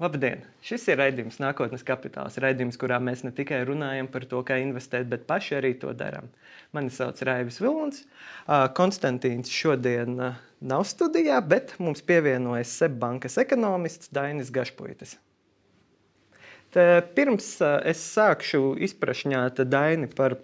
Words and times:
Labdien! 0.00 0.46
Šis 0.64 0.86
ir 0.88 0.96
raidījums 0.96 1.36
Nākotnes 1.42 1.82
kapitāls. 1.84 2.38
Raidījums, 2.40 2.78
kurā 2.80 2.96
mēs 3.04 3.20
ne 3.20 3.34
tikai 3.36 3.58
runājam 3.68 4.06
par 4.08 4.24
to, 4.30 4.38
kā 4.48 4.56
investēt, 4.62 5.04
bet 5.10 5.26
paši 5.28 5.58
arī 5.58 5.74
to 5.82 5.92
darām. 5.92 6.30
Mani 6.72 6.88
sauc 6.88 7.20
Raivis 7.28 7.60
Vilons. 7.60 8.06
Konstantīns 8.78 9.52
šodien 9.52 10.16
nav 10.16 10.86
studijā, 10.88 11.36
bet 11.44 11.74
mums 11.76 12.00
pievienojas 12.00 12.72
Seibankas 12.80 13.36
ekonomists 13.44 14.08
Dainis 14.16 14.48
Gašpuitis. 14.54 15.18
Te 16.72 16.86
pirms 17.12 17.50
es 17.60 18.00
sākšu 18.14 18.78
izprašņāt 18.88 19.66
Daini 19.68 20.08
par 20.16 20.38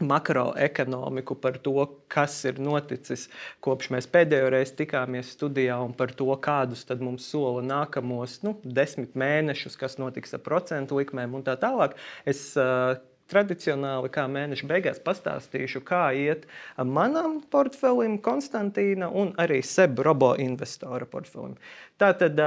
makroekonomiku, 0.00 1.36
par 1.42 1.58
to, 1.62 1.84
kas 2.12 2.38
ir 2.48 2.58
noticis 2.62 3.28
kopš 3.64 3.90
mēs 3.94 4.08
pēdējo 4.12 4.48
reizi 4.54 4.78
tikāmies 4.82 5.34
studijā 5.36 5.76
un 5.84 5.92
par 5.96 6.14
to, 6.16 6.30
kādus 6.42 6.86
mums 7.00 7.28
sola 7.28 7.62
nākamos 7.66 8.40
nu, 8.46 8.56
desmit 8.64 9.14
mēnešus, 9.18 9.78
kas 9.78 9.98
notiks 10.00 10.34
ar 10.34 10.44
procentu 10.44 11.00
likmēm 11.00 11.34
un 11.36 11.44
tā 11.46 11.58
tālāk. 11.60 11.98
Es, 12.24 12.52
uh, 12.56 12.96
tradicionāli, 13.32 14.10
kā 14.12 14.26
mēneša 14.30 14.68
beigās, 14.68 15.00
pastāstīšu, 15.04 15.82
kā 15.88 16.04
iet 16.16 16.46
manam 16.76 17.40
portfelim, 17.52 18.18
Konstantīna 18.22 19.08
un 19.08 19.32
arī 19.40 19.62
SEB 19.64 20.02
robo 20.04 20.34
investora 20.42 21.08
portfelim. 21.08 21.56
Tātad 22.00 22.38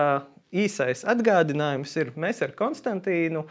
īsais 0.64 1.04
atgādinājums 1.08 1.96
ir, 2.00 2.12
mēs 2.20 2.42
ar 2.46 2.54
Konstantīnu 2.58 3.44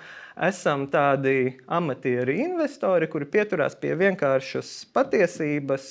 esam 0.48 0.86
tādi 0.92 1.54
amatieri 1.70 2.38
investori, 2.44 3.08
kuri 3.10 3.28
pieturās 3.30 3.76
pie 3.80 3.92
vienkāršas 4.00 4.72
patiesības, 4.94 5.90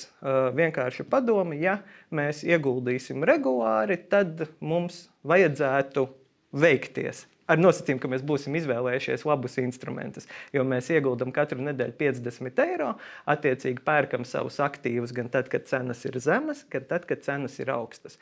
vienkārša 0.58 1.06
padoma. 1.10 1.56
Ja 1.56 1.78
mēs 2.14 2.42
ieguldīsim 2.46 3.24
regulāri, 3.26 4.00
tad 4.10 4.46
mums 4.60 5.06
vajadzētu 5.24 6.08
veikties 6.54 7.24
ar 7.50 7.60
nosacījumu, 7.60 8.00
ka 8.02 8.10
mēs 8.12 8.24
būsim 8.26 8.54
izvēlējušies 8.58 9.24
labus 9.28 9.58
instrumentus. 9.62 10.28
Jo 10.54 10.64
mēs 10.68 10.88
ieguldam 10.94 11.32
katru 11.34 11.60
nedēļu 11.64 11.96
50 12.00 12.62
eiro, 12.64 12.90
attiecīgi 13.30 13.84
pērkam 13.84 14.24
savus 14.28 14.60
aktīvus 14.64 15.12
gan 15.16 15.28
tad, 15.32 15.50
kad 15.52 15.68
cenas 15.68 16.04
ir 16.08 16.18
zemas, 16.24 16.64
gan 16.72 16.86
tad, 16.90 17.06
kad 17.10 17.24
cenas 17.26 17.58
ir 17.60 17.72
augstas. 17.74 18.18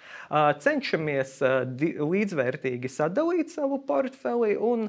Cenšamies 0.64 1.38
līdzvērtīgi 2.02 2.90
sadalīt 2.92 3.54
savu 3.54 3.78
portfeli, 3.86 4.56
un 4.58 4.88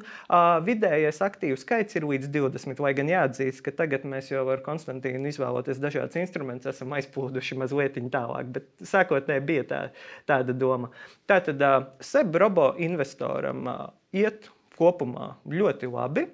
vidējais 0.65 1.21
aktīvu 1.25 1.59
skaits 1.61 1.99
ir 1.99 2.07
līdz 2.09 2.31
20. 2.33 2.81
Lai 2.83 2.93
gan 2.97 3.11
jāatzīst, 3.11 3.63
ka 3.65 3.75
tagad 3.83 4.07
mēs 4.09 4.31
jau 4.33 4.45
ar 4.53 4.63
Konstantīnu 4.65 5.29
izvēloties 5.29 5.81
dažādus 5.83 6.19
instrumentus, 6.21 6.73
esam 6.73 6.93
aizplūduši 6.97 7.59
mazliet 7.61 7.99
tālāk, 8.13 8.49
bet 8.55 8.69
sākotnēji 8.89 9.45
bija 9.45 9.63
tā, 9.69 9.81
tāda 10.29 10.55
doma. 10.57 10.89
Tātad 11.29 11.61
SEB 12.03 12.39
robo 12.41 12.71
investoram 12.81 13.67
iet 14.13 14.49
kopumā 14.77 15.35
ļoti 15.49 15.87
labi. 15.91 16.27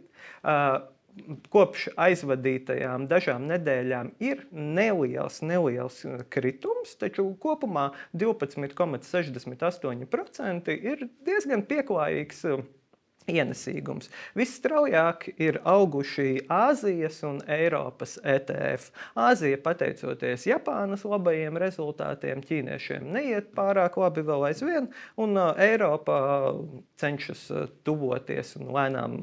Kopš 1.52 1.89
aizvadītajām 1.99 3.08
dažām 3.11 3.47
nedēļām 3.49 4.11
ir 4.23 4.45
neliels, 4.55 5.41
neliels 5.44 6.05
kritums, 6.31 6.95
taču 7.02 7.35
kopumā 7.44 7.91
12,68% 8.16 10.72
ir 10.77 11.03
diezgan 11.27 11.61
pieklājīgs 11.67 12.39
ienesīgums. 13.30 14.09
Visstraujāk 14.38 15.27
ir 15.41 15.59
auguši 15.67 16.45
Āzijas 16.52 17.22
un 17.27 17.39
Eiropas 17.49 18.17
ETF. 18.23 18.89
Āzija, 19.19 19.59
pateicoties 19.63 20.47
Japānas 20.49 21.05
labajiem 21.08 21.59
rezultātiem, 21.61 22.44
ķīniešiem 22.45 23.09
neiet 23.16 23.52
pārāk 23.57 24.00
labi 24.02 24.23
vēl 24.27 24.47
aizvien, 24.50 24.89
un 25.19 25.38
Eiropa 25.59 26.19
cenšas 27.00 27.45
tuvoties 27.88 28.56
un 28.59 28.73
lēnām 28.75 29.19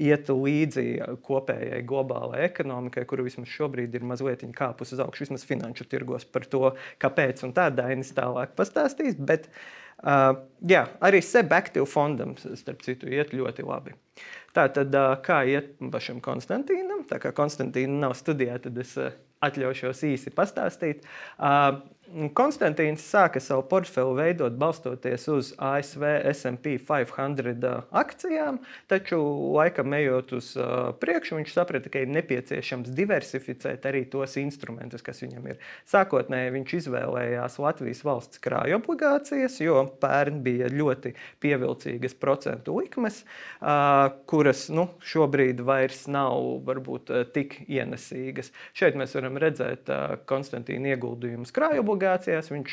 iet 0.00 0.30
līdzi 0.30 0.86
kopējai 1.26 1.82
globālajai 1.88 2.46
ekonomikai, 2.48 3.04
kuru 3.08 3.26
vismaz 3.28 3.50
šobrīd 3.52 3.94
ir 3.96 4.06
mazliet 4.06 4.46
kāpus 4.56 4.94
uz 4.94 5.02
augšu, 5.02 5.26
vismaz 5.26 5.44
finanšu 5.46 5.84
tirgos 5.90 6.24
par 6.24 6.46
to, 6.48 6.72
kāpēc 7.02 7.44
un 7.46 7.52
tā 7.56 7.68
Dainis 7.74 8.14
tālāk 8.16 8.54
pastāstīs. 8.56 9.18
Bet, 9.20 9.50
uh, 9.50 9.80
Uh, 10.00 10.32
jā, 10.64 10.86
arī 11.04 11.20
SEB 11.24 11.50
aktīvu 11.52 11.88
fondam, 11.88 12.32
starp 12.38 12.84
citu, 12.86 13.10
iet 13.12 13.34
ļoti 13.36 13.66
labi. 13.66 13.92
Tā 14.56 14.64
tad, 14.72 14.94
uh, 14.96 15.18
kā 15.24 15.42
iet 15.48 15.74
pašam 15.92 16.22
Konstantīnam, 16.24 17.04
tā 17.10 17.20
kā 17.22 17.34
Konstantīna 17.36 18.06
nav 18.06 18.16
studijā, 18.18 18.56
tad 18.64 18.80
es 18.80 18.94
uh, 18.96 19.12
atļaušos 19.44 20.00
īsi 20.08 20.32
pastāstīt. 20.36 21.04
Uh, 21.36 21.82
Konstantīns 22.34 23.04
sāka 23.06 23.38
savu 23.38 23.62
portfeli 23.70 24.16
veidot 24.18 24.54
balstoties 24.58 25.28
uz 25.30 25.50
ASV 25.62 26.02
SP 26.34 26.72
500 26.82 27.70
akcijām, 27.94 28.58
taču 28.90 29.18
laikam 29.54 29.94
ejot 29.94 30.32
uz 30.34 30.48
priekšu, 30.98 31.36
viņš 31.38 31.52
saprata, 31.54 31.92
ka 31.92 32.02
ir 32.02 32.10
nepieciešams 32.10 32.90
diversificēt 32.98 33.86
arī 33.86 34.02
tos 34.10 34.34
instrumentus, 34.42 35.04
kas 35.06 35.22
viņam 35.22 35.46
ir. 35.52 35.60
Sākotnēji 35.90 36.54
viņš 36.56 36.74
izvēlējās 36.80 37.60
Latvijas 37.62 38.02
valsts 38.08 38.42
krāju 38.42 38.80
obligācijas, 38.80 39.60
jo 39.62 39.84
pērn 40.02 40.42
bija 40.42 40.72
ļoti 40.74 41.14
pievilcīgas 41.44 42.18
procentu 42.18 42.80
likmes, 42.80 43.22
kuras 44.26 44.66
nu, 44.74 44.88
šobrīd 44.98 45.62
vairs 45.62 46.08
nav 46.10 46.64
varbūt 46.66 47.14
tik 47.38 47.60
ienesīgas. 47.68 48.50
Šeit 48.74 48.98
mēs 48.98 49.14
varam 49.14 49.38
redzēt 49.38 49.94
Konstantīna 50.26 50.96
ieguldījumus 50.96 51.54
krāju 51.54 51.84
obligācijās 51.84 51.98
obligācijās. 52.00 52.48
Viņš 52.50 52.72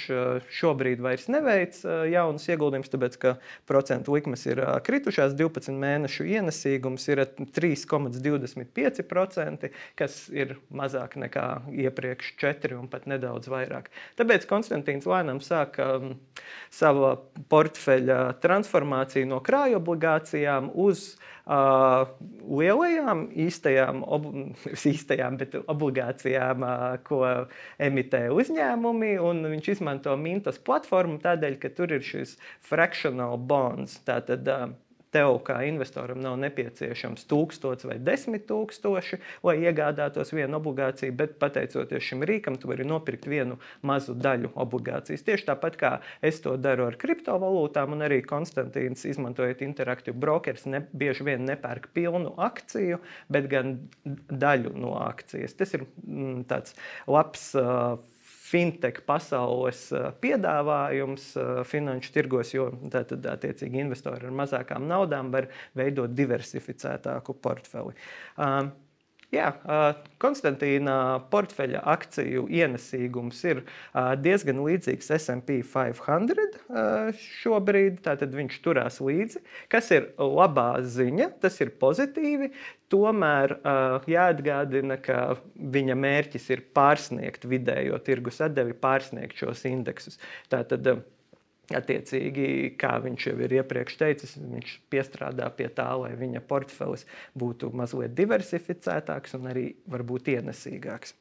šobrīd 0.53 1.01
vairs 1.03 1.27
neveic 1.31 1.75
jaunus 2.11 2.47
ieguldījumus, 2.47 2.91
tāpēc 2.93 3.17
ka 3.19 3.33
procentu 3.67 4.13
likmes 4.15 4.45
ir 4.47 4.61
kritušās. 4.87 5.35
12 5.37 5.75
mēnešu 5.77 6.23
ienesīgums 6.31 7.07
ir 7.11 7.25
3,25%, 7.57 9.69
kas 9.99 10.29
ir 10.31 10.55
mazāk 10.71 11.17
nekā 11.19 11.47
iepriekš 11.87 12.33
4 12.39 12.79
un 12.79 12.87
pat 12.87 13.07
nedaudz 13.07 13.47
vairāk. 13.51 13.89
Tāpēc 14.17 14.45
Konstantīns 14.47 15.05
lēnām 15.09 15.39
sāka 15.43 15.99
savu 16.71 17.17
portfeļa 17.51 18.39
transformāciju 18.43 19.25
no 19.27 19.39
krāju 19.43 19.75
obligācijām 19.81 20.71
uz 20.73 21.17
uh, 21.47 22.07
lielajām 22.47 23.27
īstajām, 23.47 24.03
ob, 24.03 24.27
īstajām 24.93 25.39
obligācijām, 25.67 26.63
uh, 26.63 26.97
ko 27.07 27.23
emitē 27.79 28.27
uzņēmumi. 28.35 29.16
Viņš 29.17 29.71
izmanto 29.77 30.15
Mintas 30.19 30.59
platformu 30.59 31.21
tādēļ, 31.23 31.59
ka 31.61 31.73
tur 31.73 31.95
ir 31.97 32.05
šis 32.05 32.37
fractional 32.65 33.37
bonds. 33.37 33.99
Tātad, 34.07 34.47
tev 35.13 35.37
kā 35.47 35.57
investoram 35.67 36.19
nav 36.21 36.35
nepieciešams 36.41 37.25
tūkstots 37.29 37.87
vai 37.87 37.97
desmit 38.03 38.45
tūkstoši, 38.49 39.19
lai 39.47 39.55
iegādātos 39.63 40.33
vienu 40.35 40.59
obligāciju, 40.59 41.15
bet 41.17 41.37
pateicoties 41.41 42.05
šim 42.09 42.25
rīkam, 42.27 42.57
tu 42.59 42.71
vari 42.71 42.85
nopirkt 42.87 43.27
vienu 43.29 43.59
mazu 43.87 44.15
daļu 44.17 44.51
obligācijas. 44.59 45.23
Tieši 45.27 45.47
tāpat 45.49 45.79
kā 45.79 45.93
es 46.25 46.41
to 46.43 46.57
daru 46.61 46.89
ar 46.89 46.99
kriptovalūtām, 46.99 47.95
un 47.95 48.05
arī 48.07 48.19
Konstantīns, 48.27 49.05
izmantojot 49.07 49.63
interaktīvu 49.65 50.19
brokeris, 50.21 50.67
ne, 50.69 50.83
bieži 50.91 51.27
vien 51.27 51.47
nepērk 51.47 51.89
pilnu 51.95 52.35
akciju, 52.49 52.99
bet 53.31 53.49
gan 53.51 53.77
daļu 54.27 54.75
no 54.75 54.97
akcijas. 55.05 55.55
Tas 55.57 55.73
ir 55.77 55.87
mm, 55.87 56.45
tāds 56.51 56.77
labs. 57.07 57.49
Uh, 57.57 57.97
fintech 58.47 59.01
pasaules 59.07 59.87
eh, 59.95 60.09
piedāvājums 60.23 61.29
eh, 61.35 61.53
finanšu 61.67 62.13
tirgos, 62.15 62.53
jo 62.55 62.69
tad, 62.93 63.13
attiecīgi, 63.35 63.81
investori 63.83 64.29
ar 64.29 64.35
mazākām 64.41 64.87
naudām 64.89 65.31
var 65.33 65.49
veidot 65.77 66.13
diversificētāku 66.17 67.37
portfeli. 67.43 67.95
Um, 68.37 68.71
Jā, 69.27 69.49
Konstantīna 70.23 70.93
portfeļa 71.27 71.81
akciju 71.91 72.45
ienesīgums 72.47 73.41
ir 73.49 73.59
diezgan 74.23 74.61
līdzīgs 74.63 75.11
SP 75.19 75.57
500 75.67 76.55
šobrīd. 77.41 77.99
Tātad 78.05 78.31
viņš 78.37 78.55
turās 78.63 79.01
līdzi, 79.03 79.41
kas 79.67 79.91
ir 79.91 80.07
labā 80.15 80.79
ziņa, 80.79 81.27
tas 81.43 81.59
ir 81.59 81.73
pozitīvi. 81.81 82.53
Tomēr 82.87 83.57
jāatgādina, 84.07 84.95
ka 85.03 85.35
viņa 85.75 85.99
mērķis 85.99 86.47
ir 86.55 86.63
pārsniegt 86.71 87.43
vidējo 87.51 87.99
tirgus 88.07 88.39
atdevi, 88.47 88.79
pārsniegt 88.79 89.43
šos 89.43 89.67
indeksus. 89.67 90.15
Tātad, 90.47 90.87
Attiecīgi, 91.75 92.77
kā 92.79 92.93
viņš 93.03 93.23
jau 93.27 93.33
ir 93.43 93.57
iepriekš 93.57 93.97
teicis, 93.99 94.37
viņš 94.39 94.69
piestrādā 94.87 95.49
pie 95.51 95.67
tā, 95.75 95.89
lai 95.99 96.13
viņa 96.15 96.39
portfelis 96.47 97.03
būtu 97.35 97.73
mazliet 97.75 98.13
diversificētāks 98.15 99.35
un 99.35 99.49
arī 99.51 99.65
varbūt 99.91 100.29
ienesīgāks. 100.31 101.11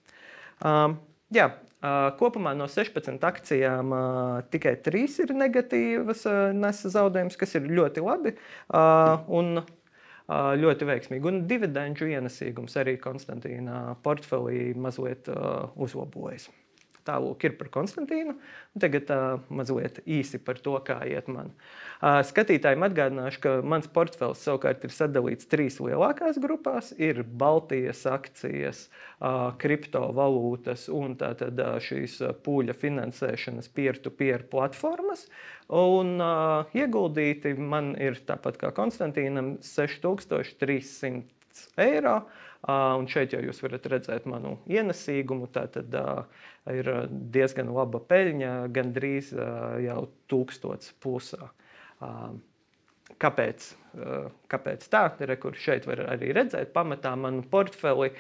Um, 0.63 1.01
jā, 1.35 1.49
uh, 1.51 2.13
kopumā 2.21 2.53
no 2.55 2.69
16 2.71 3.27
akcijām 3.27 3.91
uh, 3.91 4.45
tikai 4.53 4.77
3 4.87 5.19
ir 5.25 5.35
negatīvas, 5.35 6.23
uh, 6.31 6.39
nesa 6.55 6.93
zaudējumus, 6.95 7.39
kas 7.41 7.59
ir 7.59 7.67
ļoti 7.67 8.05
labi 8.07 8.37
uh, 8.37 9.27
un 9.27 9.59
uh, 9.59 10.53
ļoti 10.63 10.87
veiksmīgi. 10.93 11.27
Un 11.27 11.43
dividendžu 11.51 12.07
ienesīgums 12.13 12.79
arī 12.79 12.95
Konstantīna 13.03 13.97
portfelī 14.07 14.71
mazliet 14.79 15.27
uh, 15.35 15.75
uzlabojas. 15.75 16.47
Tālāk 17.07 17.45
ir 17.47 17.55
par 17.59 17.69
Konstantīnu. 17.75 18.35
Tagad 18.83 19.11
uh, 19.15 19.39
mazliet 19.53 20.01
īsi 20.03 20.39
par 20.43 20.59
to, 20.63 20.75
kā 20.85 20.99
iet 21.09 21.29
man. 21.31 21.53
Uh, 22.01 22.21
skatītājiem 22.27 22.83
atgādināšu, 22.89 23.41
ka 23.45 23.51
mans 23.65 23.87
portfels 23.93 24.43
savukārt 24.45 24.85
ir 24.85 24.93
sadalīts 24.95 25.49
trīs 25.51 25.79
lielākās 25.83 26.41
grupās. 26.43 26.91
Ir 26.99 27.23
Baltijas 27.23 28.03
akcijas, 28.11 28.89
uh, 29.21 29.55
kriptovalūtas 29.63 30.89
un 30.93 31.15
tātad, 31.21 31.55
uh, 31.63 31.79
šīs 31.83 32.19
pūļa 32.47 32.75
finansēšanas 32.77 33.71
peer-to-peer 33.77 34.41
platformas. 34.51 35.29
Un 35.73 36.19
uh, 36.19 36.67
ieguldīti 36.77 37.55
man 37.59 37.95
ir 38.03 38.19
tāpat 38.27 38.59
kā 38.61 38.69
Konstantīnam 38.75 39.57
6300 39.65 41.23
eiro. 41.87 42.17
Uh, 42.17 42.46
un 42.65 43.07
šeit 43.11 43.37
jau 43.37 43.43
jūs 43.45 43.63
varat 43.65 43.87
redzēt 43.93 44.27
manu 44.31 44.57
ienesīgumu. 44.71 45.51
Tā 45.53 45.67
tad 45.77 45.95
ir 46.73 46.91
diezgan 47.11 47.71
laba 47.75 48.01
peļņa, 48.01 48.53
gandrīz 48.75 49.33
jau 49.85 50.01
tūkstots 50.33 50.95
plusā. 51.03 51.51
Kāpēc? 53.23 53.71
Kāpēc 54.51 54.89
tā? 54.93 55.05
Re, 55.21 55.39
kur 55.41 55.57
šeit 55.57 55.87
var 55.89 56.03
arī 56.17 56.33
redzēt, 56.37 56.75
pamatā 56.75 57.15
manu 57.17 57.45
portfeli 57.49 58.11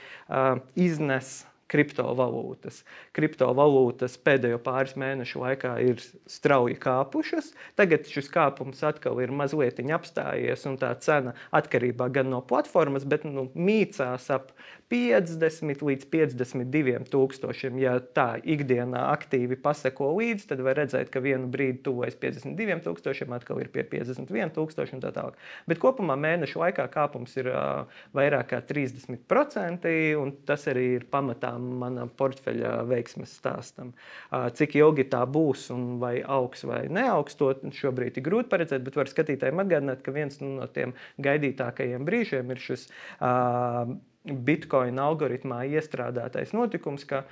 iznes 0.78 1.42
kriptovalūtas. 1.72 2.82
Kriptovalūtas 3.16 4.16
pēdējo 4.22 4.60
pāris 4.62 4.94
mēnešu 4.98 5.42
laikā 5.42 5.72
ir 5.84 6.02
strauji 6.30 6.78
kāpušas. 6.82 7.52
Tagad 7.78 8.06
šis 8.10 8.30
kāpums 8.32 8.82
atkal 8.86 9.20
ir 9.24 9.34
mazliet 9.34 9.80
apstājies, 9.96 10.64
un 10.68 10.78
tā 10.80 10.92
cena 11.02 11.34
atkarībā 11.54 12.08
gan 12.14 12.30
no 12.32 12.40
platformas, 12.44 13.04
bet 13.04 13.26
nu, 13.28 13.48
mīcās 13.54 14.30
ap 14.34 14.52
50 14.92 15.82
līdz 15.82 16.06
52 16.12 17.08
tūkstošiem. 17.10 17.78
Ja 17.82 17.96
tā 17.98 18.36
ikdienā 18.38 19.08
aktīvi 19.10 19.58
paseko 19.58 20.12
līdzi, 20.14 20.46
tad 20.52 20.62
var 20.62 20.78
redzēt, 20.78 21.10
ka 21.10 21.22
vienu 21.24 21.50
brīdi 21.50 21.82
tuvojas 21.88 22.14
52 22.22 22.78
tūkstošiem, 22.86 23.34
atkal 23.34 23.60
ir 23.62 23.72
pie 23.74 23.82
51 23.90 24.54
tūkstošiem 24.54 25.00
un 25.00 25.02
tā 25.02 25.12
tālāk. 25.16 25.40
Bet 25.66 25.82
kopumā 25.82 26.14
mēnešu 26.20 26.62
laikā 26.62 26.86
kāpums 26.94 27.34
ir 27.40 27.50
uh, 27.50 27.98
vairāk 28.16 28.52
kā 28.54 28.62
30%, 28.62 29.90
un 30.22 30.34
tas 30.46 30.68
arī 30.70 30.86
ir 31.00 31.08
pamatā 31.10 31.55
manam 31.58 32.10
portfeļa 32.18 32.72
veiksmes 32.88 33.34
stāstam. 33.40 33.92
Cik 34.30 34.76
ilgi 34.80 35.06
tā 35.12 35.22
būs 35.28 35.68
un 35.74 35.96
vai 36.02 36.18
augs 36.22 36.66
vai 36.68 36.84
neaugs, 36.92 37.38
to 37.38 37.52
šobrīd 37.76 38.18
ir 38.18 38.26
grūti 38.26 38.52
paredzēt, 38.52 38.84
bet 38.86 38.98
var 38.98 39.10
skatītājiem 39.10 39.64
atgādināt, 39.64 40.02
ka 40.04 40.14
viens 40.14 40.40
no 40.42 40.68
tiem 40.72 40.94
gaidītākajiem 41.22 42.06
brīžiem 42.06 42.54
ir 42.54 42.62
šis. 42.62 42.88
Uh, 43.20 43.96
Bitcoin 44.26 44.98
algoritmā 44.98 45.60
iestrādātais 45.70 46.50
notikums, 46.56 47.04
ka 47.06 47.22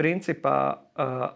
principā 0.00 0.56
uh, 0.96 1.26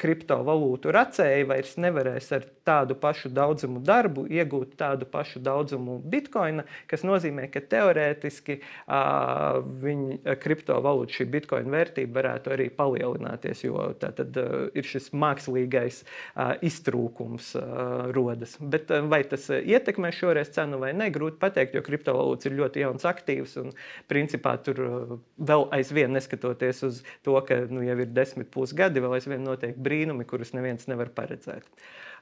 kriptovalūtu 0.00 0.92
racēji 0.94 1.44
vairs 1.48 1.74
nevarēs 1.80 2.30
ar 2.32 2.46
tādu 2.64 2.96
pašu 2.96 3.28
daudzumu 3.36 3.82
darbu 3.84 4.24
iegūt 4.32 4.78
tādu 4.80 5.06
pašu 5.10 5.42
daudzumu 5.44 5.98
bitkoina, 6.10 6.64
kas 6.88 7.04
nozīmē, 7.04 7.50
ka 7.52 7.60
teorētiski 7.60 8.56
uh, 8.60 9.60
viņa 9.84 10.36
kriptovalūta, 10.40 11.18
šī 11.18 11.26
bitkoina 11.34 11.74
vērtība 11.76 12.16
varētu 12.20 12.54
arī 12.56 12.70
palielināties, 12.74 13.66
jo 13.66 13.90
tā 14.00 14.10
tad 14.16 14.38
uh, 14.40 14.54
ir 14.72 14.88
šis 14.88 15.10
mākslīgais 15.12 16.00
uh, 16.04 16.54
iztrūkums 16.64 17.52
uh, 17.60 18.08
rodas. 18.16 18.56
Bet 18.60 18.88
uh, 18.94 19.04
vai 19.10 19.20
tas 19.28 19.50
ietekmē 19.52 20.14
šoreiz 20.16 20.54
cenu 20.56 20.80
vai 20.80 20.94
ne, 20.96 21.10
grūti 21.12 21.38
pateikt, 21.42 21.76
jo 21.76 21.84
kriptovalūtas 21.84 22.48
ir 22.48 22.56
ļoti 22.62 22.86
jauns 22.86 23.04
aktīvs 23.08 23.58
un 23.60 23.76
principā 24.08 24.56
tur 24.64 24.82
uh, 24.88 25.14
vēl 25.36 25.68
aizvien 25.76 26.16
neskatoties 26.16 26.82
uz 26.88 27.04
to, 27.26 27.36
ka 27.44 27.66
nu, 27.68 27.84
jau 27.84 28.00
ir 28.00 28.16
desmit 28.16 28.48
plus 28.54 28.72
gadi, 28.76 29.04
vēl 29.04 29.18
aizvien 29.20 29.44
notiek 29.44 29.73
brīnumi, 29.76 30.26
kurus 30.28 30.54
neviens 30.56 30.88
nevar 30.90 31.10
paredzēt. 31.14 31.66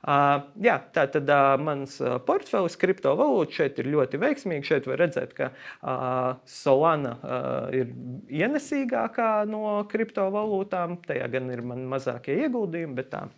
Uh, 0.02 0.48
jā, 0.58 0.80
tā 0.90 1.04
tad 1.14 1.28
uh, 1.30 1.52
mans 1.62 1.94
uh, 2.02 2.16
portfelis, 2.26 2.74
kriptovalūta 2.80 3.54
šeit 3.60 3.78
ir 3.78 3.90
ļoti 3.92 4.18
veiksmīgs. 4.18 4.66
Šeit 4.66 4.88
var 4.90 4.98
redzēt, 5.04 5.36
ka 5.36 5.52
uh, 5.52 6.40
Solana 6.48 7.14
ir 7.76 7.92
ienesīgākā 8.42 9.30
no 9.50 9.76
kriptovalūtām. 9.92 10.98
Tajā 11.06 11.30
gan 11.30 11.54
ir 11.54 11.62
man 11.66 11.86
mazākie 11.92 12.40
ieguldījumi, 12.42 12.98
bet 12.98 13.12
tā 13.14 13.28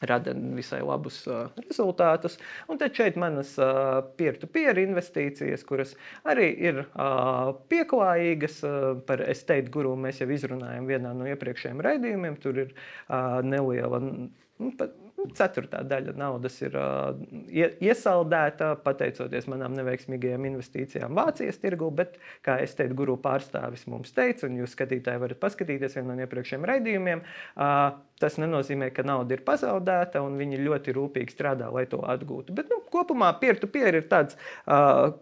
rada 0.00 0.34
visai 0.56 0.80
labus 0.84 1.20
uh, 1.28 1.48
rezultātus. 1.60 2.38
Un 2.68 2.80
tad 2.80 2.96
šeit 2.96 3.18
manas 3.20 3.52
uh, 3.60 4.00
peer-to-peer 4.16 4.74
-peer 4.74 4.84
investīcijas, 4.86 5.64
kuras 5.68 5.94
arī 6.24 6.48
ir 6.70 6.82
uh, 6.84 7.52
pieklājīgas. 7.68 8.62
Uh, 8.64 9.00
par 9.06 9.22
estate 9.28 9.70
guru 9.70 9.96
mēs 9.96 10.20
jau 10.20 10.30
izrunājām 10.30 10.88
vienā 10.88 11.14
no 11.16 11.28
iepriekšējiem 11.28 11.84
raidījumiem. 11.84 12.40
Tur 12.40 12.64
ir 12.66 12.74
uh, 12.74 13.40
neliela. 13.44 14.00
Nu, 14.00 14.72
pat, 14.76 14.96
Ceturtā 15.36 15.82
daļa 15.84 16.14
naudas 16.16 16.54
ir 16.62 16.76
uh, 16.78 17.12
iesaldēta 17.52 18.70
pateicoties 18.84 19.48
manām 19.52 19.74
neveiksmīgajām 19.76 20.46
investīcijām 20.48 21.16
Vācijas 21.18 21.60
tirgū, 21.60 21.90
bet, 21.94 22.16
kā 22.46 22.56
es 22.64 22.72
teicu, 22.78 22.96
guru 23.02 23.18
pārstāvis 23.20 23.86
mums 23.90 24.14
teica, 24.16 24.48
un 24.48 24.60
jūs 24.62 24.74
skatītāji 24.76 25.20
varat 25.20 25.42
paskatīties 25.42 25.98
vienā 25.98 26.16
no 26.16 26.24
iepriekšējiem 26.24 26.66
raidījumiem, 26.72 27.24
uh, 27.24 28.00
tas 28.20 28.36
nenozīmē, 28.40 28.90
ka 28.94 29.04
nauda 29.06 29.36
ir 29.36 29.44
pazaudēta, 29.46 30.22
un 30.24 30.36
viņi 30.40 30.60
ļoti 30.62 30.94
rūpīgi 30.96 31.34
strādā, 31.34 31.70
lai 31.72 31.86
to 31.90 32.02
atgūtu. 32.04 32.54
Bet 32.56 32.70
nu, 32.72 32.82
kopumā 32.92 33.32
peer-to-peer 33.40 33.90
-peer 33.90 34.02
ir 34.02 34.08
tāds, 34.10 34.36
uh, 34.66 35.14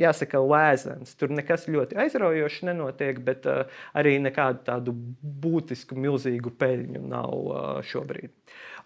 jāsaka, 0.00 0.40
lēzens. 0.40 1.14
Tur 1.18 1.34
nekas 1.36 1.68
ļoti 1.68 1.98
aizraujošs 2.04 2.62
nenotiek, 2.70 3.20
bet 3.24 3.46
uh, 3.46 3.66
arī 3.94 4.16
nekādu 4.22 4.64
tādu 4.64 4.96
būtisku, 5.22 5.98
milzīgu 6.00 6.54
peļņu 6.58 7.02
nav 7.08 7.34
uh, 7.34 7.82
šobrīd. 7.84 8.32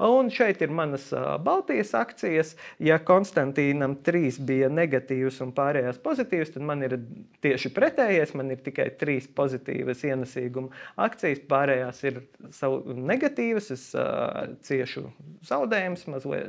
Un 0.01 0.31
šeit 0.33 0.63
ir 0.65 0.71
manas 0.73 1.11
Baltijas 1.45 1.91
akcijas. 1.99 2.55
Ja 2.81 2.97
Konstantīnam 3.05 3.99
trīs 4.01 4.39
bija 4.41 4.71
negatīvas 4.73 5.43
un 5.45 5.51
pārējās 5.53 5.99
pozitīvas, 6.01 6.55
tad 6.55 6.65
man 6.65 6.81
ir 6.87 6.95
tieši 7.45 7.69
pretējais. 7.77 8.33
Man 8.39 8.55
ir 8.55 8.63
tikai 8.65 8.89
trīs 9.01 9.27
pozitīvas 9.37 10.01
ienesīguma 10.09 10.73
akcijas, 11.05 11.43
pārējās 11.51 12.01
ir 12.09 12.23
negatīvas. 13.13 13.60
Es 13.75 13.91
uh, 13.93 14.57
ciešu 14.65 15.05
zaudējumus, 15.47 16.07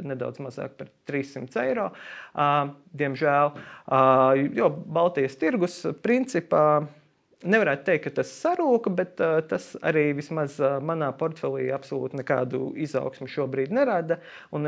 nedaudz 0.08 0.40
mazāk 0.44 0.78
par 0.80 0.90
300 1.10 1.66
eiro. 1.66 1.90
Uh, 2.32 2.72
diemžēl, 2.98 3.52
uh, 3.58 4.40
jo 4.56 4.72
Baltijas 4.72 5.36
tirgus 5.42 5.82
principā 6.04 6.88
nevarētu 7.44 7.86
teikt, 7.88 8.06
ka 8.06 8.14
tas 8.22 8.32
sarūka, 8.42 8.92
bet 8.94 9.22
uh, 9.24 9.40
tas 9.48 9.72
arī 9.86 10.12
vismaz 10.18 10.58
uh, 10.62 10.78
manā 10.84 11.10
portfelī 11.18 11.70
absolūti 11.74 12.20
nekādu 12.22 12.72
izaugsmu 12.80 13.30
šobrīd 13.32 13.74
nerada. 13.74 14.20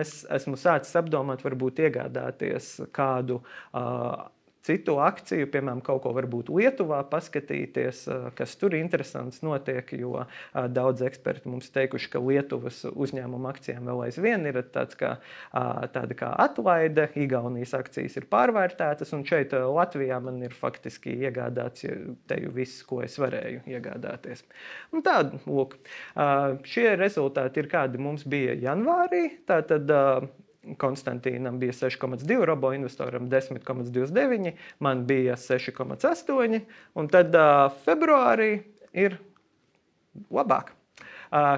Es 0.01 0.21
esmu 0.33 0.57
sācis 0.59 0.97
apdomāt, 0.99 1.43
varbūt 1.45 1.83
iegādāties 1.85 2.75
kādu 2.95 3.39
uh, 3.39 4.27
citu 4.63 4.95
akciju, 5.03 5.47
piemēram, 5.51 5.81
kaut 5.83 6.03
ko 6.05 6.13
varbūt 6.15 6.51
Lietuvā 6.53 7.01
paskatīties, 7.11 8.05
kas 8.37 8.55
tur 8.59 8.75
interesants 8.77 9.41
notiek, 9.43 9.89
jo 9.99 10.25
daudz 10.53 11.03
eksperti 11.03 11.51
mums 11.51 11.71
teikuši, 11.75 12.09
ka 12.13 12.21
Lietuvas 12.23 12.83
uzņēmuma 12.89 13.51
akcijām 13.53 13.89
vēl 13.91 14.05
aizvien 14.07 14.47
ir 14.49 14.61
tāds 14.73 14.97
kā, 14.99 15.17
tāda 15.51 16.17
kā 16.19 16.31
atlaide, 16.45 17.09
Igaunijas 17.19 17.75
akcijas 17.77 18.15
ir 18.19 18.27
pārvērtētas, 18.31 19.11
un 19.17 19.25
šeit 19.27 19.53
Latvijā 19.53 20.21
man 20.23 20.39
ir 20.45 20.55
faktiski 20.55 21.15
iegādāts 21.27 21.83
teju 22.31 22.53
viss, 22.55 22.85
ko 22.87 23.01
es 23.03 23.17
varēju 23.19 23.65
iegādāties. 23.73 24.45
Un 24.95 25.03
tādi, 25.05 25.41
lūk, 25.49 25.75
šie 26.67 26.93
rezultāti 26.99 27.63
ir 27.63 27.69
kādi 27.71 27.99
mums 28.01 28.23
bija 28.29 28.55
janvārī. 28.63 29.25
Tātad 29.49 29.91
Konstantīnam 30.79 31.57
bija 31.59 31.73
6,2, 31.75 32.37
robo 32.47 32.71
investoram 32.73 33.27
10,29, 33.31 34.53
man 34.79 35.03
bija 35.07 35.35
6,8, 35.39 36.61
un 36.95 37.09
tad 37.11 37.35
uh, 37.35 37.67
februārī 37.83 38.53
ir 38.93 39.17
labāk. 40.31 40.71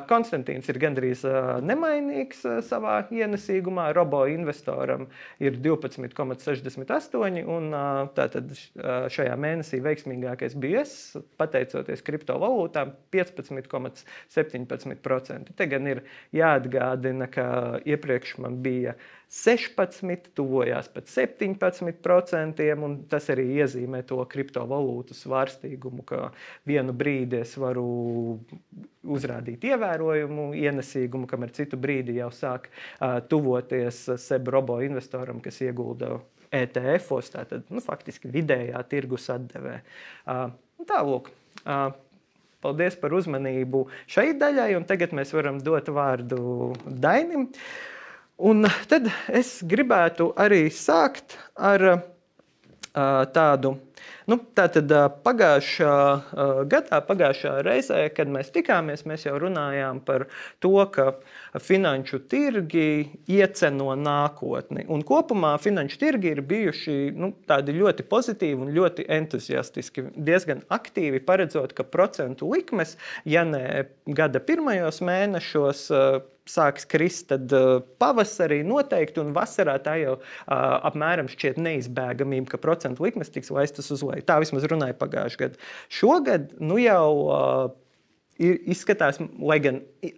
Konstantīns 0.08 0.70
ir 0.72 0.78
gandrīz 0.80 1.26
nemainīgs 1.68 2.46
savā 2.64 3.12
ienesīgumā. 3.12 3.92
Robo 3.98 4.22
investoram 4.32 5.04
ir 5.44 5.60
12,68. 5.60 7.44
Un 7.52 7.76
tātad 8.16 8.56
šajā 8.56 9.36
mēnesī 9.36 9.84
veiksmīgākais 9.84 10.56
bija 10.64 10.86
es, 10.86 11.20
pateicoties 11.36 12.00
kriptovalūtām, 12.08 12.96
15,17%. 13.12 15.52
Te 15.60 15.68
gan 15.72 15.88
ir 15.92 16.00
jāatgādina, 16.36 17.28
ka 17.32 17.46
iepriekš 17.84 18.38
man 18.46 18.54
bija 18.64 18.94
16, 19.32 20.30
tuvojās 20.38 20.90
pat 20.94 21.10
17%, 21.12 22.68
un 22.86 22.98
tas 23.10 23.30
arī 23.34 23.48
iezīmē 23.62 24.04
to 24.08 24.20
kriptovalūtu 24.32 25.18
svārstīgumu, 25.18 26.06
ka 26.08 26.30
vienu 26.68 26.94
brīdi 26.96 27.42
es 27.42 27.56
varu 27.62 27.88
uzrādīt 29.06 29.66
ievērojumu 29.70 30.52
ienesīgumu, 30.58 31.30
kamēr 31.30 31.54
citu 31.58 31.80
brīdi 31.82 32.20
jau 32.20 32.32
sāk 32.34 32.70
uh, 32.70 33.20
tuvoties 33.30 34.06
seb 34.22 34.50
robo 34.54 34.80
investoram, 34.86 35.42
kas 35.44 35.62
ieguldīja 35.66 36.22
ETF-os, 36.56 37.34
tātad 37.34 37.68
nu, 37.74 37.82
faktiski 37.84 38.30
vidējā 38.32 38.80
tirgus 38.90 39.28
atdevē. 39.34 39.80
Uh, 40.26 40.50
tālāk. 40.88 41.32
Uh, 41.66 41.90
Paldies 42.66 42.96
par 42.98 43.14
uzmanību 43.14 43.84
šai 44.10 44.32
daļai, 44.42 44.72
un 44.80 44.88
tagad 44.90 45.12
mēs 45.14 45.36
varam 45.36 45.60
dot 45.62 45.92
vārdu 45.94 46.72
Dainim. 46.88 47.52
Un 48.38 48.68
tad 48.90 49.08
es 49.32 49.62
gribētu 49.64 50.34
arī 50.36 50.66
sākt 50.74 51.38
ar 51.56 51.86
uh, 51.92 52.02
tādu 53.32 53.78
Nu, 54.26 54.40
Tātad 54.58 54.90
pagājušā 55.22 55.96
gadā, 56.70 57.00
pagājušā 57.06 57.52
reizē, 57.66 58.00
kad 58.16 58.30
mēs 58.32 58.50
tikāmies, 58.56 59.04
mēs 59.06 59.28
jau 59.28 59.36
runājām 59.42 60.00
par 60.06 60.26
to, 60.64 60.74
ka 60.94 61.12
finanšu 61.62 62.24
tirgi 62.32 63.06
ieceno 63.30 63.94
nākotni. 64.00 64.88
Un 64.90 65.06
kopumā 65.06 65.54
finanšu 65.62 66.02
tirgi 66.02 66.34
ir 66.34 66.42
bijuši 66.50 66.98
nu, 67.14 67.34
ļoti 67.50 68.08
pozitīvi 68.10 68.66
un 68.66 68.74
ļoti 68.74 69.06
entuziastiski. 69.20 70.08
Diezgan 70.18 70.66
aktīvi 70.74 71.22
paredzot, 71.26 71.78
ka 71.78 71.86
procentu 71.86 72.50
likmes, 72.50 72.98
ja 73.30 73.46
ne 73.46 73.86
gada 74.10 74.42
pirmajos 74.42 75.04
mēnešos, 75.06 75.86
sāks 76.50 76.86
krist, 76.90 77.28
tad 77.32 77.52
uh, 77.56 77.80
pavasarī 78.02 78.62
noteikti, 78.68 79.22
un 79.24 79.34
vasarā 79.36 79.78
tā 79.84 79.98
jau 80.02 80.18
uh, 80.18 80.26
apmēram 80.90 81.30
šķiet 81.32 81.58
neizbēgamība, 81.62 82.54
ka 82.54 82.62
procentu 82.62 83.06
likmes 83.06 83.34
tiks 83.34 83.52
laistas 83.54 83.90
uz 83.94 84.06
leju. 84.06 84.26
Tā 84.28 84.38
vismaz 84.44 84.68
runāja 84.70 84.98
pagājušajā 85.00 85.42
gadā. 85.42 85.72
Šogad 86.00 86.54
nu 86.62 86.78
jau 86.82 87.10
uh, 87.26 87.66
Izskatās, 88.36 89.16
lai 89.40 89.56
gan 89.64 89.78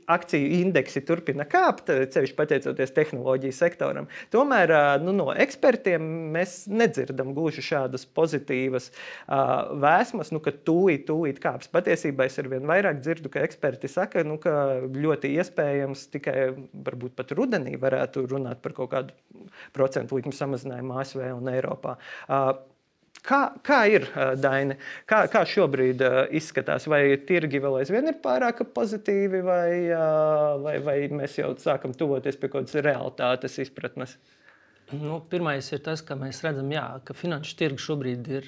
akciju 0.10 0.48
indeksi 0.58 1.04
turpina 1.06 1.46
kāpt, 1.46 1.92
ceļš 2.14 2.32
pateicoties 2.38 2.94
tehnoloģiju 2.96 3.54
sektoram, 3.54 4.08
tomēr 4.34 4.74
nu, 5.04 5.14
no 5.14 5.28
ekspertiem 5.38 6.08
mēs 6.34 6.64
nedzirdam 6.66 7.36
gluži 7.38 7.62
šādas 7.68 8.08
pozitīvas 8.18 8.90
uh, 8.90 9.70
vēsmas, 9.84 10.32
nu, 10.34 10.42
ka 10.42 10.50
tūlīt, 10.50 11.06
tūlīt 11.10 11.42
kāps. 11.44 11.70
Patiesībā 11.70 12.26
es 12.26 12.40
ar 12.42 12.50
vien 12.50 12.66
vairāk 12.66 13.04
dzirdu, 13.04 13.30
ka 13.34 13.44
eksperti 13.46 13.92
saka, 13.92 14.26
nu, 14.26 14.40
ka 14.42 14.56
ļoti 14.82 15.36
iespējams 15.38 16.08
tikai 16.16 16.48
varbūt 16.74 17.14
pat 17.20 17.36
rudenī 17.38 17.76
varētu 17.78 18.26
runāt 18.34 18.66
par 18.66 18.74
kaut 18.80 18.96
kādu 18.96 19.54
procentu 19.78 20.18
likmu 20.18 20.34
samazinājumu 20.34 20.98
ASV 21.04 21.22
un 21.36 21.54
Eiropā. 21.54 22.00
Uh, 22.26 22.50
Kā, 23.28 23.40
kā 23.66 23.82
ir, 23.92 24.06
Daina? 24.40 24.78
Kā, 25.08 25.26
kā 25.32 25.42
šobrīd 25.48 26.00
izskatās? 26.38 26.86
Vai 26.88 27.02
tirgi 27.28 27.60
vēl 27.60 27.82
aizvien 27.82 28.08
ir 28.08 28.20
pārāk 28.24 28.62
pozitīvi, 28.76 29.42
vai, 29.44 29.72
vai, 30.64 30.76
vai 30.86 30.98
mēs 31.12 31.36
jau 31.42 31.52
sākam 31.60 31.96
tuvoties 31.98 32.40
pie 32.40 32.48
kaut 32.48 32.70
kādas 32.70 32.86
realitātes 32.86 33.58
izpratnes? 33.64 34.16
Nu, 34.96 35.18
Pirmais 35.28 35.68
ir 35.76 35.82
tas, 35.84 36.00
ka 36.08 36.16
mēs 36.16 36.40
redzam, 36.46 36.70
jā, 36.72 36.86
ka 37.04 37.16
finanšu 37.18 37.58
tirgi 37.60 37.84
šobrīd 37.84 38.30
ir 38.38 38.48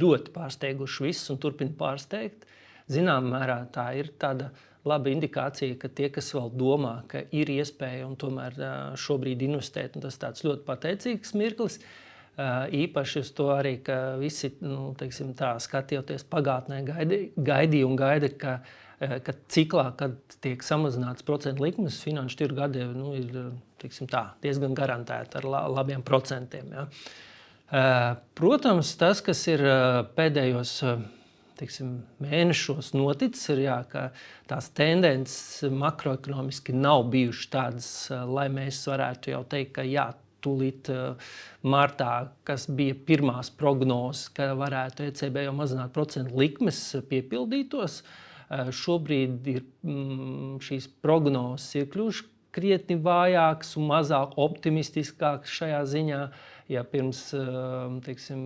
ļoti 0.00 0.32
pārsteiguši 0.32 1.04
visus 1.04 1.34
un 1.34 1.40
turpina 1.42 1.76
pārsteigt. 1.82 2.46
Zināmā 2.88 3.34
mērā 3.34 3.58
tā 3.74 3.90
ir 3.98 4.08
tāda 4.20 4.48
laba 4.88 5.12
indikācija, 5.12 5.76
ka 5.80 5.90
tie, 5.92 6.08
kas 6.12 6.32
vēl 6.32 6.48
domā, 6.56 6.94
ka 7.12 7.26
ir 7.36 7.52
iespēja 7.52 8.08
un 8.08 8.16
tomēr 8.20 8.56
šobrīd 9.00 9.44
investēt, 9.44 10.00
tas 10.00 10.40
ir 10.40 10.50
ļoti 10.50 10.66
pateicīgs 10.70 11.36
mirklis. 11.36 11.76
Uh, 11.76 12.00
Īpaši 12.34 13.20
uz 13.22 13.28
to 13.36 13.50
arī, 13.54 13.76
ka 13.86 14.16
visi 14.18 14.50
nu, 14.64 14.88
teiksim, 14.98 15.34
tā, 15.38 15.52
skatoties 15.62 16.26
pagātnē, 16.26 16.80
gaidīja 16.88 17.44
gaidi 17.50 17.84
un 17.86 17.94
gaida, 17.98 18.30
ka, 18.40 18.56
ka 18.98 19.34
ciklā, 19.54 19.92
kad 19.98 20.16
tiek 20.42 20.64
samazināts 20.66 21.26
procentu 21.26 21.62
likmes, 21.62 22.00
finanšu 22.02 22.40
tirgu 22.40 22.58
gadiem 22.64 22.96
nu, 22.98 23.12
ir 23.14 23.52
teiksim, 23.82 24.10
tā, 24.10 24.32
diezgan 24.42 24.74
garantēta 24.74 25.42
ar 25.42 25.70
labiem 25.76 26.02
procentiem. 26.02 26.74
Ja. 26.74 26.88
Protams, 28.34 28.96
tas, 28.98 29.22
kas 29.22 29.46
ir 29.50 29.62
pēdējos 30.18 30.80
teiksim, 31.58 32.00
mēnešos 32.22 32.92
noticis, 32.96 33.46
ir, 33.54 33.64
jā, 33.68 33.78
ka 33.90 34.08
tās 34.50 34.72
tendences 34.74 35.62
makroekonomiski 35.70 36.74
nav 36.74 37.06
bijušas 37.12 37.50
tādas, 37.52 37.88
lai 38.10 38.48
mēs 38.52 38.80
varētu 38.90 39.34
jau 39.34 39.42
teikt, 39.54 39.76
ka 39.78 39.86
jā, 39.86 40.08
tūlīt 40.44 40.90
uh, 40.92 41.32
martā, 41.64 42.12
kas 42.46 42.68
bija 42.68 42.96
pirmās 43.08 43.50
prognozes, 43.50 44.28
ka 44.36 44.52
varētu 44.58 45.08
ECB 45.08 45.46
jau 45.46 45.56
mazināt 45.56 45.94
procentu 45.96 46.38
likmes, 46.40 46.80
piepildītos. 47.10 48.02
Uh, 48.04 48.70
šobrīd 48.76 49.50
ir, 49.54 49.64
mm, 49.86 50.62
šīs 50.64 50.90
prognozes 51.02 51.80
ir 51.80 51.90
kļuvušas 51.92 52.30
krietni 52.54 52.96
vājākas 53.02 53.74
un 53.80 53.88
mazāk 53.90 54.36
optimistiskākas 54.40 55.54
šajā 55.58 55.80
ziņā. 55.90 56.20
Ja 56.70 56.84
pirms 56.88 57.26
uh, 57.36 57.96
teiksim, 58.04 58.44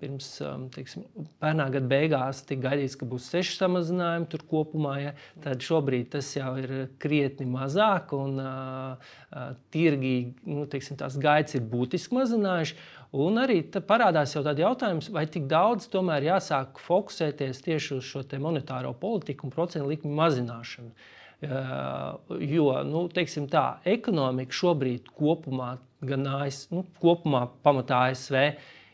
Pirms 0.00 0.26
um, 0.46 0.62
teiksim, 0.72 1.02
pērnā 1.42 1.66
gada 1.74 1.88
beigās 1.90 2.38
tika 2.48 2.70
gaidīts, 2.70 2.94
ka 2.96 3.08
būs 3.08 3.26
seši 3.34 3.58
samazinājumi 3.58 4.28
tur 4.32 4.44
kopumā. 4.48 4.94
Ja, 5.02 5.12
tad 5.44 5.60
šobrīd 5.64 6.08
tas 6.14 6.30
jau 6.38 6.54
ir 6.60 6.72
krietni 7.02 7.44
mazāk, 7.50 8.14
un 8.16 8.40
uh, 8.40 8.96
uh, 8.96 9.50
tirgi 9.74 10.14
nu, 10.48 10.64
teiksim, 10.72 10.96
tās 11.00 11.18
gaidas 11.20 11.58
ir 11.58 11.68
būtiski 11.68 12.16
mazinājuši. 12.16 12.78
Un 13.20 13.42
arī 13.42 13.60
parādās 13.84 14.32
jau 14.36 14.44
tāds 14.46 14.62
jautājums, 14.62 15.10
vai 15.12 15.26
tik 15.28 15.48
daudz 15.50 15.90
tomēr 15.92 16.30
jāsāk 16.30 16.80
fokusēties 16.80 17.60
tieši 17.66 17.96
uz 17.98 18.08
šo 18.08 18.24
monetāro 18.40 18.94
politiku 18.96 19.48
un 19.48 19.54
procentu 19.54 19.90
likmi 19.90 20.16
mazināšanu. 20.16 20.94
Uh, 21.40 22.16
jo 22.40 22.72
nu, 22.84 23.06
tā, 23.12 23.64
ekonomika 23.88 24.52
šobrīd 24.52 25.12
kopumā, 25.16 25.74
gan 26.04 26.26
ASV, 26.40 26.74
nu, 26.76 26.84
kopumā 27.00 27.46
pamatā 27.64 28.06
ASV, 28.10 28.36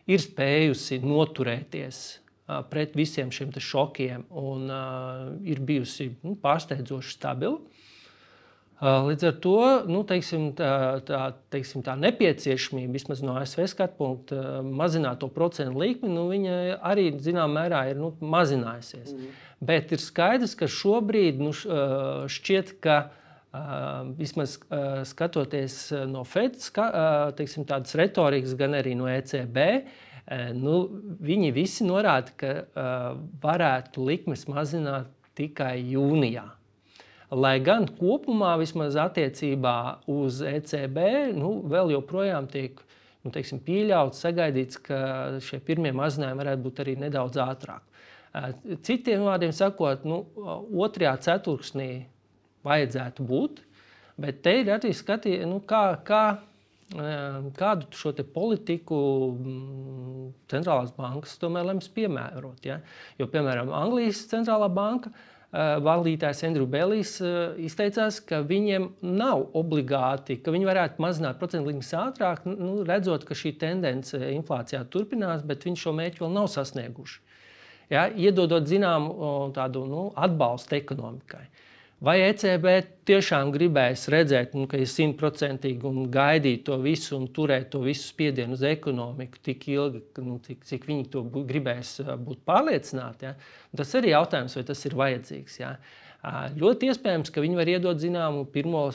ir 0.07 0.23
spējusi 0.23 1.01
noturēties 1.05 2.05
pret 2.71 2.95
visiem 2.95 3.33
šiem 3.35 3.51
šokiem 3.51 4.29
un 4.31 4.71
ir 5.47 5.61
bijusi 5.67 6.13
nu, 6.23 6.37
pārsteidzoši 6.39 7.17
stabila. 7.17 7.59
Līdz 8.77 9.25
ar 9.25 9.37
to 9.41 9.59
nu, 9.89 10.03
teiksim, 10.05 10.51
tā, 10.55 11.01
tā, 11.09 11.21
teiksim, 11.51 11.81
tā 11.83 11.95
nepieciešamība, 11.97 12.93
vismaz 12.93 13.23
no 13.25 13.39
ASV 13.41 13.65
skatu 13.73 13.97
punkta, 13.97 14.61
mazināt 14.63 15.23
to 15.23 15.31
procentu 15.33 15.81
likmi, 15.81 16.11
nu, 16.13 16.27
viņa 16.29 16.77
arī 16.85 17.07
zināmā 17.25 17.63
mērā 17.63 17.87
ir 17.89 18.03
nu, 18.03 18.13
mazinājusies. 18.21 19.15
Mm. 19.17 19.31
Bet 19.67 19.97
ir 19.97 20.05
skaidrs, 20.05 20.53
ka 20.61 20.69
šobrīd 20.69 21.41
nu, 21.41 21.55
šķiet, 21.57 22.77
ka 22.85 22.99
Uh, 23.07 23.26
vismaz 24.19 24.57
skatoties 25.11 25.79
no 26.11 26.25
FED, 26.27 26.59
ska, 26.63 26.87
teiksim, 27.39 27.67
tādas 27.69 27.97
retorikas, 27.99 28.57
gan 28.59 28.77
arī 28.79 28.95
no 28.99 29.09
ECB, 29.11 29.59
nu, 30.59 30.79
viņi 31.23 31.53
visi 31.55 31.87
norāda, 31.87 32.35
ka 32.39 32.53
varētu 33.43 34.07
likmes 34.07 34.47
mazināt 34.51 35.13
tikai 35.37 35.79
jūnijā. 35.93 36.47
Lai 37.35 37.57
gan 37.59 37.89
kopumā, 37.91 38.53
vismaz 38.61 38.95
attiecībā 39.03 39.77
uz 40.11 40.39
ECB, 40.47 40.99
nu, 41.35 41.57
vēl 41.67 41.97
joprojām 41.97 42.47
tiek 42.51 42.79
nu, 43.27 43.33
teiksim, 43.35 43.61
pieļauts, 43.67 44.23
sagaidīts, 44.23 44.79
ka 44.87 44.99
šie 45.43 45.59
pirmie 45.67 45.91
mazinājumi 45.97 46.43
varētu 46.45 46.65
būt 46.69 46.83
arī 46.85 46.95
nedaudz 47.03 47.41
ātrāk. 47.43 47.83
Citiem 48.87 49.25
vārdiem 49.27 49.55
sakot, 49.57 50.05
nu, 50.07 50.21
otrajā 50.87 51.17
ceturksnī 51.27 51.91
vajadzētu 52.67 53.27
būt. 53.27 53.63
Bet 54.21 54.41
te 54.45 54.61
ir 54.63 54.73
arī 54.73 54.93
skatījums, 54.97 55.49
nu, 55.51 55.61
kā, 55.69 55.99
kā, 56.07 56.25
kādu 57.59 57.89
šo 57.99 58.15
politiku 58.33 58.99
mm, 59.35 60.27
centrālās 60.49 60.95
bankas 60.97 61.37
tomēr 61.43 61.67
lems 61.69 61.91
piemērot. 61.93 62.65
Ja? 62.65 62.81
Jo, 63.21 63.29
piemēram, 63.33 63.73
Anglijas 63.77 64.25
centrālā 64.31 64.71
banka 64.73 65.13
valdītājs 65.57 66.43
Andrew 66.49 66.67
Bellijs 66.69 67.15
izteicās, 67.63 68.19
ka 68.29 68.43
viņiem 68.45 68.89
nav 69.07 69.45
obligāti, 69.57 70.39
ka 70.43 70.53
viņi 70.53 70.69
varētu 70.69 71.01
mazināt 71.01 71.39
procentu 71.41 71.71
likmes 71.71 71.93
ātrāk, 71.97 72.43
nu, 72.49 72.83
redzot, 72.89 73.25
ka 73.25 73.37
šī 73.37 73.55
tendence 73.61 74.19
inflācijā 74.33 74.83
turpinās, 74.93 75.45
bet 75.47 75.65
viņi 75.65 75.81
šo 75.81 75.95
mērķi 75.97 76.25
vēl 76.25 76.35
nav 76.35 76.51
sasnieguši. 76.53 77.23
Ja? 77.93 78.09
Iedodot 78.09 78.67
zināmu 78.69 79.31
tādu 79.57 79.87
nu, 79.89 80.09
atbalstu 80.17 80.77
ekonomikai. 80.81 81.45
Uh, 81.47 81.66
Vai 81.97 82.19
ECB 82.27 82.67
tiešām 83.09 83.49
gribēs 83.55 84.03
redzēt, 84.13 84.53
nu, 84.53 84.67
ka 84.69 84.77
ir 84.77 84.89
simtprocentīgi 84.93 85.87
un 85.89 86.11
gaidīt 86.13 86.67
to 86.67 86.77
visu 86.83 87.15
un 87.17 87.25
turēt 87.33 87.71
to 87.73 87.81
visu 87.87 88.11
spiedienu 88.11 88.53
uz 88.53 88.65
ekonomiku 88.69 89.41
tik 89.49 89.65
ilgi, 89.73 90.03
nu, 90.27 90.37
cik, 90.45 90.67
cik 90.69 90.85
viņi 90.91 91.07
to 91.15 91.23
gribēs 91.39 91.95
būt 92.21 92.43
pārliecināti? 92.45 93.31
Ja? 93.31 93.33
Tas 93.81 93.97
ir 93.97 94.11
jautājums, 94.11 94.59
vai 94.59 94.67
tas 94.69 94.85
ir 94.85 94.99
vajadzīgs. 95.01 95.57
Ja? 95.63 95.73
Ļoti 96.57 96.89
iespējams, 96.91 97.31
ka 97.31 97.43
viņi 97.45 97.59
var 97.59 97.69
iedot 97.71 97.99
zināmu 98.03 98.47
pirmo 98.51 98.87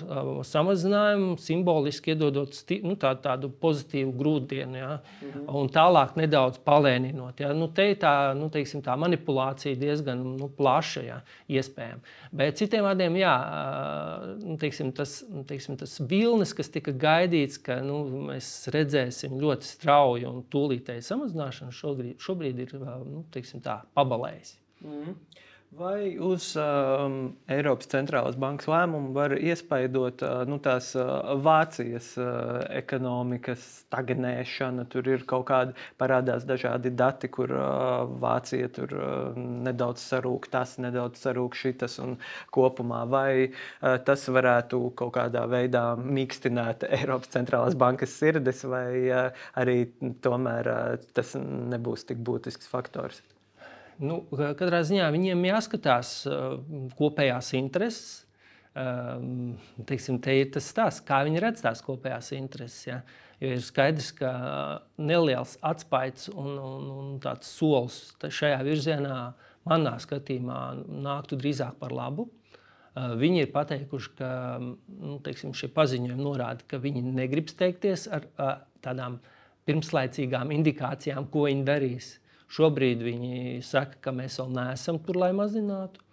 samazinājumu, 0.47 1.37
simboliski 1.39 2.11
iedodot 2.11 2.57
nu, 2.83 2.97
tā, 2.99 3.13
tādu 3.23 3.47
pozitīvu 3.61 4.11
grūdienu, 4.19 4.75
ja, 4.75 4.89
mhm. 5.21 5.45
un 5.61 5.69
tālāk 5.71 6.17
nedaudz 6.19 6.59
palēninot. 6.65 7.39
Ja. 7.39 7.53
Nu, 7.55 7.69
te 7.71 7.85
tā, 8.01 8.33
nu, 8.37 8.49
teiksim, 8.51 8.83
tā 8.83 8.97
manipulācija 8.99 9.79
diezgan 9.79 10.23
nu, 10.41 10.49
plaša, 10.57 11.03
ja, 11.05 11.19
iespējama. 11.51 12.03
Bet 12.35 12.59
citiem 12.59 12.83
vārdiem, 12.89 13.15
jā, 13.21 13.35
nu, 14.41 14.57
teiksim, 14.59 14.91
tas, 14.97 15.21
nu, 15.29 15.45
teiksim, 15.47 15.77
tas 15.79 15.95
vilnis, 16.11 16.55
kas 16.57 16.73
tika 16.73 16.91
gaidīts, 16.91 17.61
ka 17.63 17.79
nu, 17.85 18.01
mēs 18.31 18.49
redzēsim 18.75 19.37
ļoti 19.39 19.71
strauju 19.71 20.33
un 20.33 20.43
tūlītēju 20.51 21.07
samazināšanu, 21.07 21.77
šobrīd, 21.79 22.19
šobrīd 22.23 22.65
ir 22.65 22.75
nu, 22.81 23.23
teiksim, 23.31 23.63
tā, 23.63 23.79
pabalējis. 23.95 24.57
Mm. 24.81 25.15
Vai 25.71 26.17
uz 26.19 26.49
um, 26.59 27.13
Eiropas 27.47 27.87
centrālās 27.93 28.35
bankas 28.35 28.67
lēmumu 28.67 29.13
var 29.15 29.31
iespaidot 29.37 30.19
uh, 30.27 30.41
nu, 30.43 30.57
tās 30.59 30.89
uh, 30.99 31.31
Vācijas 31.39 32.09
uh, 32.19 32.57
ekonomikas 32.75 33.63
stagnēšana? 33.85 34.83
Tur 34.91 35.07
ir 35.07 35.23
kaut 35.31 35.47
kādi 35.47 35.77
parādās 35.95 36.43
dažādi 36.43 36.91
dati, 36.91 37.31
kur 37.31 37.55
uh, 37.55 38.03
Vācija 38.19 38.67
tur 38.75 38.97
uh, 38.99 39.39
nedaudz 39.39 40.03
sarūk, 40.11 40.51
tas 40.51 40.75
nedaudz 40.83 41.23
sarūk 41.23 41.55
šitas 41.55 42.01
un 42.03 42.17
kopumā. 42.51 43.05
Vai 43.07 43.31
uh, 43.47 43.95
tas 44.03 44.27
varētu 44.27 44.89
kaut 44.99 45.15
kādā 45.21 45.47
veidā 45.47 45.93
mīkstināt 45.95 46.83
Eiropas 46.99 47.31
centrālās 47.31 47.79
bankas 47.79 48.19
sirdis, 48.19 48.67
vai 48.67 48.89
uh, 49.07 49.45
arī 49.55 49.85
tomēr 50.19 50.75
uh, 50.75 51.11
tas 51.15 51.37
nebūs 51.39 52.11
tik 52.11 52.19
būtisks 52.27 52.67
faktors? 52.67 53.23
Nu, 53.99 54.23
katrā 54.57 54.81
ziņā 54.87 55.09
viņiem 55.13 55.47
jāskatās 55.49 56.13
kopējās 56.97 57.51
intereses. 57.59 58.11
Teiksim, 58.71 60.21
te 60.23 60.37
ir 60.39 60.51
tas 60.55 60.69
stāsts, 60.71 61.03
kā 61.03 61.19
viņi 61.27 61.41
redz 61.43 61.63
tās 61.65 61.83
kopējās 61.83 62.31
intereses. 62.37 62.85
Ja? 62.87 63.01
Jo 63.41 63.55
ir 63.57 63.63
skaidrs, 63.65 64.11
ka 64.15 64.31
neliels 65.01 65.57
atspējs 65.65 66.29
un, 66.31 66.53
un, 66.55 66.91
un 67.01 67.15
tāds 67.23 67.49
solis 67.51 68.13
šajā 68.21 68.61
virzienā, 68.63 69.17
manā 69.67 69.97
skatījumā, 70.01 70.61
nāktu 71.03 71.39
drīzāk 71.41 71.75
par 71.81 71.93
labu. 71.95 72.29
Viņi 72.95 73.45
ir 73.45 73.51
pateikuši, 73.53 74.09
ka 74.17 74.29
nu, 74.59 75.17
teiksim, 75.23 75.53
šie 75.55 75.69
paziņojumi 75.71 76.23
norāda, 76.23 76.65
ka 76.67 76.79
viņi 76.81 77.03
negrib 77.07 77.47
steigties 77.51 78.07
ar, 78.11 78.27
ar 78.35 78.65
tādām 78.83 79.19
pirmslaicīgām 79.67 80.51
indikācijām, 80.51 81.29
ko 81.31 81.45
viņi 81.47 81.67
darīs. 81.67 82.11
Šobrīd 82.51 83.03
viņi 83.05 83.61
saka, 83.63 83.99
ka 84.03 84.11
mēs 84.15 84.39
vēl 84.41 84.49
neesam 84.57 84.99
tur, 84.99 85.19
lai 85.21 85.31
mazinātu. 85.35 86.03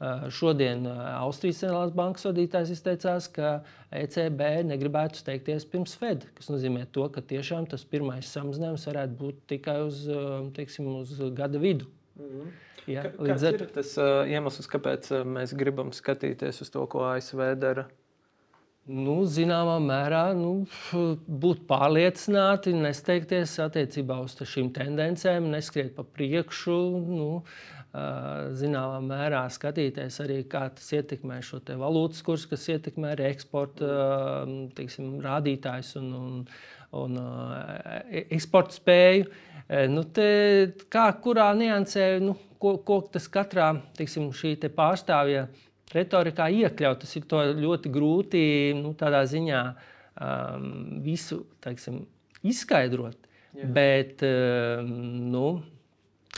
Eh, 0.00 0.30
šodien 0.32 0.86
eh, 0.88 1.00
Austrijas 1.20 1.58
centrālās 1.60 1.90
bankas 1.92 2.24
vadītājs 2.24 2.70
izteicās, 2.72 3.26
ka 3.36 3.58
ECB 3.92 4.40
negribētu 4.70 5.20
steigties 5.20 5.66
pirms 5.68 5.92
Fed, 6.00 6.24
kas 6.38 6.48
nozīmē 6.48 6.86
to, 6.94 7.04
ka 7.12 7.20
tiešām 7.20 7.66
tas 7.68 7.84
pirmais 7.84 8.30
samazinājums 8.32 8.86
varētu 8.88 9.18
būt 9.18 9.42
tikai 9.52 9.76
uz, 9.84 10.06
eh, 10.08 10.30
teiksim, 10.56 10.88
uz 11.02 11.12
gada 11.36 11.60
vidu. 11.60 11.90
Mm 12.16 12.30
-hmm. 12.30 12.58
Ja, 12.88 13.02
Kāds 13.12 13.44
ar... 13.44 13.54
ir 13.54 13.66
tas 13.74 13.92
uh, 13.98 14.24
iemesls, 14.26 14.66
kāpēc 14.66 15.10
mēs 15.24 15.52
gribam 15.54 15.92
skatīties 15.92 16.62
uz 16.64 16.70
to, 16.70 16.86
ko 16.86 17.04
ASV 17.04 17.54
dara? 17.60 17.84
Nu, 18.88 19.16
zināmā 19.28 19.76
mērā 19.84 20.30
nu, 20.36 20.64
būt 21.42 21.66
pārliecināti, 21.68 22.72
nesteigties 22.76 23.58
attiecībā 23.62 24.20
uz 24.24 24.38
šīm 24.38 24.72
tendencēm, 24.76 25.50
neskriet 25.52 25.94
pa 25.96 26.06
priekšu. 26.06 26.80
Nu, 27.10 27.30
Zināmā 27.90 29.00
mērā 29.02 29.40
skatīties 29.50 30.20
arī, 30.22 30.36
kā 30.46 30.68
tas 30.70 30.92
ietekmē 30.94 31.40
šo 31.42 31.58
valūtas 31.80 32.22
kursu, 32.22 32.52
kas 32.52 32.68
ietekmē 32.70 33.16
arī 33.16 33.24
eksporta 33.32 33.88
teiksim, 34.78 35.16
rādītājus 35.24 35.96
un, 35.98 36.12
un, 36.14 36.36
un 37.00 37.18
eksporta 38.30 38.78
spēju. 38.78 39.26
Nu, 39.90 40.04
te, 40.06 40.28
kā 40.90 41.08
kurā 41.22 41.48
niansē, 41.58 42.06
nu, 42.22 42.36
ko, 42.62 42.76
ko 42.86 43.00
tas 43.10 43.26
katrā 43.26 43.72
teiksim, 43.98 44.30
pārstāvja 44.78 45.48
retorikā 45.94 46.48
iekļaut. 46.62 47.02
Tas 47.02 47.16
ir 47.18 47.26
ļoti 47.60 47.92
grūti 47.92 48.42
nu, 48.78 48.94
tādā 48.98 49.22
ziņā 49.28 49.60
um, 49.70 50.70
visu 51.04 51.42
teiksim, 51.64 52.04
izskaidrot. 52.46 53.28
Jā. 53.56 53.66
Bet 53.74 54.22
um, 54.26 54.90
nu, 55.32 55.46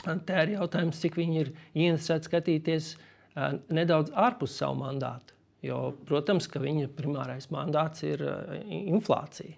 tā 0.01 0.45
ir 0.45 0.55
jautājums, 0.55 1.01
cik 1.03 1.19
viņi 1.21 1.41
ir 1.43 1.51
ieinteresēti 1.73 2.29
skatīties 2.29 2.93
uh, 2.95 3.59
nedaudz 3.73 4.13
ārpus 4.17 4.57
savu 4.57 4.81
mandātu. 4.81 5.37
Jo, 5.63 5.93
protams, 6.07 6.49
ka 6.51 6.59
viņa 6.59 6.89
primārais 6.97 7.47
mandāts 7.53 8.03
ir 8.03 8.25
uh, 8.25 8.57
inflācija. 8.67 9.55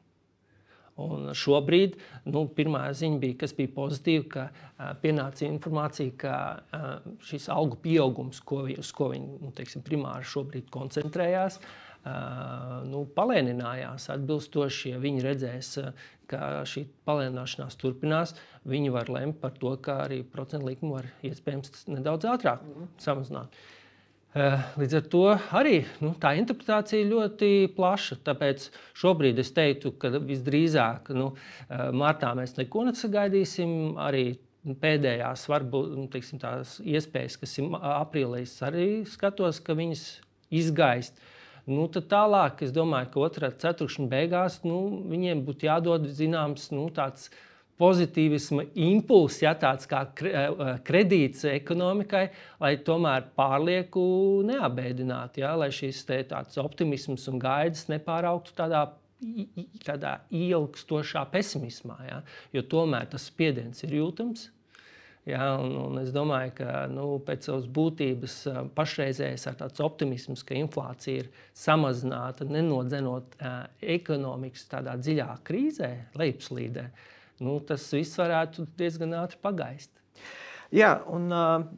Un 0.95 1.33
šobrīd 1.35 1.97
nu, 2.31 2.45
pirmā 2.55 2.85
ziņa 2.95 3.17
bija, 3.19 3.35
kas 3.41 3.51
bija 3.57 3.73
pozitīva, 3.75 4.27
ka 4.31 4.43
uh, 4.47 4.93
pienāca 5.01 5.43
informācija, 5.47 6.13
ka 6.21 6.35
uh, 6.55 6.85
šis 7.27 7.49
algu 7.51 7.75
pieaugums, 7.83 8.39
ko, 8.39 8.61
vi, 8.69 8.77
uz 8.79 8.93
ko 8.95 9.09
viņi 9.11 9.41
nu, 9.41 9.51
teiksim, 9.55 9.83
primāri 9.83 10.23
šobrīd 10.31 10.71
koncentrējās, 10.71 11.59
uh, 11.59 12.85
nu, 12.87 13.03
palēninājās 13.17 14.07
atbilstoši. 14.15 14.93
Ja 14.93 15.03
viņi 15.03 15.25
redzēs, 15.27 15.73
ka 16.31 16.63
šī 16.69 16.85
palēnināšanās 17.07 17.75
turpinās, 17.81 18.35
viņi 18.63 18.93
var 18.95 19.11
lemt 19.11 19.41
par 19.43 19.57
to, 19.59 19.75
ka 19.83 19.99
arī 20.07 20.23
procentu 20.23 20.71
likumu 20.71 21.01
var 21.01 21.11
iespējams 21.27 21.89
nedaudz 21.91 22.31
ātrāk 22.31 22.63
mm 22.63 22.77
-hmm. 22.77 23.49
Eh, 24.35 24.63
līdz 24.75 24.93
ar 24.97 25.03
to 25.07 25.19
arī 25.55 25.77
nu, 26.03 26.09
tā 26.19 26.33
interpretācija 26.35 27.07
ļoti 27.07 27.69
plaša. 27.75 28.17
Tāpēc 28.27 28.65
šobrīd 28.99 29.37
es 29.39 29.53
teiktu, 29.55 29.93
ka 29.95 30.11
visdrīzāk 30.19 31.13
nu, 31.15 31.29
eh, 31.69 31.85
martā 31.95 32.33
mēs 32.35 32.57
neko 32.57 32.83
nesagaidīsim. 32.89 33.95
Arī 33.95 34.37
pēdējās 34.67 35.45
varbūt 35.47 35.95
nu, 35.95 36.07
teiksim, 36.11 36.39
iespējas, 36.83 37.39
kas 37.39 37.57
ir 37.59 37.69
aprīlī, 37.79 38.43
arī 38.67 39.07
skatos, 39.07 39.63
ka 39.63 39.73
viņas 39.73 40.19
izgaist. 40.51 41.13
Nu, 41.65 41.87
tad 41.87 42.09
tālāk, 42.09 42.61
es 42.61 42.71
domāju, 42.71 43.11
ka 43.13 43.19
otrā 43.19 43.49
ceturkšņa 43.55 44.09
beigās 44.09 44.63
nu, 44.65 45.01
viņiem 45.07 45.45
būtu 45.45 45.65
jādod 45.69 46.09
zināms 46.11 46.71
nu, 46.71 46.89
tāds 46.89 47.29
pozitīvisma 47.81 48.67
impulss, 48.79 49.41
ja 49.43 49.53
tāds 49.59 49.87
kā 49.89 50.01
eh, 50.23 50.35
eh, 50.35 50.73
kredīts 50.85 51.45
ekonomikai, 51.51 52.25
lai 52.61 52.75
tomēr 52.87 53.29
pārlieku 53.35 54.05
neabēdinātu, 54.47 55.43
ja, 55.43 55.55
lai 55.59 55.71
šis 55.75 56.05
optimisms 56.61 57.27
un 57.31 57.41
gaidas 57.41 57.89
nepāraugtu 57.91 58.55
tādā. 58.57 58.87
Tādā 59.81 60.09
ilgstošā 60.35 61.21
pesimismā, 61.31 61.95
ja, 62.03 62.17
jo 62.53 62.61
tomēr 62.69 63.07
tas 63.09 63.23
spiediens 63.31 63.79
ir 63.87 63.95
jūtams. 63.95 64.43
Ja, 65.25 65.55
un, 65.57 65.71
un 65.79 66.01
es 66.01 66.11
domāju, 66.13 66.51
ka 66.59 66.83
nu, 66.91 67.05
pēc 67.25 67.47
savas 67.47 67.65
būtības 67.65 68.35
eh, 68.51 68.59
pašreizējais 68.75 69.47
ir 69.49 69.57
tāds 69.63 69.81
optimisms, 69.81 70.43
ka 70.45 70.59
inflācija 70.59 71.23
ir 71.23 71.31
samazināta, 71.57 72.45
nenodzenot 72.45 73.39
uh, 73.39 73.55
ekonomikas 73.95 74.67
tādā 74.69 74.93
dziļā 74.99 75.31
krīzē, 75.47 75.91
lejupslīdē. 76.19 76.85
Uh, 76.85 77.14
nu, 77.43 77.59
tas 77.67 77.87
viss 77.93 78.19
varētu 78.19 78.67
diezgan 78.77 79.15
ātri 79.19 79.41
pagaist. 79.43 79.91
Jā, 80.75 80.95
un 81.13 81.29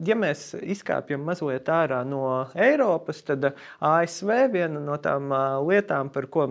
ja 0.08 0.15
mēs 0.17 0.54
izkāpjam 0.58 1.26
mazliet 1.28 1.67
ārā 1.70 2.00
no 2.08 2.22
Eiropas, 2.56 3.20
tad 3.28 3.50
ASV 3.84 4.32
viena 4.54 4.80
no 4.82 4.96
tām 5.04 5.34
lietām, 5.67 6.10
par 6.13 6.30
ko 6.32 6.48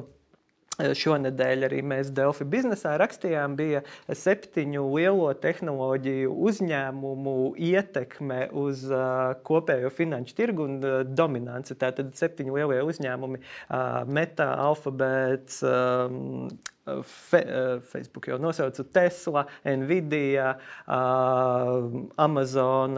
Šonadēļ 0.76 1.66
arī 1.70 1.80
mēs 1.86 2.10
Delfi 2.14 2.44
biznesā 2.52 2.96
rakstījām, 3.00 3.54
bija 3.56 3.80
septiņu 4.12 4.82
lielo 4.92 5.30
tehnoloģiju 5.40 6.34
uzņēmumu 6.50 7.36
ietekme 7.70 8.42
uz 8.56 8.84
uh, 8.90 9.32
kopējo 9.46 9.90
finanšu 9.96 10.36
tirgu 10.36 10.68
un 10.68 10.78
uh, 10.84 11.00
dominanci. 11.08 11.78
Tātad 11.80 12.12
septiņi 12.18 12.58
lielie 12.58 12.82
uzņēmumi 12.84 13.40
uh,- 13.40 14.02
Meta, 14.18 14.52
Alphabet, 14.68 15.60
um, 15.64 16.50
Fe, 16.86 17.40
Facebook 17.90 18.28
jau 18.30 18.36
nosaucu 18.38 18.84
Tesla, 18.94 19.42
Nvidia, 19.66 20.52
Amazon, 22.22 22.94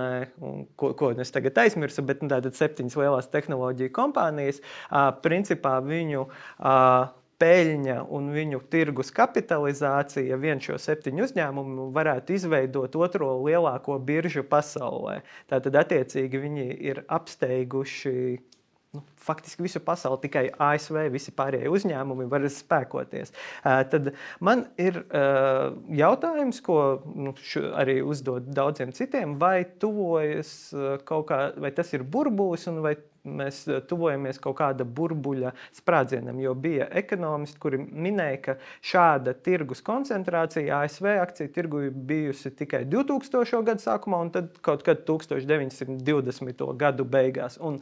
ko, 0.77 0.91
ko 0.93 1.09
es 1.17 1.33
tagad 1.33 1.57
aizmirsu, 1.62 2.05
bet 2.05 2.21
nu, 2.21 2.29
tātad 2.29 2.53
septiņas 2.59 2.99
lielās 3.01 3.31
tehnoloģiju 3.33 3.95
kompānijas. 3.97 4.61
Principā 5.25 5.79
viņu 5.81 6.27
peļņa 7.38 8.01
un 8.14 8.33
viņu 8.35 8.61
tirgus 8.72 9.12
kapitalizācija, 9.14 10.38
viens 10.42 10.66
šo 10.66 10.79
septiņu 10.83 11.24
uzņēmumu 11.29 11.88
varētu 11.94 12.35
izveidot 12.35 12.98
otro 12.98 13.33
lielāko 13.46 13.98
biržu 14.03 14.42
pasaulē. 14.42 15.20
Tātad, 15.51 15.79
attiecīgi, 15.79 16.44
viņi 16.44 16.68
ir 16.90 17.03
apsteiguši 17.07 18.14
nu, 18.96 19.03
faktiski 19.20 19.62
visu 19.62 19.81
pasauli, 19.85 20.22
tikai 20.22 20.44
ASV, 20.64 20.96
visi 21.12 21.33
pārējie 21.37 21.68
uzņēmumi 21.72 22.29
var 22.33 22.46
spēkoties. 22.53 23.35
Tad 23.62 24.12
man 24.40 24.64
ir 24.81 25.03
jautājums, 26.01 26.62
ko 26.64 26.79
nu, 27.12 27.35
arī 27.77 28.01
uzdod 28.03 28.48
daudziem 28.57 28.94
citiem, 28.96 29.37
vai 29.40 29.62
tuvojas 29.81 30.72
kaut 31.09 31.29
kā, 31.31 31.42
vai 31.61 31.72
tas 31.77 31.92
ir 31.92 32.07
burbulis 32.09 32.66
un 32.72 32.81
vai 32.85 32.96
mēs 33.24 33.62
eh, 33.68 33.81
tuvojamies 33.88 34.40
kaut 34.42 34.59
kāda 34.61 34.85
burbuļa 34.85 35.52
sprādzienam. 35.76 36.40
Jo 36.42 36.54
bija 36.54 36.88
ekonomisti, 37.00 37.61
kuri 37.62 37.81
minēja, 37.83 38.40
ka 38.44 38.57
šāda 38.85 39.35
tirgus 39.44 39.83
koncentrācija 39.85 40.83
ASV 40.85 41.11
akciju 41.18 41.52
tirgu 41.54 41.85
ir 41.88 41.94
bijusi 42.11 42.54
tikai 42.57 42.85
2000. 42.88 43.62
gada 43.64 43.83
sākumā 43.83 44.22
un 44.26 44.33
tad 44.35 44.59
kaut 44.64 44.85
kad 44.87 45.04
1920. 45.09 46.68
gadu 46.78 47.04
beigās. 47.09 47.59
Un 47.61 47.81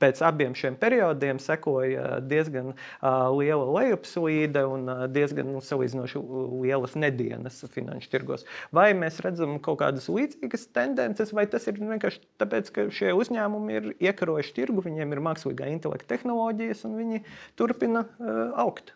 pēc 0.00 0.20
abiem 0.24 0.54
šiem 0.56 0.76
periodiem 0.80 1.38
sekoja 1.42 2.18
diezgan 2.24 2.72
uh, 2.72 3.28
liela 3.34 3.66
lejupslīde 3.78 4.64
un 4.68 4.88
uh, 4.88 5.04
diezgan 5.12 5.50
nu, 5.52 5.60
salīdzinoši 5.64 6.22
lielas 6.64 6.96
nedēļas 6.98 7.62
finanšu 7.74 8.10
tirgos. 8.12 8.46
Vai 8.74 8.90
mēs 8.96 9.20
redzam 9.24 9.58
kaut 9.64 9.82
kādas 9.84 10.08
līdzīgas 10.12 10.68
tendences, 10.74 11.34
vai 11.36 11.46
tas 11.50 11.68
ir 11.70 11.80
vienkārši 11.82 12.24
tāpēc, 12.40 12.72
ka 12.74 12.88
šie 12.94 13.14
uzņēmumi 13.18 13.78
ir 13.78 13.88
iekarojuši 14.10 14.56
tirgu, 14.56 14.84
viņiem 14.88 15.14
ir 15.14 15.24
mākslīgā 15.28 15.70
intelekta 15.72 16.14
tehnoloģijas 16.16 16.84
un 16.88 17.00
viņi 17.00 17.24
turpina 17.60 18.06
uh, 18.08 18.44
augt? 18.64 18.94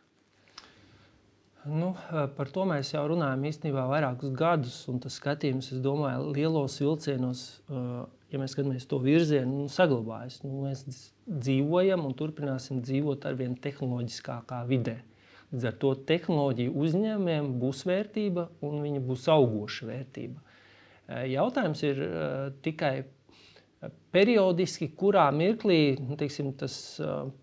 Nu, 1.68 1.90
par 2.36 2.48
to 2.48 2.64
mēs 2.64 2.94
jau 2.94 3.02
runājam 3.10 3.42
īstenībā 3.50 3.82
vairākus 3.90 4.30
gadus. 4.36 4.76
Tas 5.02 5.18
skatījums, 5.20 5.72
es 5.74 5.82
domāju, 5.84 6.30
lielos 6.32 6.78
vilcienos 6.80 7.42
ja 8.32 8.40
mēs 8.40 8.54
skatāmies 8.54 8.86
to 8.88 9.00
virzienu, 9.02 9.64
nu, 9.64 9.66
saglabājas. 9.72 10.42
Nu, 10.44 10.64
mēs 10.66 10.84
dzīvojam 11.26 12.06
un 12.08 12.16
turpināsim 12.18 12.82
dzīvot 12.84 13.26
ar 13.28 13.38
vien 13.38 13.56
tehnoloģiskākā 13.56 14.62
vidē. 14.68 14.98
Līdz 15.52 15.68
ar 15.70 15.76
to 15.80 15.94
tehnoloģiju 16.08 16.74
uzņēmumiem 16.76 17.54
būs 17.60 17.86
vērtība 17.88 18.50
un 18.68 18.82
viņa 18.84 19.04
būs 19.04 19.28
augoša 19.32 19.88
vērtība. 19.88 20.42
Eh, 21.08 21.30
jautājums 21.32 21.80
ir 21.88 22.02
uh, 22.04 22.50
tikai 22.64 22.92
eh, 23.00 23.94
periodiski, 24.12 24.90
kurā 24.92 25.24
mirklī 25.32 25.96
nu, 26.02 26.18
teiksim, 26.20 26.50
tas 26.60 26.76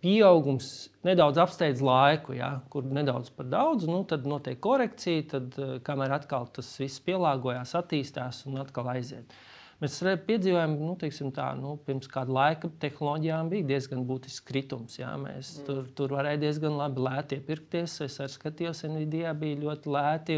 pieaugums 0.06 0.69
nedaudz 1.08 1.41
apsteidz 1.41 1.82
laiku, 1.82 2.38
ja, 2.38 2.60
kur 2.69 2.86
nedaudz 2.86 3.34
par 3.34 3.50
daudz, 3.50 3.89
nu, 3.89 4.04
tad 4.06 4.30
notiek 4.30 4.62
korekcija, 4.62 5.26
tad 5.34 5.60
kamēr 5.88 6.13
atkal 6.19 6.45
tas 6.54 6.69
viss 6.78 7.02
pielāgojās, 7.02 7.74
attīstās 7.82 8.45
un 8.45 8.62
atkal 8.62 8.93
aiziet. 8.93 9.34
Uh, 9.34 9.52
Mēs 9.83 9.97
piedzīvojām, 10.23 10.77
nu, 10.79 10.93
tā, 11.35 11.49
nu, 11.59 11.73
pirms 11.83 12.07
kāda 12.07 12.31
laika 12.31 12.69
tehnoloģijām 12.79 13.49
bija 13.51 13.67
diezgan 13.73 14.05
būtisks 14.07 14.43
kritums. 14.47 14.93
Jā, 15.01 15.09
mēs 15.19 15.49
mm. 15.57 15.65
tur, 15.67 15.81
tur 15.97 16.13
varēja 16.15 16.39
diezgan 16.45 16.77
labi 16.79 17.03
lēti 17.03 17.39
iepirkties. 17.41 17.97
Es 18.05 18.15
arī 18.23 18.31
skatījos, 18.31 18.85
Nvidia 18.88 19.33
bija 19.35 19.59
ļoti 19.65 19.91
lēti. 19.91 20.38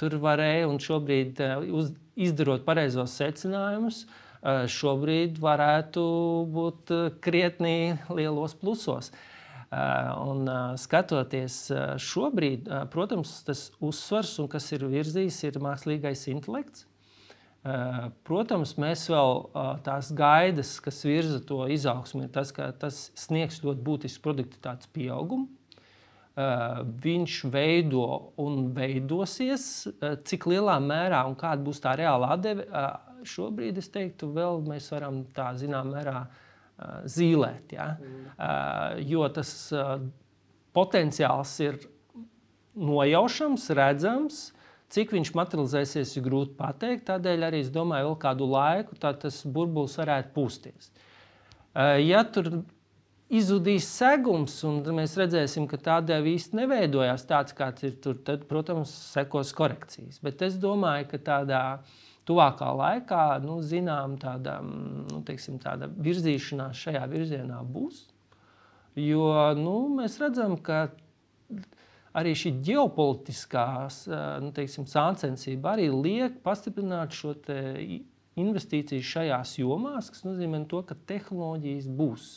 Tur 0.00 0.16
varēja, 0.22 0.70
un 0.70 0.80
šobrīd, 0.80 1.42
eh, 1.44 1.66
uz, 1.68 1.90
izdarot 2.16 2.64
pareizos 2.64 3.12
secinājumus, 3.20 4.06
eh, 4.06 4.62
šobrīd 4.72 5.36
varētu 5.42 6.04
būt 6.56 6.94
eh, 6.96 7.10
krietni 7.20 7.76
lielos 8.08 8.56
plusos. 8.56 9.12
Un, 9.72 10.44
skatoties 10.76 11.54
šobrīd, 12.04 12.66
protams, 12.92 13.38
tas 13.46 13.62
uzsvars, 13.80 14.34
un 14.42 14.50
kas 14.52 14.66
ir 14.76 14.84
virzījis, 14.84 15.38
ir 15.48 15.56
mākslīgais 15.64 16.26
intelekts. 16.28 16.84
Eh, 17.62 18.06
protams, 18.26 18.72
mēs 18.82 19.04
vēl 19.06 19.36
eh, 19.38 19.66
tās 19.86 20.08
gaidas, 20.18 20.74
kas 20.82 20.96
virza 21.06 21.38
to 21.46 21.60
izaugsmu, 21.70 22.24
ir 22.24 22.30
tas, 22.34 22.50
ka 22.54 22.72
tas 22.74 23.04
sniegs 23.14 23.60
ļoti 23.62 23.84
būtisku 23.86 24.24
produktivitātes 24.24 24.90
pieaugumu. 24.90 25.46
Eh, 26.32 26.80
viņš 27.04 27.36
veido 27.52 28.06
un 28.42 28.72
veidosies, 28.74 29.66
cik 30.26 30.48
lielā 30.50 30.80
mērā 30.82 31.20
un 31.28 31.36
kāda 31.38 31.62
būs 31.62 31.78
tā 31.84 31.92
reāla 32.00 32.32
atdeve. 32.34 32.66
Šobrīd 33.30 33.78
es 33.78 33.92
teiktu, 33.94 34.32
vēl 34.34 34.64
mēs 34.66 34.90
varam 34.90 35.20
tā 35.30 35.52
zināmā 35.54 36.00
mērā 36.00 36.22
zīmēt. 37.06 37.76
Ja? 37.76 37.92
Jo 38.98 39.28
tas 39.30 39.52
potenciāls 40.74 41.52
ir 41.62 41.78
nojaušams, 42.74 43.68
redzams. 43.78 44.40
Cik 44.92 45.14
viņš 45.16 45.32
materializēsies, 45.38 46.12
ir 46.18 46.24
grūti 46.26 46.52
pateikt. 46.58 47.06
Tādēļ 47.08 47.46
arī 47.48 47.62
es 47.64 47.72
domāju, 47.72 48.10
vēl 48.10 48.18
kādu 48.20 48.48
laiku 48.50 48.98
tas 49.00 49.40
burbulis 49.48 49.96
varētu 49.96 50.34
pūsties. 50.34 50.92
Eh, 51.72 52.02
ja 52.04 52.20
tur 52.28 52.50
izzudīs 53.32 53.88
segums, 53.88 54.58
un 54.68 54.82
mēs 54.92 55.16
redzēsim, 55.16 55.64
ka 55.70 55.80
tādēļ 55.80 56.28
īsti 56.34 56.58
neveidojās 56.60 57.24
tāds, 57.28 57.56
kāds 57.56 57.86
ir 57.88 57.96
tur, 58.04 58.18
tad, 58.20 58.44
protams, 58.50 58.92
sekos 59.14 59.54
korekcijas. 59.56 60.20
Bet 60.24 60.44
es 60.44 60.58
domāju, 60.60 61.08
ka 61.14 61.22
tādā 61.30 61.62
tuvākā 62.28 62.68
laikā, 62.76 63.24
nu, 63.46 63.62
zinām, 63.64 64.18
tāda, 64.20 64.58
nu, 64.62 65.22
teiksim, 65.26 65.56
tāda 65.62 65.88
virzīšanās 65.88 66.84
šajā 66.84 67.06
virzienā 67.10 67.62
būs. 67.64 68.04
Jo 69.00 69.54
nu, 69.56 69.76
mēs 69.96 70.18
redzam, 70.20 70.58
ka 70.60 70.90
arī 72.16 72.32
šī 72.36 72.54
ģeopolitiskā 72.66 73.66
nu, 74.44 74.52
teiksim, 74.56 74.86
sāncensība 74.90 75.76
arī 75.76 75.88
liek 75.92 76.40
pastiprināt 76.44 77.16
šo 77.16 77.34
investīciju 78.40 79.04
šajās 79.04 79.56
jomās, 79.60 80.10
kas 80.12 80.24
nozīmē 80.26 80.64
to, 80.68 80.82
ka 80.88 80.96
tehnoloģijas 81.08 81.88
būs. 81.92 82.28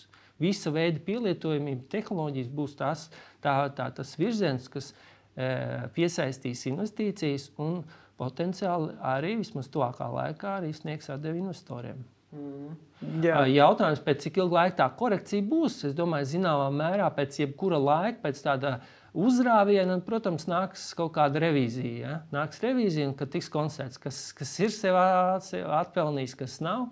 Visa 0.42 0.72
veida 0.76 1.00
pielietojamība 1.04 1.88
tehnoloģijas 1.92 2.50
būs 2.52 2.74
tās, 2.80 3.06
tā, 3.44 3.56
tā, 3.76 3.88
tas 3.96 4.16
virziens, 4.20 4.68
kas 4.72 4.92
e, 4.92 5.48
piesaistīs 5.96 6.66
investīcijas 6.72 7.54
un 7.64 7.80
potenciāli 8.20 8.98
arī 9.04 9.38
vismaz 9.40 9.72
tuvākā 9.72 10.10
laikā 10.12 10.58
arī 10.60 10.74
sniegs 10.76 11.08
atdevi 11.12 11.40
investoriem. 11.44 12.04
Mm. 12.36 12.76
Jā. 13.24 13.46
Jautājums, 13.48 14.02
pēc 14.04 14.26
cik 14.26 14.42
ilga 14.42 14.58
laika 14.60 14.78
tā 14.82 14.90
korekcija 15.00 15.44
būs? 15.48 15.82
Es 15.88 15.96
domāju, 15.96 16.28
zināmā 16.34 16.68
mērā 16.76 17.08
pēc 17.16 17.40
jebkura 17.46 17.80
laika, 17.80 18.20
pēc 18.26 18.42
tāda 18.44 18.74
uh, 18.82 19.05
uzrāvienu, 19.16 19.96
un, 19.98 20.04
protams, 20.06 20.48
nāks 20.52 20.90
kaut 20.98 21.14
kāda 21.16 21.42
revīzija. 21.46 21.98
Ja? 22.02 22.16
Nāks 22.36 22.62
revīzija, 22.64 23.10
un 23.12 23.32
tiks 23.32 23.50
konstatēts, 23.54 24.00
kas, 24.02 24.22
kas 24.36 24.54
ir 24.62 24.74
sev, 24.76 25.00
sev 25.46 25.70
atpelnījis, 25.80 26.38
kas 26.40 26.62
nav. 26.64 26.90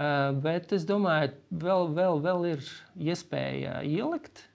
Uh, 0.00 0.30
bet 0.40 0.70
es 0.72 0.86
domāju, 0.88 1.34
vēl, 1.60 1.90
vēl, 1.96 2.22
vēl 2.24 2.46
ir 2.54 2.68
iespēja 3.10 3.82
ielikt. 3.84 4.46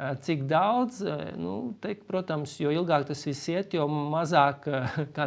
Uh, 0.00 0.14
cik 0.24 0.46
daudz, 0.48 1.02
uh, 1.04 1.26
nu, 1.36 1.56
teikt, 1.84 2.06
protams, 2.08 2.54
jo 2.62 2.72
ilgāk 2.72 3.04
tas 3.10 3.26
viss 3.28 3.50
iet, 3.52 3.76
jo 3.76 3.84
mazāk 3.90 4.64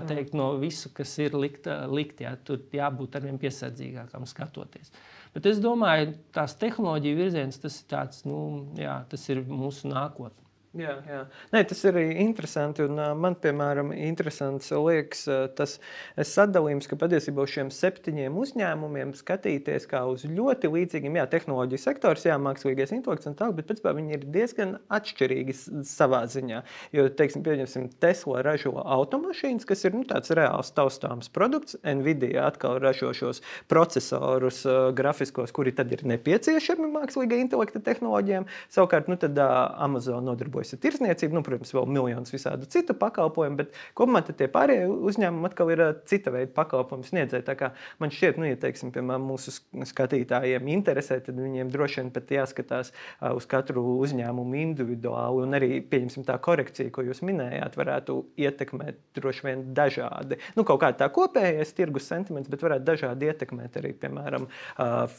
teikt, 0.09 0.33
no 0.33 0.55
visu, 0.61 0.89
kas 0.97 1.13
ir 1.21 1.37
likt, 1.37 1.69
likt 1.93 2.25
jā, 2.25 2.33
tur 2.47 2.63
jābūt 2.73 3.19
arvien 3.19 3.37
piesardzīgākam 3.41 4.25
skatoties. 4.29 4.89
Bet 5.35 5.45
es 5.51 5.61
domāju, 5.61 6.15
tās 6.33 6.57
tehnoloģija 6.57 7.19
virziens, 7.19 7.61
tas 7.61 7.77
ir, 7.83 7.85
tāds, 7.91 8.25
nu, 8.25 8.39
jā, 8.79 8.97
tas 9.11 9.29
ir 9.29 9.45
mūsu 9.45 9.93
nākotne. 9.93 10.44
Jā, 10.75 10.97
jā. 11.07 11.21
Nē, 11.53 11.61
tas 11.69 11.79
ir 11.87 11.95
interesanti. 12.19 12.83
Un, 12.83 12.97
uh, 12.99 13.13
man, 13.15 13.37
piemēram, 13.39 13.93
interesants 13.95 14.73
liekas 14.75 15.21
uh, 15.29 15.45
tas 15.55 15.77
sadalījums, 16.19 16.89
ka 16.91 16.97
patiesībā 16.99 17.45
uz 17.45 17.53
šiem 17.53 17.69
septiņiem 17.71 18.35
uzņēmumiem 18.41 19.13
skatīties 19.15 19.87
kā 19.87 20.01
uz 20.11 20.25
ļoti 20.27 20.71
līdzīgiem, 20.73 21.15
jā, 21.21 21.25
tehnoloģiju 21.31 21.79
sektors, 21.79 22.25
jā, 22.27 22.35
mākslīgais 22.43 22.91
intelekts 22.97 23.29
un 23.31 23.37
tā, 23.39 23.47
bet 23.55 23.69
pēc 23.69 23.79
tam 23.85 24.01
viņi 24.01 24.17
ir 24.17 24.25
diezgan 24.35 24.73
atšķirīgi 24.97 25.55
savā 25.87 26.25
ziņā. 26.33 26.59
Jo, 26.97 27.07
teiksim, 27.21 27.45
pieņemsim, 27.47 27.87
Tesla 28.03 28.43
ražo 28.43 28.75
automašīnas, 28.75 29.67
kas 29.69 29.87
ir 29.87 29.95
nu, 29.95 30.03
tāds 30.11 30.35
reāls 30.35 30.73
taustāms 30.75 31.31
produkts. 31.31 31.79
Nvidia 31.87 32.49
atkal 32.49 32.81
ražo 32.83 33.13
šos 33.15 33.39
procesorus, 33.71 34.65
uh, 34.67 34.91
grafiskos, 34.97 35.55
kuri 35.55 35.71
tad 35.79 35.95
ir 35.95 36.03
nepieciešami 36.03 36.91
mākslīgā 36.99 37.39
intelekta 37.45 37.79
tehnoloģijām. 37.79 38.51
Savukārt, 38.75 39.07
nu, 39.07 39.15
tad, 39.23 39.39
uh, 39.39 39.71
Amazon 39.85 40.27
nodarbojas 40.27 40.64
nodarbojas 40.65 40.73
ar 40.73 40.81
tirzniecību, 40.81 41.35
nu, 41.35 41.43
protams, 41.43 41.73
vēl 41.73 41.87
miljonus 41.89 42.33
visādu 42.33 42.67
citu 42.69 42.95
pakalpojumu, 42.97 43.57
bet 43.57 43.73
kopumā 43.95 44.23
tie 44.25 44.47
pārējie 44.47 44.87
uzņēmumi 44.87 45.45
atkal 45.49 45.71
ir 45.71 45.83
cita 46.05 46.31
veida 46.31 46.51
pakalpojumu 46.55 47.05
sniedzēji. 47.05 47.71
Man 47.99 48.11
šķiet, 48.11 48.39
nu, 48.39 48.47
ja 48.49 48.57
teiksim, 48.59 48.91
piemēram, 48.95 49.25
mūsu 49.29 49.53
skatītājiem 49.85 50.67
interesē, 50.73 51.19
tad 51.23 51.37
viņiem 51.37 51.69
droši 51.73 52.01
vien 52.01 52.11
pat 52.15 52.31
jāskatās 52.31 52.91
uz 53.35 53.45
katru 53.49 53.83
uzņēmumu 54.01 54.57
individuāli, 54.61 55.45
un 55.45 55.57
arī 55.57 55.81
tā 56.25 56.37
korekcija, 56.41 56.91
ko 56.93 57.03
jūs 57.05 57.21
minējāt, 57.25 57.75
varētu 57.77 58.17
ietekmēt 58.39 58.99
droši 59.17 59.45
vien 59.45 59.63
dažādi. 59.75 60.39
Nu, 60.55 60.65
kaut 60.67 60.81
kā 60.81 60.91
tā 60.95 61.09
kopējais 61.13 61.73
tirgus 61.75 62.07
sentiments, 62.09 62.49
bet 62.49 62.63
varētu 62.65 62.85
dažādi 62.87 63.29
ietekmēt 63.29 63.77
arī, 63.81 63.93
piemēram, 63.99 64.47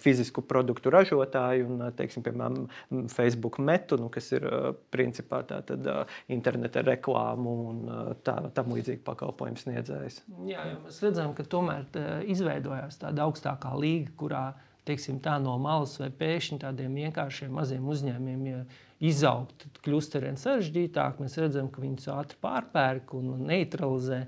fizisku 0.02 0.42
produktu 0.46 0.90
ražotāju 0.94 1.68
un, 1.70 1.84
teiksim, 1.96 2.24
piemēram, 2.26 2.66
Facebook 3.12 3.60
metu, 3.62 3.98
nu, 4.00 4.10
kas 4.12 4.30
ir 4.34 4.46
principā 4.94 5.35
principā 5.36 5.42
tā 5.46 5.62
tad, 5.64 5.86
uh, 5.86 6.06
interneta 6.28 6.82
reklāmu 6.82 7.54
un 7.70 7.82
uh, 7.88 8.14
tā, 8.24 8.50
tam 8.54 8.72
līdzīgi 8.72 9.02
pakalpojumu 9.04 9.60
sniedzējs. 9.60 10.22
Jā, 10.46 10.64
jā, 10.64 10.78
mēs 10.84 11.02
redzam, 11.02 11.34
ka 11.34 11.44
tomēr 11.44 11.86
tā, 11.92 12.22
izveidojās 12.26 12.98
tāda 13.00 13.26
augstākā 13.26 13.74
līga, 13.76 14.12
kurā 14.16 14.44
teiksim, 14.86 15.18
tā 15.20 15.38
no 15.42 15.56
malas 15.58 15.98
vai 15.98 16.10
pēkšņi 16.10 16.60
tādiem 16.62 16.94
vienkāršiem 16.94 17.50
maziem 17.52 17.86
uzņēmumiem 17.90 18.46
ja 18.46 18.64
izaugt, 19.00 19.64
tad 19.64 19.80
kļūst 19.84 20.16
ar 20.16 20.28
vien 20.28 20.36
sarežģītāk. 20.38 21.20
Mēs 21.20 21.36
redzam, 21.42 21.68
ka 21.68 21.82
viņus 21.82 22.10
ātri 22.14 22.38
pārpērk 22.40 23.16
un 23.18 23.48
neutralizē. 23.48 24.26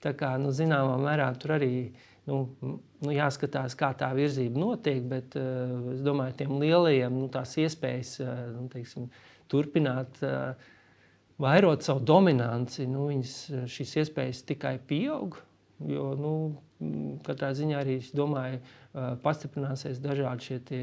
Tā 0.00 0.14
kā 0.16 0.34
nu, 0.40 0.50
zināmā 0.56 0.96
mērā 0.98 1.28
tur 1.38 1.58
arī 1.58 1.92
nu, 2.26 2.42
nu, 2.64 3.12
jāskatās, 3.12 3.76
kā 3.78 3.92
tā 3.96 4.10
virzība 4.16 4.58
notiek, 4.58 5.02
bet 5.08 5.36
uh, 5.38 5.92
es 5.94 6.00
domāju, 6.04 6.34
ka 6.34 6.42
tiem 6.42 6.56
lielajiem 6.58 7.20
nu, 7.20 7.28
tās 7.32 7.54
iespējas 7.60 8.14
uh, 8.24 8.32
nu, 8.56 8.66
teiksim, 8.72 9.10
turpināt 9.50 10.22
uh, 10.26 10.54
vairot 11.40 11.84
savu 11.84 12.02
dominanci, 12.04 12.86
nu, 12.90 13.08
viņas, 13.10 13.36
šīs 13.70 13.96
iespējas 14.04 14.44
tikai 14.48 14.76
pieaug. 14.86 15.38
Jo, 15.88 16.10
nu, 16.18 16.32
katrā 17.24 17.54
ziņā 17.56 17.78
arī 17.80 17.96
es 18.02 18.10
domāju, 18.16 18.58
pastiprināsies 19.22 20.00
dažādi 20.02 20.48
šie 20.50 20.80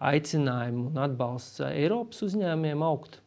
aicinājumi 0.00 0.86
un 0.88 1.00
atbalsts 1.04 1.60
Eiropas 1.68 2.22
uzņēmumiem 2.24 2.84
augt. 2.86 3.20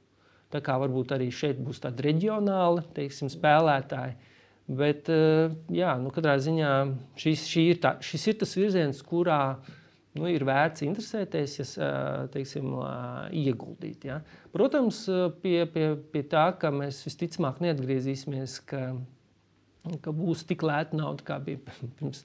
Tā 0.50 0.64
kā 0.66 0.80
varbūt 0.82 1.14
arī 1.14 1.28
šeit 1.30 1.60
būs 1.62 1.84
tādi 1.84 2.08
reģionāli 2.08 2.88
teiksim, 2.96 3.30
spēlētāji. 3.30 4.16
Bet, 4.80 5.10
jā, 5.74 5.94
nu, 6.02 6.10
katrā 6.14 6.36
ziņā 6.42 6.72
šis, 7.18 7.46
ir 7.62 7.82
tā, 7.82 7.96
šis 8.06 8.28
ir 8.32 8.40
tas 8.42 8.56
virziens, 8.58 9.02
kurā 9.06 9.60
nu, 10.18 10.26
ir 10.32 10.46
vērts 10.48 10.86
interesēties, 10.88 11.60
ja 11.60 11.92
teiksim, 12.34 12.74
ieguldīt. 13.36 14.10
Ja. 14.10 14.20
Protams, 14.56 15.04
pie, 15.44 15.64
pie, 15.70 15.94
pie 16.14 16.26
tā, 16.32 16.50
ka 16.60 16.74
mēs 16.74 17.04
visticamāk 17.06 17.62
neatgriezīsimies, 17.66 18.60
ka 18.70 18.84
ka 20.04 20.12
būs 20.14 20.44
tik 20.50 20.64
lēta 20.66 20.98
nauda, 20.98 21.24
kā 21.26 21.40
bija 21.44 21.62
pirms 22.00 22.24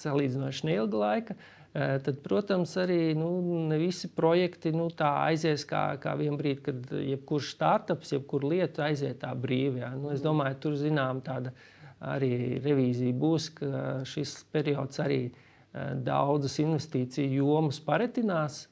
salīdzinoši 0.00 0.68
neilga 0.68 1.00
laika. 1.04 1.38
Tad, 1.70 2.16
protams, 2.24 2.72
arī 2.82 3.12
nu, 3.14 3.28
ne 3.70 3.76
visi 3.78 4.08
projekti 4.10 4.72
nu, 4.74 4.88
tā 4.90 5.10
aizies 5.28 5.62
kā, 5.70 5.84
kā 6.02 6.16
vienā 6.18 6.34
brīdī, 6.38 6.64
kad 6.66 6.88
jebkurš 6.98 7.52
startups, 7.54 8.10
jebkura 8.16 8.50
lieta 8.56 8.88
aiziet 8.88 9.20
tā 9.22 9.30
brīvi. 9.38 9.84
Ja. 9.84 9.92
Nu, 9.94 10.10
es 10.10 10.24
domāju, 10.24 10.58
tur 10.64 10.74
zinām 10.80 11.22
tāda 11.22 11.54
arī 12.02 12.58
revīzija 12.64 13.14
būs, 13.14 13.52
ka 13.60 13.70
šis 14.08 14.40
periods 14.50 14.98
arī 15.04 15.20
daudzas 16.04 16.58
investīciju 16.62 17.42
jomas 17.44 17.78
paretinās 17.84 18.64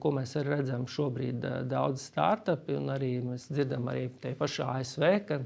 ko 0.00 0.12
mēs 0.16 0.36
arī 0.40 0.54
redzam 0.54 0.86
šobrīd, 0.88 1.44
daudz 1.68 2.06
startupi, 2.08 2.76
un 2.78 2.92
arī 2.94 3.16
mēs 3.24 3.50
dzirdam 3.50 3.90
arī 3.92 4.08
te 4.22 4.32
pašā 4.38 4.70
ASV, 4.80 5.04
ka 5.28 5.40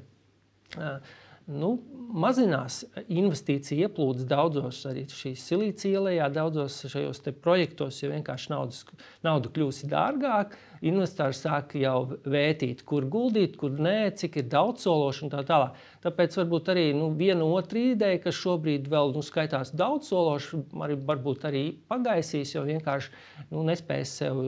nu, 1.50 1.70
mazinās 2.14 2.84
investīcija 3.08 3.88
ieplūdes 3.88 4.28
daudzos 4.30 4.84
arī 4.90 5.06
šīs 5.10 5.46
silīcija 5.50 5.98
ielā, 5.98 6.28
daudzos 6.34 6.78
šajos 6.92 7.24
projektos, 7.42 8.02
jo 8.04 8.12
vienkārši 8.12 8.52
naudas, 8.54 8.84
nauda 9.26 9.50
kļūst 9.50 9.88
dārgāka. 9.90 10.58
Investori 10.80 11.36
sāk 11.36 11.74
jau 11.76 11.96
vērtīt, 12.24 12.80
kur 12.88 13.04
guldīt, 13.12 13.58
kur 13.60 13.74
nē, 13.76 14.14
cik 14.16 14.38
ir 14.40 14.46
daudz 14.48 14.86
sološu 14.86 15.26
un 15.26 15.32
tā 15.34 15.42
tālāk. 15.44 15.76
Tāpēc 16.00 16.38
varbūt 16.40 16.70
arī 16.72 16.84
nu, 16.96 17.10
viena 17.18 17.44
otra 17.44 17.82
ideja, 17.90 18.22
kas 18.24 18.38
šobrīd 18.38 18.88
vēl 18.88 19.12
nu, 19.12 19.20
skaitās 19.24 19.74
daudz 19.76 20.08
sološu, 20.08 20.62
arī, 20.80 20.96
varbūt 21.10 21.44
arī 21.50 21.64
pagaisīs, 21.90 22.54
jo 22.56 22.64
vienkārši 22.64 23.12
nu, 23.50 23.66
nespēs 23.68 24.16
sev 24.22 24.40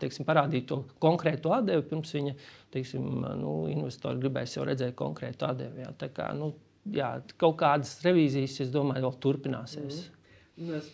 teiksim, 0.00 0.24
parādīt 0.24 0.70
to 0.72 0.80
konkrēto 1.04 1.52
atdevi 1.52 1.84
pirms 1.90 2.16
viņa 2.16 2.36
teiksim, 2.74 3.04
nu, 3.42 3.54
investori 3.70 4.24
gribēs 4.24 4.56
jau 4.56 4.64
redzēt 4.64 4.96
konkrētu 4.98 5.50
atdevi. 5.52 5.84
Tā 6.00 6.08
kā 6.16 6.32
nu, 6.38 6.54
jā, 6.96 7.18
kaut 7.40 7.60
kādas 7.60 7.98
revīzijas, 8.06 8.60
es 8.64 8.72
domāju, 8.74 9.04
vēl 9.06 9.18
turpināsies. 9.28 10.04
Mm. 10.06 10.14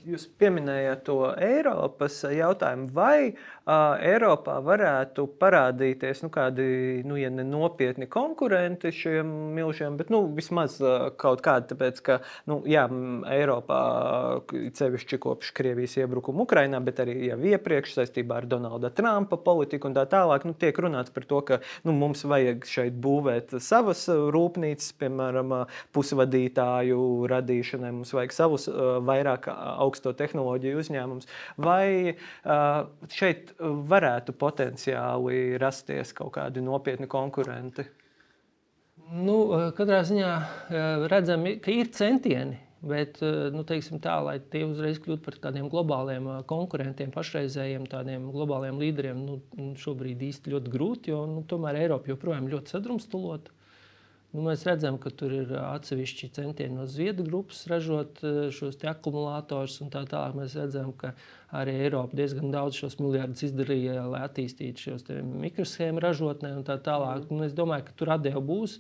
Jūs 0.09 0.23
pieminējāt 0.41 1.03
to 1.05 1.19
Eiropas 1.37 2.15
jautājumu, 2.33 2.87
vai 2.97 3.35
Eiropā 3.71 4.57
varētu 4.65 5.27
parādīties 5.41 6.25
nu, 6.25 6.31
kādi 6.33 6.65
nu, 7.07 7.17
ja 7.21 7.31
nopietni 7.31 8.09
konkurenti 8.11 8.91
šiem 8.95 9.29
milžiem, 9.55 9.99
bet 10.01 10.11
nu, 10.11 10.23
vismaz 10.35 10.79
kaut 11.21 11.43
kādi. 11.45 11.69
Tāpēc, 11.71 12.01
ka 12.07 12.19
nu, 12.51 12.61
jā, 12.69 12.87
Eiropā 13.31 13.81
cevišķi 14.51 15.21
kopš 15.23 15.53
Krievijas 15.57 15.99
iebrukuma 16.01 16.45
Ukrajinā, 16.47 16.81
bet 16.85 17.03
arī 17.05 17.17
jau 17.29 17.39
iepriekš 17.53 17.95
saistībā 17.99 18.41
ar 18.41 18.49
Donalda 18.51 18.91
Trumpa 18.95 19.39
politiku 19.45 19.91
un 19.91 19.97
tā 19.99 20.07
tālāk, 20.11 20.47
nu, 20.49 20.57
tiek 20.59 20.77
runāts 20.83 21.15
par 21.15 21.29
to, 21.31 21.43
ka 21.47 21.61
nu, 21.87 21.95
mums 21.95 22.25
vajag 22.27 22.67
šeit 22.69 22.99
būvēt 23.03 23.55
savas 23.63 24.07
rūpnīcas, 24.09 24.91
piemēram, 25.01 25.55
pusvadītāju 25.95 27.01
radīšanai, 27.31 27.95
mums 28.01 28.15
vajag 28.17 28.35
savus 28.35 28.67
vairāk 29.07 29.47
augsto 29.53 30.15
tehnoloģiju 30.17 30.83
uzņēmums. 30.83 31.31
Vai 31.61 32.17
šeit 33.15 33.55
varētu 33.61 34.35
potenciāli 34.41 35.59
rasties 35.61 36.15
kaut 36.17 36.35
kādi 36.39 36.63
nopietni 36.65 37.09
konkurenti? 37.11 37.85
Nu, 39.11 39.37
katrā 39.77 40.03
ziņā 40.07 40.33
redzam, 41.11 41.47
ka 41.63 41.73
ir 41.75 41.95
centieni. 41.95 42.61
Bet, 42.81 43.19
nu, 43.53 43.61
tā, 43.69 44.15
lai 44.25 44.39
tie 44.41 44.63
uzreiz 44.65 44.97
kļūtu 45.05 45.21
par 45.27 45.35
tādiem 45.43 45.67
globāliem 45.69 46.31
konkurentiem, 46.49 47.11
pašreizējiem 47.13 47.85
tādiem 47.93 48.31
globāliem 48.33 48.79
līderiem, 48.81 49.21
nu, 49.21 49.75
šobrīd 49.77 50.23
īsti 50.31 50.55
ļoti 50.55 50.73
grūti, 50.73 51.13
jo 51.13 51.27
nu, 51.29 51.43
tomēr 51.45 51.77
Eiropa 51.83 52.09
joprojām 52.15 52.49
ļoti 52.49 52.73
sadrumstalota. 52.73 53.53
Nu, 54.31 54.45
mēs 54.47 54.63
redzam, 54.63 54.95
ka 55.03 55.11
tur 55.11 55.33
ir 55.35 55.49
atsevišķi 55.59 56.29
centieni 56.37 56.77
no 56.77 56.85
Zviedru 56.87 57.25
grupas 57.27 57.65
ražot 57.71 58.21
šos 58.55 58.79
akumulatorus 58.87 59.81
un 59.83 59.91
tā 59.91 60.05
tālāk. 60.07 60.37
Mēs 60.39 60.55
redzam, 60.55 60.93
ka 60.95 61.17
arī 61.51 61.75
Eiropa 61.89 62.15
diezgan 62.15 62.55
daudz 62.55 62.79
šos 62.79 63.01
miljardus 63.03 63.49
izdarīja, 63.49 64.05
lai 64.07 64.23
attīstītu 64.29 64.87
šos 64.87 65.11
mikroshēmu 65.19 66.03
ražotnē 66.05 66.55
un 66.61 66.63
tā 66.69 66.79
tālāk. 66.79 67.27
Nu, 67.33 67.43
es 67.49 67.59
domāju, 67.59 67.89
ka 67.89 67.99
tur 67.99 68.15
atdeva 68.15 68.43
būs. 68.53 68.79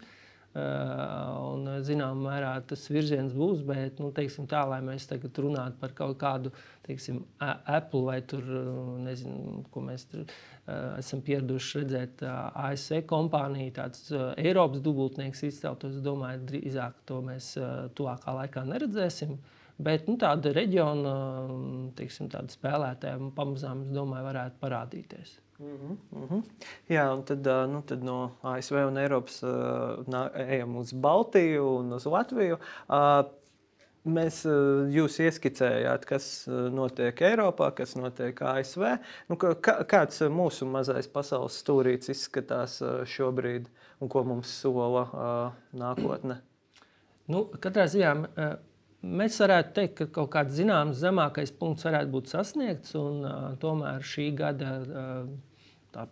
Un, 0.50 1.66
zinām, 1.86 2.24
mērā 2.26 2.56
tas 2.66 2.88
virziens 2.90 3.34
būs, 3.34 3.60
bet 3.66 4.00
nu, 4.02 4.08
teiksim, 4.14 4.48
tā, 4.50 4.64
lai 4.66 4.80
mēs 4.82 5.06
tagad 5.06 5.36
runātu 5.38 5.78
par 5.78 5.94
kaut 5.94 6.16
kādu 6.18 6.50
teiksim, 6.86 7.20
Apple 7.38 8.02
vai 8.08 8.16
tur, 8.26 8.46
nezinu, 9.02 9.60
ko 9.70 9.82
mēs 9.86 10.08
tur 10.10 10.26
esam 10.98 11.22
pieraduši 11.26 11.82
redzēt, 11.82 12.24
ASV 12.24 13.02
kompāniju, 13.10 13.72
tāds 13.76 14.10
Eiropas 14.40 14.82
dubultnieks 14.84 15.44
izceltos. 15.48 15.96
Es 15.98 16.04
domāju, 16.04 16.44
drīzāk 16.50 17.02
to 17.08 17.20
mēs 17.26 17.52
tuvākā 17.98 18.36
laikā 18.42 18.64
neredzēsim. 18.68 19.38
Bet 19.80 20.08
nu, 20.10 20.18
tāda 20.20 20.52
reģiona 20.52 21.12
teiksim, 21.96 22.28
tāda 22.32 22.52
spēlētāja 22.52 23.30
pamazām, 23.36 23.86
es 23.86 23.94
domāju, 23.96 24.26
varētu 24.28 24.60
parādīties. 24.60 25.38
Mm 25.60 25.76
-hmm, 25.76 25.96
mm. 26.30 26.42
Jā, 26.88 27.04
un 27.14 27.22
tad, 27.24 27.46
nu, 27.68 27.82
tad 27.86 28.04
no 28.04 28.30
ASV 28.42 28.76
un 28.86 28.98
Eiropas 28.98 29.42
uh, 29.42 30.30
ejam 30.34 30.76
uz 30.76 30.92
Baltiju 30.92 31.66
un 31.78 31.92
uz 31.92 32.06
Latviju. 32.06 32.56
Uh, 32.88 33.24
Mēs 34.08 34.38
jūs 34.94 35.18
ieskicējāt, 35.20 36.06
kas 36.08 36.26
notiek 36.48 37.18
Eiropā, 37.20 37.66
kas 37.76 37.92
notiek 38.00 38.38
ASV. 38.48 38.86
Nu, 39.28 39.36
kā, 39.36 39.52
kāds 39.84 40.22
mūsu 40.32 40.64
mazais 40.64 41.08
pasaules 41.12 41.58
stūrītis 41.60 42.14
izskatās 42.14 42.78
šobrīd 43.12 43.68
un 44.00 44.08
ko 44.08 44.22
mums 44.24 44.54
sola 44.62 45.04
nākotne? 45.76 46.38
Nu, 47.28 47.44
katrā 47.60 47.84
ziņā 47.92 48.14
mēs 49.04 49.36
varētu 49.44 49.76
teikt, 49.76 49.94
ka 50.00 50.08
kaut 50.16 50.32
kāds 50.32 50.56
zināms 50.56 51.04
zemākais 51.04 51.52
punkts 51.60 51.84
varētu 51.84 52.14
būt 52.16 52.32
sasniegts, 52.32 52.96
un 52.96 53.20
tomēr 53.60 54.00
šī 54.00 54.30
gada 54.40 54.72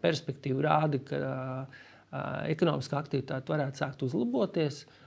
perspektīva 0.05 0.69
rāda, 0.69 1.01
ka 1.09 2.45
ekonomiskā 2.53 3.01
aktivitāte 3.01 3.49
varētu 3.49 3.81
sākt 3.81 4.05
uzlaboties. 4.05 4.85
Uh, 4.85 5.05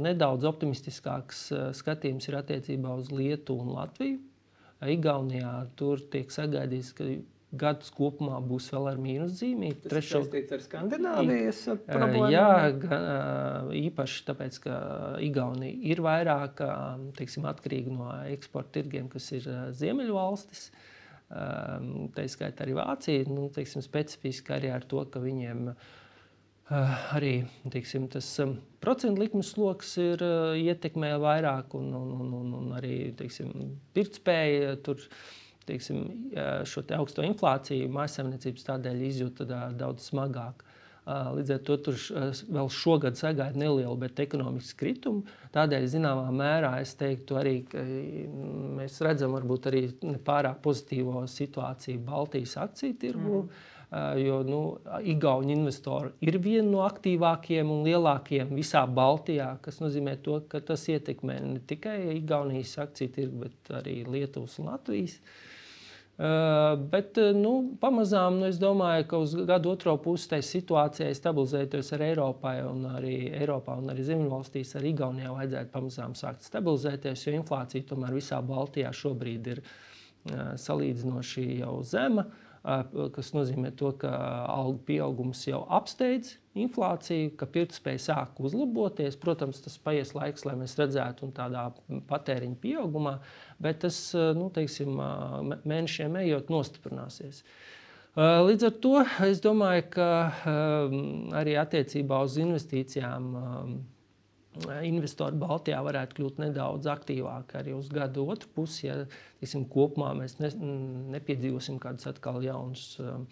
nedaudz 0.00 0.46
optimistiskāks 0.48 1.48
uh, 1.52 1.66
skatījums 1.76 2.30
ir 2.30 2.38
attiecībā 2.40 2.94
uz 2.96 3.10
Lietuvu 3.12 3.66
un 3.66 3.74
Latviju. 3.76 4.22
Igaunijā 4.80 5.52
tur 5.76 6.00
tiek 6.08 6.30
sagaidīts, 6.32 6.94
ka 6.96 7.04
gads 7.60 7.90
kopumā 7.92 8.38
būs 8.46 8.70
vēl 8.72 8.86
ar 8.92 9.00
mīnuszīmī. 9.02 9.74
Tas 9.82 9.90
Trešo... 9.92 10.20
ir 10.22 10.24
saistīts 10.24 10.54
ar 10.56 10.62
Skandināvijas 10.64 11.60
problēmām? 11.84 12.30
Jā, 12.32 12.46
īpaši 13.82 14.24
tāpēc, 14.30 14.60
ka 14.64 14.78
Igaunija 15.26 15.92
ir 15.92 16.00
vairāk 16.06 16.62
teiksim, 17.18 17.44
atkarīga 17.50 17.92
no 17.92 18.08
eksporta 18.30 18.78
tirgiem, 18.78 19.10
kas 19.12 19.28
ir 19.36 19.50
Ziemeļvalstis. 19.76 20.70
valstis. 20.70 20.88
Tā 22.16 22.26
skaitā 22.26 22.64
arī 22.64 22.72
Vācija, 22.74 23.28
nu, 23.30 23.50
teiksim, 23.54 23.84
specifiski 23.84 24.56
arī 24.56 24.72
ar 24.74 24.86
to, 24.88 25.04
ka 25.12 25.20
viņiem 25.22 25.68
uh, 25.70 25.90
arī 26.70 27.34
teiksim, 27.72 28.06
tas 28.12 28.28
um, 28.42 28.54
procentu 28.82 29.24
likmes 29.24 29.52
sloks 29.56 29.96
ir 29.98 30.22
uh, 30.22 30.54
ietekmē 30.54 31.16
vairāk, 31.22 31.74
un, 31.78 31.92
un, 31.98 32.10
un, 32.22 32.32
un, 32.40 32.56
un 32.60 32.72
arī 32.78 32.96
pirktspēja 33.96 34.80
tur. 34.86 35.06
Teiksim, 35.70 36.30
šo 36.66 36.80
te 36.82 36.96
augsto 36.96 37.22
inflāciju 37.22 37.90
mājasemniecības 37.94 38.64
tādēļ 38.66 39.02
izjūta 39.06 39.44
daudz 39.78 40.08
smagāk. 40.08 40.64
Līdz 41.36 41.52
ar 41.54 41.60
to 41.68 41.76
tur 41.84 41.98
vēl 42.56 42.70
šogad 42.74 43.18
sagaida 43.18 43.60
nelielu, 43.60 43.94
bet 44.00 44.18
ekonomisku 44.24 44.80
kritumu. 44.80 45.22
Tādēļ, 45.54 45.86
zināmā 45.92 46.32
mērā, 46.34 46.72
es 46.82 46.96
teiktu, 46.98 47.38
arī 47.38 47.54
mēs 48.80 48.98
redzam 49.04 49.36
arī 49.36 49.84
nepārāk 50.02 50.58
pozitīvo 50.64 51.22
situāciju 51.30 52.02
Baltijas 52.08 52.56
akciju 52.64 52.98
tirgu. 53.04 53.44
Mm. 53.44 53.68
Jo 53.90 54.42
nu, 54.46 54.78
Igauni 55.02 55.56
investori 55.56 56.12
ir 56.22 56.36
viena 56.38 56.68
no 56.68 56.82
aktīvākajiem 56.86 57.70
un 57.74 57.80
lielākajiem 57.82 58.52
visā 58.54 58.84
Baltijā, 58.86 59.56
kas 59.64 59.80
nozīmē, 59.82 60.14
to, 60.22 60.36
ka 60.46 60.60
tas 60.62 60.84
ietekmē 60.92 61.38
ne 61.42 61.62
tikai 61.66 61.96
Igaunijas 62.14 62.76
akciju 62.84 63.10
tirgu, 63.16 63.48
bet 63.48 63.72
arī 63.80 63.96
Lietuvas 64.06 64.60
un 64.62 64.70
Latvijas. 64.70 65.16
Uh, 66.20 66.76
bet 66.92 67.16
nu, 67.34 67.52
pamazām 67.80 68.36
nu, 68.38 68.44
es 68.52 68.60
domāju, 68.60 69.06
ka 69.10 69.18
uz 69.24 69.34
gadu 69.48 69.72
otro 69.72 69.96
pusi 70.04 70.28
tai 70.34 70.38
situācijai 70.44 71.16
stabilizēties 71.16 71.90
ar 71.96 72.04
Eiropai 72.10 72.52
un 72.68 72.84
arī 72.92 73.14
Eiropā 73.40 73.78
un 73.80 73.88
arī 73.90 74.04
Ziemeļvalstīs, 74.06 74.74
arī 74.78 74.92
Igaunijā 74.92 75.32
vajadzētu 75.32 75.72
pamazām 75.72 76.14
sākt 76.20 76.44
stabilizēties, 76.46 77.24
jo 77.26 77.34
inflācija 77.40 77.88
tomēr 77.88 78.14
visā 78.20 78.38
Baltijā 78.44 78.92
šobrīd 79.00 79.50
ir 79.56 79.64
uh, 79.64 80.52
salīdzinoši 80.60 81.46
jau 81.64 81.80
zema. 81.88 82.28
Uh, 82.28 82.46
kas 82.62 83.30
nozīmē 83.32 83.70
to, 83.76 83.92
ka 84.00 84.10
algu 84.52 84.82
pieaugums 84.90 85.46
jau 85.48 85.62
apsteidz 85.72 86.34
inflāciju, 86.60 87.32
ka 87.40 87.48
pirktspēja 87.48 88.02
sāk 88.04 88.40
uzlaboties. 88.42 89.16
Protams, 89.20 89.62
tas 89.64 89.78
paies 89.80 90.12
laiks, 90.16 90.44
lai 90.44 90.56
mēs 90.60 90.76
redzētu 90.80 91.30
tādā 91.36 91.68
patēriņa 92.10 92.58
pieaugumā, 92.60 93.16
bet 93.62 93.80
tas 93.86 94.00
nu, 94.36 94.50
teiksim, 94.52 94.98
mēnešiem 95.62 96.18
ejot 96.24 96.52
nostiprināsies. 96.52 97.44
Līdz 98.18 98.66
ar 98.66 98.76
to 98.82 98.96
es 99.24 99.40
domāju, 99.40 99.86
ka 99.94 100.10
arī 101.40 101.54
attiecībā 101.60 102.18
uz 102.26 102.36
investīcijām 102.42 103.32
investori 104.82 105.38
Baltijā 105.38 105.78
varētu 105.86 106.16
kļūt 106.18 106.40
nedaudz 106.42 106.88
aktīvāki 106.90 107.58
arī 107.60 107.74
uz 107.76 107.88
gadu 107.92 108.26
otru 108.32 108.50
pusi. 108.54 108.88
Ja 108.88 108.96
tiksim, 109.40 109.66
kopumā 109.70 110.10
mēs 110.18 110.38
ne, 110.42 110.50
nepiedzīvosim 111.16 111.78
kādus 111.82 112.08
atkal 112.10 112.42
jaunus 112.42 112.96
um, 113.02 113.28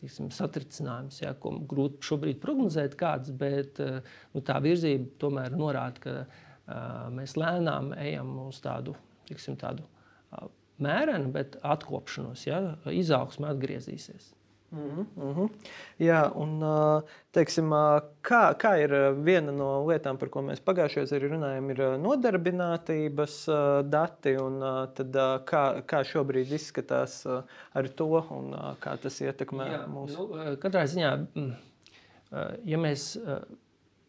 tiksim, 0.00 0.28
satricinājumus, 0.34 1.22
ja, 1.22 1.32
ko 1.38 1.54
grūti 1.68 2.04
šobrīd 2.04 2.42
prognozēt, 2.42 2.98
kāds, 3.00 3.32
bet 3.32 3.80
uh, 3.80 4.02
nu, 4.34 4.44
tā 4.44 4.58
virzība 4.64 5.16
tomēr 5.22 5.56
norāda, 5.56 6.04
ka 6.04 6.16
uh, 6.26 7.08
mēs 7.14 7.38
lēnām 7.40 7.94
ejam 8.02 8.34
uz 8.48 8.60
tādu, 8.64 8.96
tiksim, 9.30 9.56
tādu 9.60 9.86
uh, 9.86 10.50
mērenu, 10.82 11.32
bet 11.32 11.56
atkopšanos, 11.64 12.44
ja, 12.50 12.62
izaugsme 12.92 13.48
atgriezīsies. 13.54 14.34
Mm 14.72 15.06
-hmm. 15.16 15.48
Jā, 15.98 16.32
un 16.34 16.62
teiksim, 17.30 17.68
kā, 18.22 18.54
kā 18.56 18.72
ir 18.80 18.92
viena 19.24 19.52
no 19.52 19.86
lietām, 19.86 20.16
par 20.18 20.28
ko 20.28 20.40
mēs 20.40 20.60
pagājušajā 20.64 21.04
gadā 21.04 21.16
arī 21.16 21.28
runājām, 21.32 21.70
ir 21.70 21.80
nodarbinātības 21.98 23.34
dati. 23.84 24.36
Tad, 24.94 25.16
kā, 25.44 25.82
kā 25.86 26.04
šobrīd 26.04 26.52
izskatās 26.52 27.26
ar 27.74 27.88
to 27.88 28.24
un 28.30 28.56
kā 28.80 28.96
tas 28.96 29.20
ietekmē 29.20 29.66
Jā, 29.72 29.86
mūsu? 29.86 30.28
Nu, 30.28 30.56
katrā 30.56 30.86
ziņā, 30.86 31.26
mm, 31.34 31.52
ja 32.64 32.78
mēs, 32.78 33.18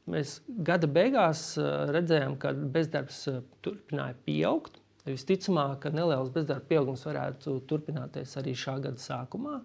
mēs 0.08 0.42
gada 0.48 0.88
beigās 0.88 1.58
redzējām, 1.92 2.38
ka 2.38 2.54
bezdarbs 2.54 3.30
turpināja 3.62 4.16
pieaugt, 4.26 4.80
visticamāk, 5.06 5.80
ka 5.80 5.90
neliels 5.90 6.30
bezdarba 6.30 6.66
pieaugums 6.70 7.06
varētu 7.06 7.60
turpināties 7.68 8.38
arī 8.38 8.56
šā 8.56 8.80
gada 8.80 8.98
sākumā. 8.98 9.62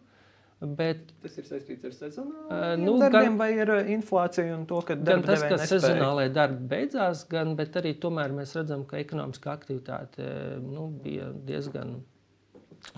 Bet, 0.59 1.12
tas 1.23 1.37
ir 1.38 1.44
saistīts 1.47 1.87
ar 1.87 1.92
sezonāliem 1.94 2.81
nu, 2.83 2.97
darbiem, 2.99 3.29
gan, 3.29 3.37
vai 3.38 3.53
ar 3.62 3.71
inflāciju 3.94 4.57
un 4.57 4.64
to, 4.66 4.81
ka 4.83 4.97
gan 4.99 5.23
tas, 5.23 5.44
ka 5.47 5.59
sezonālajie 5.62 6.33
darbi 6.35 6.64
beidzās, 6.73 7.23
gan 7.31 7.53
arī 7.55 7.92
tomēr 8.03 8.35
mēs 8.35 8.57
redzam, 8.59 8.83
ka 8.88 8.99
ekonomiskā 8.99 9.53
aktivitāte 9.55 10.27
nu, 10.64 10.88
bija 11.05 11.31
diezgan 11.47 12.01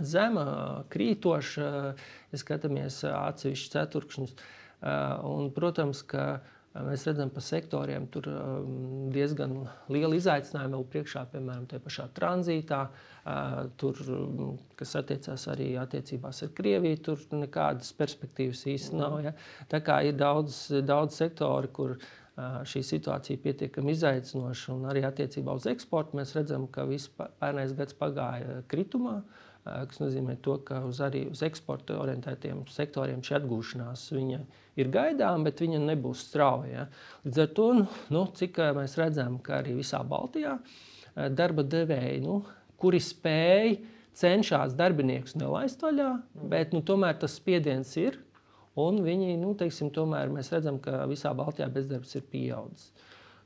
zema, 0.01 0.46
krītoša, 0.92 1.68
ja 2.33 2.40
skatāmies 2.40 3.03
atsevišķus 3.11 3.75
ceturkšņus. 3.77 4.35
Un, 5.29 5.53
protams, 5.53 6.01
ka 6.09 6.40
Mēs 6.70 7.02
redzam, 7.09 7.33
ka 7.35 7.42
sektoriem 7.42 8.04
tur 8.14 8.28
diezgan 9.11 9.56
liela 9.90 10.14
izaicinājuma 10.14 10.76
vēl 10.76 10.85
priekšā, 10.92 11.24
piemēram, 11.33 11.64
tajā 11.70 11.83
pašā 11.83 12.06
tranzītā. 12.14 12.78
Tur, 13.80 13.98
kas 14.78 14.94
attiecās 15.00 15.48
arī 15.50 15.72
attiecībās 15.83 16.44
ar 16.46 16.52
Krieviju, 16.54 17.02
tur 17.09 17.26
nekādas 17.35 17.90
perspektīvas 17.98 18.62
īsti 18.70 19.00
nav. 19.02 19.18
Ja? 19.26 19.35
Tā 19.72 19.83
kā 19.83 19.98
ir 20.06 20.14
daudz, 20.20 20.62
daudz 20.87 21.18
sektori, 21.18 21.72
kur 21.74 21.98
šī 22.38 22.85
situācija 22.87 23.35
ir 23.35 23.42
pietiekami 23.48 23.90
izaicinoša, 23.96 24.70
un 24.76 24.87
arī 24.94 25.02
attiecībā 25.11 25.59
uz 25.59 25.66
eksportu 25.74 26.22
mēs 26.22 26.38
redzam, 26.38 26.70
ka 26.70 26.87
viss 26.88 27.11
pērnais 27.18 27.74
gads 27.76 27.98
pagāja 27.98 28.62
kritumā. 28.70 29.18
Uh, 29.18 29.50
kas 29.90 30.00
nozīmē 30.02 30.37
to, 30.44 30.56
ka 30.66 30.83
uz 30.88 31.00
arī 31.04 31.24
uz 31.30 31.42
eksporta 31.46 31.98
orientētiem 32.02 32.64
sektoriem 32.70 33.22
šī 33.26 33.37
atgūšanās 33.38 34.06
ir 34.80 34.90
gaidāma, 34.92 35.46
bet 35.48 35.62
viņa 35.62 35.80
nebūs 35.85 36.26
strauja. 36.28 36.70
Ja. 36.72 36.87
Līdz 37.26 37.42
ar 37.44 37.50
to, 37.56 37.68
nu, 37.80 37.87
nu, 38.14 38.24
cik 38.37 38.61
mēs 38.76 38.96
redzam, 39.00 39.38
ka 39.44 39.61
arī 39.61 39.76
visā 39.80 40.02
Baltijā 40.06 40.59
darba 41.37 41.64
devēji, 41.66 42.22
nu, 42.24 42.40
kuri 42.80 43.00
spēj, 43.02 43.76
cenšas 44.20 44.74
darbiniekus 44.78 45.37
nelaist 45.38 45.83
vaļā, 45.85 46.11
bet 46.50 46.74
nu, 46.74 46.83
tomēr 46.87 47.18
tas 47.20 47.38
spiediens 47.40 47.92
ir. 48.00 48.18
Un 48.80 49.00
viņi, 49.02 49.35
nu, 49.40 49.52
teiksim, 49.59 49.90
tomēr 49.92 50.30
mēs 50.33 50.52
redzam, 50.54 50.78
ka 50.83 51.02
visā 51.11 51.33
Baltijā 51.37 51.66
bezdarbs 51.72 52.14
ir 52.16 52.22
pieaudzis. 52.30 52.92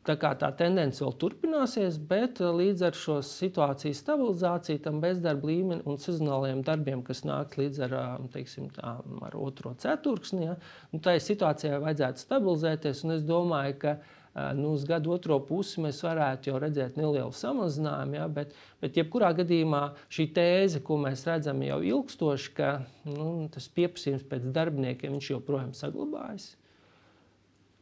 Tā, 0.05 0.17
tā 0.37 0.51
tendence 0.53 1.01
vēl 1.01 1.15
turpināsies, 1.17 1.95
bet 2.11 2.43
eh, 2.45 2.51
līdz 2.53 2.83
ar 2.91 2.97
šo 2.99 3.15
situācijas 3.25 4.03
stabilizāciju, 4.03 4.83
tam 4.85 4.99
bezdarba 5.01 5.49
līmenim 5.49 5.87
un 5.89 5.97
sezonālajiem 6.01 6.61
darbiem, 6.67 7.01
kas 7.07 7.23
nāk 7.25 7.55
līdz 7.57 7.79
ar, 7.87 7.95
eh, 7.97 8.27
teiksim, 8.35 8.67
tā, 8.75 8.99
ar 9.25 9.37
otro 9.41 9.73
ceturksni, 9.81 10.43
ja, 10.51 10.59
nu, 10.93 11.01
tai 11.05 11.17
situācijai 11.25 11.79
vajadzētu 11.87 12.21
stabilizēties. 12.21 13.01
Es 13.15 13.25
domāju, 13.25 13.79
ka 13.81 13.95
eh, 13.95 14.51
nu, 14.59 14.75
uz 14.77 14.85
gadu 14.91 15.15
otro 15.15 15.39
pusi 15.49 15.81
mēs 15.81 16.03
varētu 16.05 16.53
jau 16.53 16.61
redzēt 16.61 16.99
nelielu 17.01 17.33
samazinājumu, 17.39 18.19
ja, 18.19 18.27
bet, 18.41 18.53
bet 18.85 18.99
jebkurā 19.01 19.33
gadījumā 19.41 19.87
šī 20.13 20.27
tēze, 20.37 20.83
ko 20.85 20.99
mēs 21.07 21.25
redzam 21.31 21.65
jau 21.65 21.81
ilgstoši, 21.95 22.53
ka 22.61 22.75
nu, 23.09 23.49
tas 23.57 23.73
pieprasījums 23.73 24.29
pēc 24.29 24.53
darbiniekiem 24.53 25.17
joprojām 25.31 25.73
saglabājas. 25.73 26.51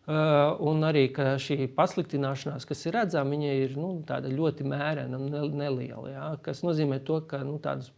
Uh, 0.03 0.57
un 0.67 0.83
arī 0.83 1.05
šī 1.15 1.69
pasliktināšanās, 1.77 2.65
kas 2.67 2.81
ir 2.88 2.97
redzama, 2.97 3.37
ir 3.38 3.77
nu, 3.79 3.93
ļoti 4.03 4.67
mērena 4.67 5.21
un 5.21 5.55
neliela. 5.55 6.09
Ja, 6.11 6.25
kas 6.43 6.65
nozīmē, 6.67 6.99
to, 7.07 7.21
ka 7.31 7.45
nu, 7.47 7.61
tādas 7.62 7.93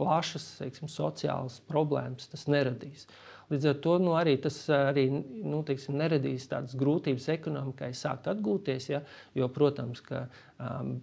plašas 0.00 0.46
teiksim, 0.60 0.88
sociālas 0.88 1.58
problēmas 1.68 2.30
tas 2.32 2.46
neradīs. 2.48 3.04
Līdz 3.50 3.66
ar 3.66 3.78
to 3.82 3.96
nu, 3.98 4.12
arī 4.14 4.36
tas 4.40 4.56
arī, 4.72 5.08
nu, 5.10 5.60
teiksim, 5.66 5.96
neradīs 5.98 6.46
tādas 6.48 6.76
grūtības 6.78 7.26
ekonomikai 7.34 7.90
sākt 7.98 8.30
atgūties. 8.30 8.86
Ja, 8.92 9.00
jo, 9.36 9.48
protams, 9.52 10.00
ka 10.06 10.22
um, 10.56 10.94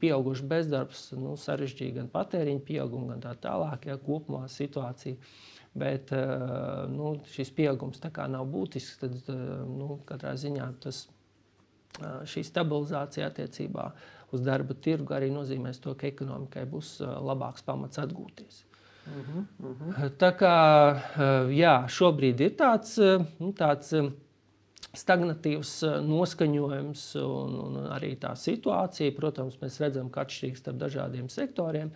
pieaugušs 0.00 0.44
bezdarbs 0.46 1.08
nu, 1.18 1.34
sarežģīja 1.42 1.98
gan 1.98 2.08
patēriņa 2.14 2.64
pieaugumu, 2.68 3.10
gan 3.10 3.24
tā 3.26 3.34
tālāk, 3.48 3.88
ja 3.90 3.98
kopumā 3.98 4.46
situācija 4.48 5.18
bet 5.76 6.12
eh, 6.12 6.86
nu, 6.92 7.16
šis 7.32 7.52
pieaugums 7.56 8.00
nav 8.02 8.46
būtisks, 8.52 9.00
tad 9.02 9.16
eh, 9.32 9.40
nu, 9.68 10.00
katrā 10.08 10.34
ziņā 10.40 10.68
tas, 10.82 11.06
eh, 12.00 12.22
šī 12.24 12.44
stabilizācija 12.48 13.28
attiecībā 13.30 13.90
uz 14.32 14.40
darba 14.42 14.74
tirgu 14.74 15.14
arī 15.14 15.30
nozīmēs 15.30 15.80
to, 15.82 15.94
ka 15.94 16.08
ekonomikai 16.08 16.64
būs 16.70 16.98
labāks 17.00 17.64
pamats 17.64 18.00
atgūties. 18.02 18.64
Uh 19.06 19.12
-huh, 19.12 19.44
uh 19.62 19.76
-huh. 19.80 20.10
Tā 20.18 20.32
kā 20.34 20.54
jā, 21.50 21.86
šobrīd 21.88 22.40
ir 22.40 22.56
tāds, 22.58 22.98
nu, 23.38 23.52
tāds 23.52 23.92
stagnatīvs 24.94 25.82
noskaņojums 26.02 27.14
un, 27.22 27.54
un 27.66 27.76
arī 27.92 28.16
tā 28.18 28.34
situācija. 28.34 29.14
Protams, 29.16 29.58
mēs 29.60 29.80
redzam, 29.80 30.10
ka 30.10 30.24
atšķirīgs 30.24 30.58
starp 30.58 30.76
dažādiem 30.76 31.28
sektoriem, 31.28 31.90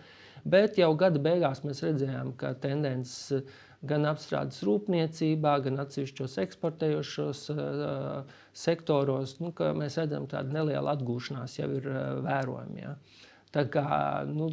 bet 0.45 0.77
jau 0.77 0.95
gada 0.95 1.19
beigās 1.19 1.63
mēs 1.63 1.83
redzējām, 1.83 2.33
ka 2.37 2.53
tendences 2.53 3.43
gan 3.87 4.05
apstrādes 4.09 4.61
rūpniecībā, 4.67 5.55
gan 5.65 5.81
atsevišķos 5.81 6.37
eksportējošos 6.43 7.43
uh, 7.53 8.37
sektoros, 8.53 9.39
nu, 9.41 9.51
mēs 9.77 9.97
redzam, 10.01 10.27
tāda 10.29 10.53
neliela 10.53 10.95
atgūšanās 10.95 11.57
jau 11.57 11.69
ir 11.79 11.89
uh, 11.89 11.99
vērojama. 12.25 12.79
Ja. 12.81 12.95
Tā 13.51 13.65
kā, 13.67 13.85
nu, 14.31 14.47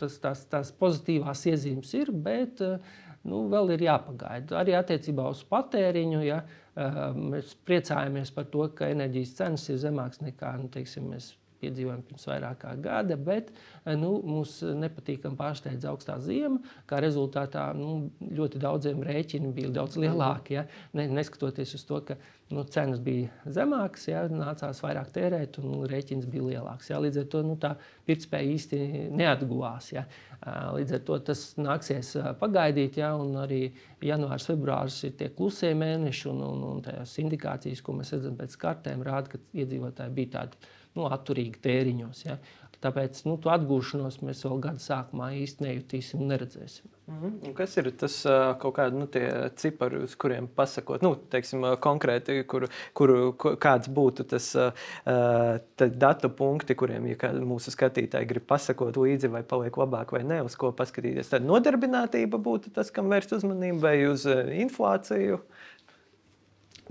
tas, 0.00 0.14
tās, 0.22 0.46
tās 0.48 0.70
pozitīvās 0.80 1.42
iezīmes 1.50 1.90
ir, 1.98 2.08
bet 2.24 2.62
nu, 3.28 3.42
vēl 3.52 3.74
ir 3.74 3.84
jāpagaida. 3.90 4.56
Arī 4.62 4.72
attiecībā 4.78 5.26
uz 5.34 5.42
patēriņu. 5.50 6.22
Ja, 6.24 6.38
mēs 7.12 7.52
priecājamies 7.68 8.32
par 8.32 8.48
to, 8.48 8.64
ka 8.78 8.88
enerģijas 8.88 9.36
cenas 9.36 9.68
ir 9.68 9.82
zemākas 9.82 10.24
nekā 10.24 10.54
nu, 10.62 10.72
teiksim, 10.72 11.10
mēs 11.12 11.34
piedzīvojam 11.62 12.02
pirms 12.06 12.26
vairāk 12.28 12.60
kā 12.64 12.74
gada, 12.82 13.16
bet 13.16 13.50
eh, 13.54 13.94
nu, 13.98 14.14
mums 14.26 14.58
nepatīkami 14.62 15.38
pārsteidz 15.38 15.86
augstā 15.88 16.18
zima. 16.22 16.60
Kā 16.90 17.00
rezultātā 17.02 17.70
nu, 17.78 18.10
ļoti 18.20 18.62
daudziem 18.62 19.02
rēķini 19.06 19.52
bija 19.56 19.72
daudz 19.80 19.98
lielāki. 20.00 20.58
Ja? 20.58 20.66
Ne, 20.98 21.08
neskatoties 21.12 21.74
uz 21.78 21.86
to, 21.88 22.02
ka 22.06 22.18
nu, 22.52 22.64
cenas 22.68 23.00
bija 23.02 23.30
zemākas, 23.46 24.08
ja? 24.10 24.24
nācās 24.30 24.82
vairāk 24.84 25.12
tērēt 25.14 25.58
un 25.62 25.86
rēķins 25.90 26.28
bija 26.30 26.50
lielāks. 26.50 26.90
Ja? 26.92 27.00
Līdz 27.02 27.22
ar 27.22 27.30
to 27.32 27.42
nu, 27.46 27.56
tā 27.60 27.74
pirktspēja 28.08 28.52
īsti 28.56 28.82
neatguvās. 29.16 29.92
Ja? 29.94 30.06
Līdz 30.76 30.96
ar 30.98 31.02
to 31.06 31.18
tas 31.30 31.44
nāksies 31.60 32.14
pagaidīt, 32.40 32.98
ja? 33.00 33.12
un 33.18 33.36
arī 33.44 33.62
janvārs, 34.02 34.48
februāris 34.50 35.00
ir 35.08 35.16
tie 35.18 35.30
klusie 35.34 35.72
mēneši, 35.78 36.28
un, 36.32 36.44
un, 36.46 36.62
un 36.72 36.84
tās 36.84 37.16
indikācijas, 37.22 37.82
ko 37.84 37.96
mēs 37.98 38.14
redzam 38.16 38.38
pēc 38.38 38.56
kartēm, 38.60 39.04
rāda, 39.06 39.34
ka 39.34 39.42
iedzīvotāji 39.62 40.16
bija 40.18 40.34
tādi 40.38 40.72
nu, 40.98 41.08
atturīgi 41.08 41.62
tēriņos. 41.62 42.24
Ja. 42.26 42.38
Tāpēc 42.82 43.20
nu, 43.28 43.36
to 43.38 43.52
atgūšanos 43.52 44.18
mēs 44.26 44.40
vēl 44.42 44.58
gada 44.64 44.82
sākumā 44.82 45.28
īsti 45.38 45.68
nejutīsim 45.68 46.24
un 46.24 46.32
neredzēsim. 46.32 46.88
Mm 47.06 47.20
-hmm. 47.20 47.52
Kas 47.54 47.76
ir 47.76 47.90
tas 47.98 48.16
kaut 48.58 48.74
kādi 48.74 48.98
nu, 48.98 49.06
cipari, 49.56 50.02
uz 50.02 50.14
kuriem 50.14 50.48
pasakot, 50.48 51.02
nu, 51.02 51.14
teiksim, 51.30 51.62
konkrēti, 51.80 52.44
kur, 52.46 52.68
kur, 52.94 53.12
kāds 53.58 53.88
būtu 53.88 54.24
tas 54.24 54.56
datu 55.78 56.30
punkti, 56.30 56.74
kuriem 56.74 57.06
ja 57.06 57.32
mūsu 57.32 57.70
skatītāji 57.70 58.26
grib 58.26 58.46
pasakot 58.46 58.96
līdzi, 58.96 59.30
vai 59.30 59.42
paliek 59.42 59.76
labāk 59.76 60.12
vai 60.12 60.22
ne, 60.22 60.42
uz 60.42 60.56
ko 60.56 60.72
paskatīties? 60.72 61.28
Tad 61.28 61.42
nodarbinātība 61.42 62.38
būtu 62.38 62.70
tas, 62.74 62.90
kam 62.90 63.08
vērst 63.08 63.32
uzmanību, 63.32 63.80
vai 63.80 64.06
uz 64.06 64.26
inflāciju? 64.26 65.38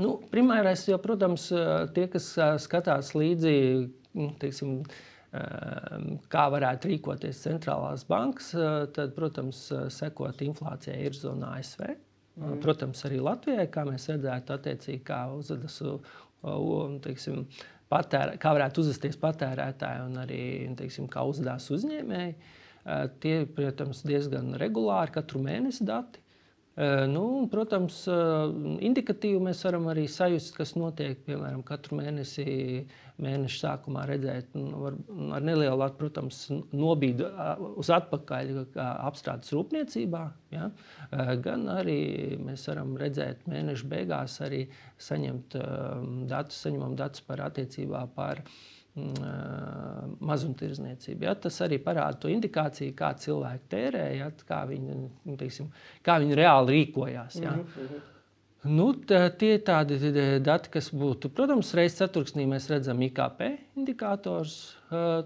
Nu, 0.02 0.18
Primārais, 0.32 0.88
jau, 0.90 0.98
protams, 1.02 1.48
tie, 1.96 2.08
kas 2.10 2.34
skatās 2.64 3.14
līdzi, 3.14 3.56
nu, 4.18 4.32
teiksim, 4.42 4.82
Ehm, 5.32 6.18
kā 6.28 6.50
varētu 6.52 6.90
rīkoties 6.92 7.40
centrālās 7.46 8.04
bankas, 8.08 8.50
eh, 8.54 8.86
tad, 8.92 9.14
protams, 9.16 9.72
eh, 9.72 9.86
sekot 9.88 10.42
inflācijai 10.44 11.06
ir 11.06 11.14
zona 11.16 11.54
ASV. 11.56 11.96
Mm. 12.36 12.60
Protams, 12.60 13.04
arī 13.08 13.22
Latvijai, 13.22 13.68
kā 13.72 13.86
mēs 13.88 14.10
redzētu, 14.12 14.58
attiecīgi, 14.58 15.04
kā 15.04 15.28
uzvedas 15.32 15.82
teiksim, 17.02 17.46
patērē, 17.92 18.38
kā 18.40 18.52
varētu 18.56 18.80
uzvesties 18.80 19.18
patērētāji 19.18 20.06
un 20.06 20.16
arī 20.16 20.76
teiksim, 20.76 21.08
kā 21.08 21.22
uzvedās 21.22 21.70
uzņēmēji. 21.70 22.36
Eh, 22.86 23.08
tie, 23.20 23.46
protams, 23.46 24.02
diezgan 24.04 24.56
regulāri 24.58 25.12
katru 25.12 25.40
mēnesi 25.40 25.86
dati. 25.86 26.20
Nu, 26.80 27.22
un, 27.36 27.48
protams, 27.52 28.06
indikatīvi 28.08 29.42
mēs 29.44 29.60
varam 29.68 29.90
arī 29.92 30.06
sajust, 30.08 30.54
kas 30.56 30.72
notiek. 30.80 31.20
Piemēram, 31.26 31.66
katru 31.68 31.98
mēnesi, 32.00 32.46
mēneša 33.22 33.60
sākumā 33.60 34.06
redzēt 34.08 34.56
var, 34.56 34.96
ar 35.36 35.44
nelielu, 35.44 35.90
protams, 36.00 36.46
nobīdu 36.72 37.28
uz 37.82 37.92
atpakaļ 37.92 38.54
apstrādes 38.80 39.52
rūpniecībā. 39.52 40.24
Ja? 40.56 40.72
Gan 41.44 41.68
arī 41.76 42.00
mēs 42.40 42.64
varam 42.72 42.96
redzēt 43.04 43.44
mēneša 43.52 43.92
beigās 43.92 44.40
arī 44.48 44.64
saņemt 45.12 45.60
datus, 46.32 46.64
saņemam 46.64 46.96
datus 46.96 47.28
par 47.28 47.44
attiecībā 47.52 48.08
par 48.16 48.46
Mm, 48.46 48.81
mazumtirdzniecību. 48.96 51.26
Ja? 51.26 51.36
Tas 51.40 51.62
arī 51.64 51.78
parāda 51.84 52.20
to 52.20 52.32
indikāciju, 52.32 52.96
kā 52.98 53.14
cilvēki 53.20 53.70
tērē, 53.72 54.06
ja? 54.18 54.30
kā, 54.48 54.60
viņi, 54.70 54.96
nu, 55.28 55.36
teiksim, 55.40 55.66
kā 56.06 56.14
viņi 56.24 56.40
reāli 56.42 56.70
rīkojās. 56.78 57.34
Ja? 57.42 57.52
Mm 57.52 57.66
-hmm. 57.76 58.08
Nu, 58.70 58.92
tā, 58.94 59.24
tie 59.34 59.56
ir 59.58 59.64
tādi 59.66 59.98
dati, 60.46 60.70
kas 60.70 60.92
būtu. 60.94 61.32
Protams, 61.34 61.74
reizes 61.74 61.98
ceturksnī 61.98 62.46
mēs 62.46 62.70
redzam 62.70 63.02
IKP 63.02 63.42
indikators. 63.76 64.78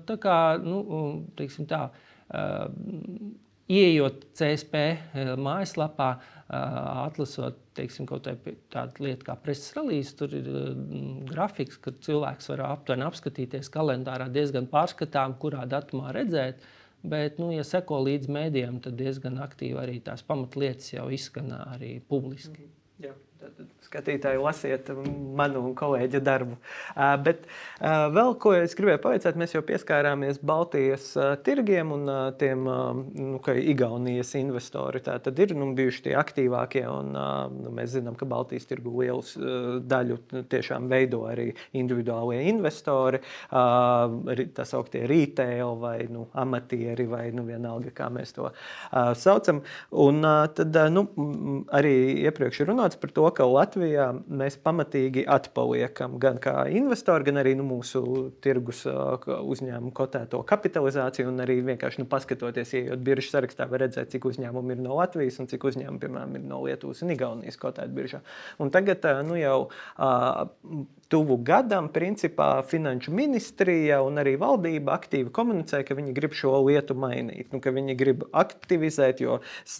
Tā 0.07 0.15
kā, 0.23 0.35
nu, 0.63 1.25
teiksim 1.35 1.67
tā, 1.67 1.89
Iejot 3.71 4.27
CSP 4.37 4.81
mājaslapā, 5.41 6.09
atlasot 6.53 7.57
teiksim, 7.75 8.05
kaut 8.05 8.27
tādu 8.71 9.05
lietu 9.07 9.25
kā 9.25 9.35
preses 9.41 9.73
relīze, 9.75 10.13
tur 10.19 10.35
ir 10.37 10.49
grafiks, 11.31 11.79
kur 11.81 11.97
cilvēks 12.05 12.51
var 12.53 12.65
aptuveni 12.69 13.07
apskatīties 13.07 13.71
kalendārā 13.73 14.29
diezgan 14.31 14.69
pārskatām, 14.71 15.37
kurā 15.41 15.65
datumā 15.69 16.13
redzēt. 16.15 16.61
Bet, 17.05 17.37
nu, 17.41 17.51
ja 17.53 17.65
seko 17.65 17.99
līdzi 18.01 18.31
mēdījiem, 18.33 18.79
tad 18.81 18.95
diezgan 18.97 19.37
aktīvi 19.43 19.77
arī 19.77 19.99
tās 20.05 20.23
pamatlietas 20.25 20.93
jau 20.95 21.05
izskan 21.13 21.51
arī 21.53 21.99
publiski. 22.01 22.65
-hmm. 22.65 23.05
Jā. 23.05 23.13
Tad 23.39 23.74
skatītāji 23.85 24.41
lasiet 24.41 24.89
manu 25.37 25.61
un 25.69 25.75
kolēģa 25.77 26.21
darbu. 26.25 26.57
Bet 27.25 27.45
vēl 28.15 28.35
ko 28.41 28.55
es 28.57 28.75
gribēju 28.77 29.01
pavaicāt, 29.03 29.37
mēs 29.39 29.55
jau 29.55 29.63
pieskārāmies 29.65 30.41
Baltijas 30.45 31.11
tirgiem 31.45 31.93
un 31.95 32.09
tiem 32.41 32.65
nu, 32.65 33.39
Igaunijas 33.45 34.33
investori. 34.39 35.01
Tā 35.05 35.17
tad 35.23 35.39
ir 35.39 35.53
nu, 35.57 35.71
bijuši 35.77 36.07
tie 36.07 36.15
aktīvākie, 36.19 36.83
un 36.89 37.13
nu, 37.13 37.73
mēs 37.75 37.93
zinām, 37.95 38.17
ka 38.19 38.27
Baltijas 38.29 38.67
tirgu 38.69 38.93
lielu 39.01 39.81
daļu 39.85 40.19
tiešām 40.51 40.89
veido 40.91 41.23
arī 41.29 41.51
individuālie 41.77 42.41
investori, 42.49 43.21
tā 43.51 44.65
sauktie 44.67 45.05
retail 45.09 45.75
vai 45.81 46.07
nu, 46.11 46.27
amatieri 46.33 47.05
vai 47.09 47.29
nu, 47.35 47.45
vienalga, 47.47 47.93
kā 47.95 48.09
mēs 48.13 48.35
to 48.35 48.49
saucam. 49.19 49.61
Un 50.05 50.21
tad 50.57 50.77
nu, 50.93 51.05
arī 51.75 51.95
iepriekš 52.25 52.63
ir 52.63 52.71
runāts 52.71 52.99
par 52.99 53.13
to, 53.15 53.27
ka 53.35 53.47
Latvijā 53.75 54.05
mēs 54.31 54.55
pamatīgi 54.63 55.25
atpaliekam 55.27 56.13
gan 56.23 56.37
kā 56.39 56.63
investori, 56.71 57.25
gan 57.27 57.41
arī 57.41 57.51
nu, 57.59 57.65
mūsu 57.67 58.01
tirgus 58.39 58.85
uzņēmumu 58.87 59.91
kotēto 59.95 60.39
kapitalizāciju. 60.47 61.33
Arī 61.43 61.57
vienkārši 61.65 61.99
nu, 61.99 62.07
paskatoties, 62.07 62.71
ieejot 62.79 63.03
biržas 63.03 63.33
sarakstā, 63.35 63.67
var 63.67 63.83
redzēt, 63.83 64.13
cik 64.13 64.29
uzņēmumu 64.31 64.77
ir 64.77 64.83
no 64.85 64.95
Latvijas 65.01 65.41
un 65.43 65.51
cik 65.51 65.67
uzņēmumu, 65.67 65.99
piemēram, 66.05 66.37
ir 66.39 66.47
no 66.47 66.61
Lietuvas 66.63 67.03
un 67.03 67.11
Igaunijas 67.17 67.59
kotēta 67.59 67.91
biržā. 67.91 68.21
Un 68.63 68.71
tagad 68.71 69.03
nu, 69.27 69.35
jau 69.41 69.59
tuvu 71.11 71.37
gadam, 71.45 71.87
principā 71.93 72.49
Finanšu 72.65 73.13
ministrija 73.15 74.01
un 74.05 74.19
arī 74.21 74.35
valdība 74.41 74.95
aktīvi 74.97 75.31
komunicē, 75.35 75.83
ka 75.85 75.97
viņi 75.97 76.15
grib 76.17 76.35
šo 76.37 76.55
lietu 76.65 76.97
mainīt. 76.97 77.53
Nu, 77.53 77.61
viņi 77.61 77.97
grib 77.99 78.25
aktivizēt, 78.33 79.21
jo 79.23 79.39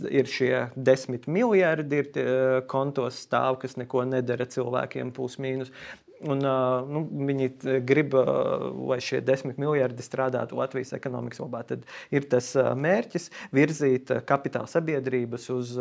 ir 0.09 0.29
šie 0.29 0.53
desmit 0.75 1.27
miljardi 1.31 2.03
ir 2.03 2.11
kontos 2.71 3.23
stāv, 3.25 3.59
kas 3.63 3.77
neko 3.81 4.05
nedara 4.09 4.47
cilvēkiem, 4.49 5.13
plus 5.15 5.39
mīnus. 5.41 5.73
Un, 6.25 6.41
nu, 6.41 7.01
viņi 7.29 7.49
grib, 7.85 8.15
lai 8.89 8.97
šie 9.03 9.19
desmit 9.25 9.59
miljardi 9.61 10.05
strādātu 10.05 10.57
Latvijas 10.57 10.95
ekonomikas 10.97 11.41
labā. 11.43 11.61
Tad 11.69 11.85
ir 12.15 12.25
tas 12.31 12.51
mērķis 12.55 13.29
virzīt 13.55 14.13
kapitāla 14.27 14.69
sabiedrības 14.71 15.47
uz 15.53 15.75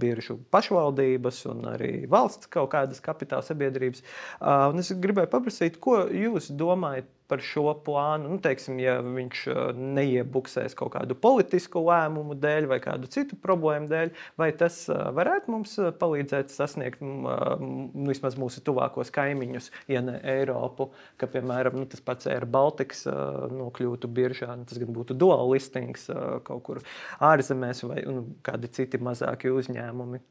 biržu 0.00 0.38
pašvaldības 0.52 1.42
un 1.52 1.64
arī 1.72 1.92
valsts 2.12 2.50
kaut 2.52 2.72
kādas 2.74 3.00
kapitāla 3.04 3.46
sabiedrības. 3.46 4.04
Un 4.42 4.82
es 4.82 4.92
gribēju 4.92 5.32
paprasīt, 5.32 5.80
ko 5.80 6.02
jūs 6.12 6.52
domājat 6.52 7.08
par 7.30 7.42
šo 7.44 7.72
plānu. 7.86 8.30
Nu, 8.34 8.38
teiksim, 8.42 8.78
ja 8.82 8.98
viņš 9.04 9.42
uh, 9.52 9.60
neiebuksēs 9.96 10.76
kaut 10.78 10.94
kādu 10.96 11.16
politisku 11.18 11.82
lēmumu 11.86 12.36
dēļ 12.42 12.68
vai 12.70 12.78
kādu 12.84 13.10
citu 13.12 13.38
problēmu 13.42 13.90
dēļ, 13.90 14.12
vai 14.40 14.50
tas 14.58 14.82
uh, 14.90 15.08
varētu 15.16 15.54
mums 15.54 15.76
uh, 15.80 15.90
palīdzēt 15.96 16.54
sasniegt 16.54 17.02
nu, 17.04 17.34
vismaz 18.06 18.38
mūsu 18.40 18.62
tuvākos 18.66 19.12
kaimiņus, 19.14 19.70
ja 19.92 20.02
ne 20.04 20.18
Eiropu, 20.36 20.90
ka, 21.20 21.28
piemēram, 21.30 21.78
nu, 21.80 21.88
tas 21.90 22.02
pats 22.04 22.30
Air 22.30 22.46
Baltics 22.50 23.04
nokļūtu 23.06 24.10
biržā, 24.12 24.52
nu, 24.58 24.66
tas 24.68 24.80
gan 24.80 24.92
būtu 24.94 25.16
dual 25.18 25.50
listings 25.52 26.08
kaut 26.46 26.64
kur 26.66 26.82
ārzemēs 27.24 27.84
vai 27.86 28.02
nu, 28.06 28.26
kādi 28.46 28.70
citi 28.78 29.00
mazāki 29.02 29.52
uzņēmumi. 29.52 30.22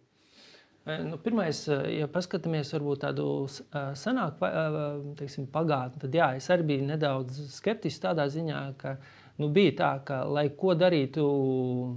Nu, 0.86 1.18
Pirmais, 1.18 1.64
ja 1.90 2.06
paskatāmies 2.14 2.70
varbūt 2.76 3.00
tādu 3.02 3.26
senāku 3.98 4.50
teiksim, 5.18 5.48
pagātni, 5.50 5.98
tad 6.04 6.14
jā, 6.14 6.28
es 6.38 6.50
arī 6.54 6.68
biju 6.70 6.84
nedaudz 6.92 7.40
skeptisks 7.56 8.04
tādā 8.04 8.28
ziņā, 8.30 8.60
ka 8.78 8.94
nu, 9.42 9.50
bija 9.50 9.74
tā, 9.80 9.90
ka 10.06 10.20
lai 10.30 10.46
ko 10.54 10.76
darītu 10.78 11.26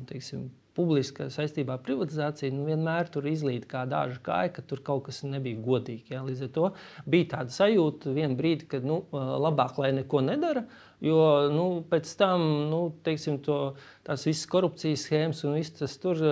teiksim, 0.08 0.46
publiska 0.78 1.26
saistībā 1.34 1.74
ar 1.74 1.82
privatizāciju, 1.84 2.54
nu, 2.54 2.66
vienmēr 2.68 3.10
tur 3.12 3.26
izlīd 3.26 3.66
kā 3.70 3.82
dāža 3.90 4.20
kāja, 4.24 4.52
ka 4.54 4.62
tur 4.70 4.82
kaut 4.86 5.08
kas 5.08 5.24
nebija 5.26 5.58
godīgi. 5.64 6.12
Ja? 6.14 6.22
Līdz 6.26 6.44
ar 6.46 6.52
to 6.54 6.68
bija 7.10 7.32
tāda 7.34 7.54
sajūta 7.54 8.14
vienā 8.14 8.38
brīdī, 8.38 8.68
ka 8.70 8.82
nu, 8.84 9.00
labāk 9.12 9.80
lai 9.82 9.90
neko 9.96 10.22
nedara. 10.26 10.64
Jo 11.04 11.18
nu, 11.54 11.66
pēc 11.86 12.10
tam 12.18 12.44
nu, 12.72 12.80
teiksim, 13.06 13.38
to, 13.46 13.58
tās 14.06 14.26
visas 14.26 14.48
korupcijas 14.50 15.06
schēmas 15.06 15.44
un 15.46 15.54
viss 15.58 15.76
tas, 15.78 15.94
tur, 16.02 16.22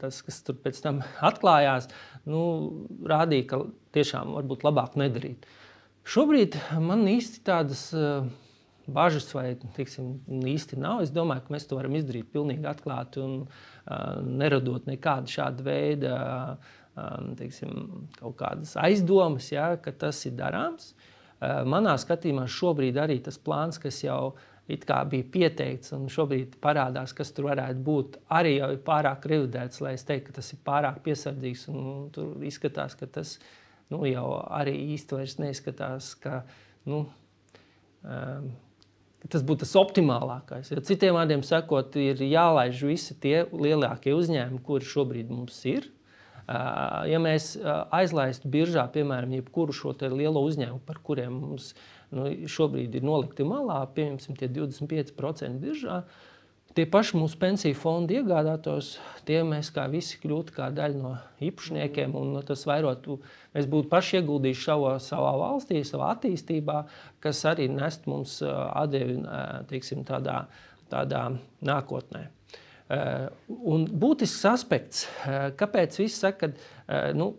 tas, 0.00 0.20
kas 0.26 0.40
tur 0.44 0.58
pēc 0.60 0.80
tam 0.84 1.02
atklājās, 1.30 1.88
nu, 2.28 2.44
rādīja, 3.08 3.48
ka 3.52 3.60
tiešām 3.96 4.34
varbūt 4.36 4.64
labāk 4.66 4.96
nedarīt. 5.00 5.48
Šobrīd 6.04 6.58
man 6.84 7.06
īsti 7.08 7.40
tādas 7.48 7.86
uh, 7.96 8.26
bažas 8.90 9.26
vai 9.34 9.54
tiksim, 9.76 10.18
īsti 10.28 10.78
nav. 10.80 11.02
Es 11.04 11.12
domāju, 11.14 11.46
ka 11.46 11.54
mēs 11.54 11.68
to 11.68 11.78
varam 11.78 11.96
izdarīt 11.98 12.30
pilnīgi 12.34 12.68
atklāti 12.68 13.22
un 13.24 13.36
uh, 13.44 14.22
neradot 14.24 14.88
nekādu 14.90 15.32
šādu 15.32 15.66
veidu 15.66 16.12
uh, 16.12 16.56
tiksim, 17.38 18.08
kaut 18.18 18.38
kādas 18.40 18.76
aizdomas, 18.80 19.50
ja, 19.52 19.74
ka 19.82 19.94
tas 20.04 20.20
ir 20.28 20.36
darāms. 20.38 20.92
Uh, 20.94 21.62
manā 21.68 21.96
skatījumā 22.00 22.46
šobrīd 22.50 22.98
arī 23.00 23.20
tas 23.24 23.40
plāns, 23.40 23.80
kas 23.82 24.02
jau 24.04 24.34
bija 24.68 25.24
pieteikts, 25.32 25.92
un 25.92 26.06
šobrīd 26.08 26.56
parādās, 26.62 27.12
kas 27.12 27.32
tur 27.36 27.50
varētu 27.50 27.82
būt, 27.84 28.16
arī 28.32 28.56
jau 28.56 28.70
ir 28.72 28.80
pārāk 28.86 29.26
revidēts, 29.28 29.82
lai 29.84 29.92
es 29.98 30.06
teiktu, 30.08 30.30
ka 30.30 30.40
tas 30.40 30.52
ir 30.54 30.62
pārāk 30.64 31.02
piesardzīgs. 31.04 31.66
Tur 32.14 32.44
izskatās, 32.48 32.96
ka 32.96 33.06
tas 33.06 33.38
nu, 33.92 34.04
jau 34.08 34.28
arī 34.48 34.76
īsti 34.94 35.42
neizskatās. 35.42 36.14
Ka, 36.22 36.42
nu, 36.88 37.04
um, 38.02 38.48
Tas 39.32 39.44
būtu 39.46 39.62
tas 39.64 39.72
optimālākais. 39.80 40.68
Ja 40.74 40.82
citiem 40.84 41.16
vārdiem 41.16 41.42
sakot, 41.46 41.94
ir 41.96 42.20
jālaiž 42.20 42.82
visi 42.84 43.16
tie 43.16 43.46
lielākie 43.48 44.12
uzņēmumi, 44.12 44.60
kuri 44.66 44.88
šobrīd 44.88 45.30
mums 45.32 45.62
ir. 45.70 45.88
Ja 46.44 47.20
mēs 47.24 47.54
aizlaistu 47.94 48.50
biržā, 48.52 48.84
piemēram, 48.92 49.32
jebkuru 49.38 49.72
šo 49.72 49.94
lielo 50.12 50.42
uzņēmumu, 50.44 50.82
par 50.84 51.00
kuriem 51.00 51.38
mums 51.40 51.72
nu, 52.12 52.28
šobrīd 52.44 52.98
ir 52.98 53.06
nolikti 53.06 53.46
malā, 53.48 53.80
pieņemsim, 53.96 54.36
tie 54.36 54.50
25% 54.52 55.56
biržā. 55.62 56.02
Tie 56.74 56.88
paši 56.90 57.14
mūsu 57.20 57.38
pensiju 57.38 57.76
fondi 57.78 58.16
iegādātos, 58.18 58.96
tie 59.28 59.44
mēs 59.46 59.68
kā 59.70 59.84
visi 59.92 60.16
kļūtu 60.18 60.56
kā 60.56 60.72
daļa 60.74 60.98
no 60.98 61.12
īpašniekiem, 61.46 62.16
un 62.18 62.40
tas 62.46 62.64
vairotu, 62.66 63.20
mēs 63.54 63.68
būtu 63.70 63.86
paši 63.92 64.18
ieguldījuši 64.18 64.64
savā, 64.64 64.96
savā 64.98 65.30
valstī, 65.38 65.84
savā 65.86 66.08
attīstībā, 66.16 66.80
kas 67.22 67.44
arī 67.46 67.68
nest 67.70 68.08
mums 68.10 68.40
atdevi 68.42 69.20
tādā, 70.08 70.40
tādā 70.90 71.22
nākotnē. 71.62 72.24
Un 73.70 73.86
būtisks 73.86 74.44
aspekts, 74.50 75.06
kāpēc 75.60 76.02
viss 76.02 76.26
saka, 76.26 76.50
ka 76.50 77.04
nu, 77.14 77.36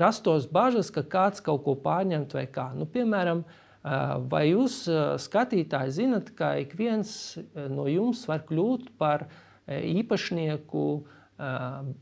rastos 0.00 0.48
bažas, 0.48 0.88
ka 0.88 1.04
kāds 1.04 1.44
kaut 1.44 1.66
ko 1.68 1.76
pārņemt 1.76 2.32
vai 2.40 2.46
kā. 2.48 2.70
Nu, 2.72 2.88
piemēram, 2.88 3.44
vai 3.82 4.42
jūs 4.50 4.82
skatītāji 5.24 5.94
zinat, 5.96 6.32
ka 6.36 6.54
ik 6.60 6.74
viens 6.76 7.38
no 7.72 7.86
jums 7.88 8.26
var 8.28 8.44
kļūt 8.48 8.90
par 9.00 9.28
īpašnieku 9.70 10.86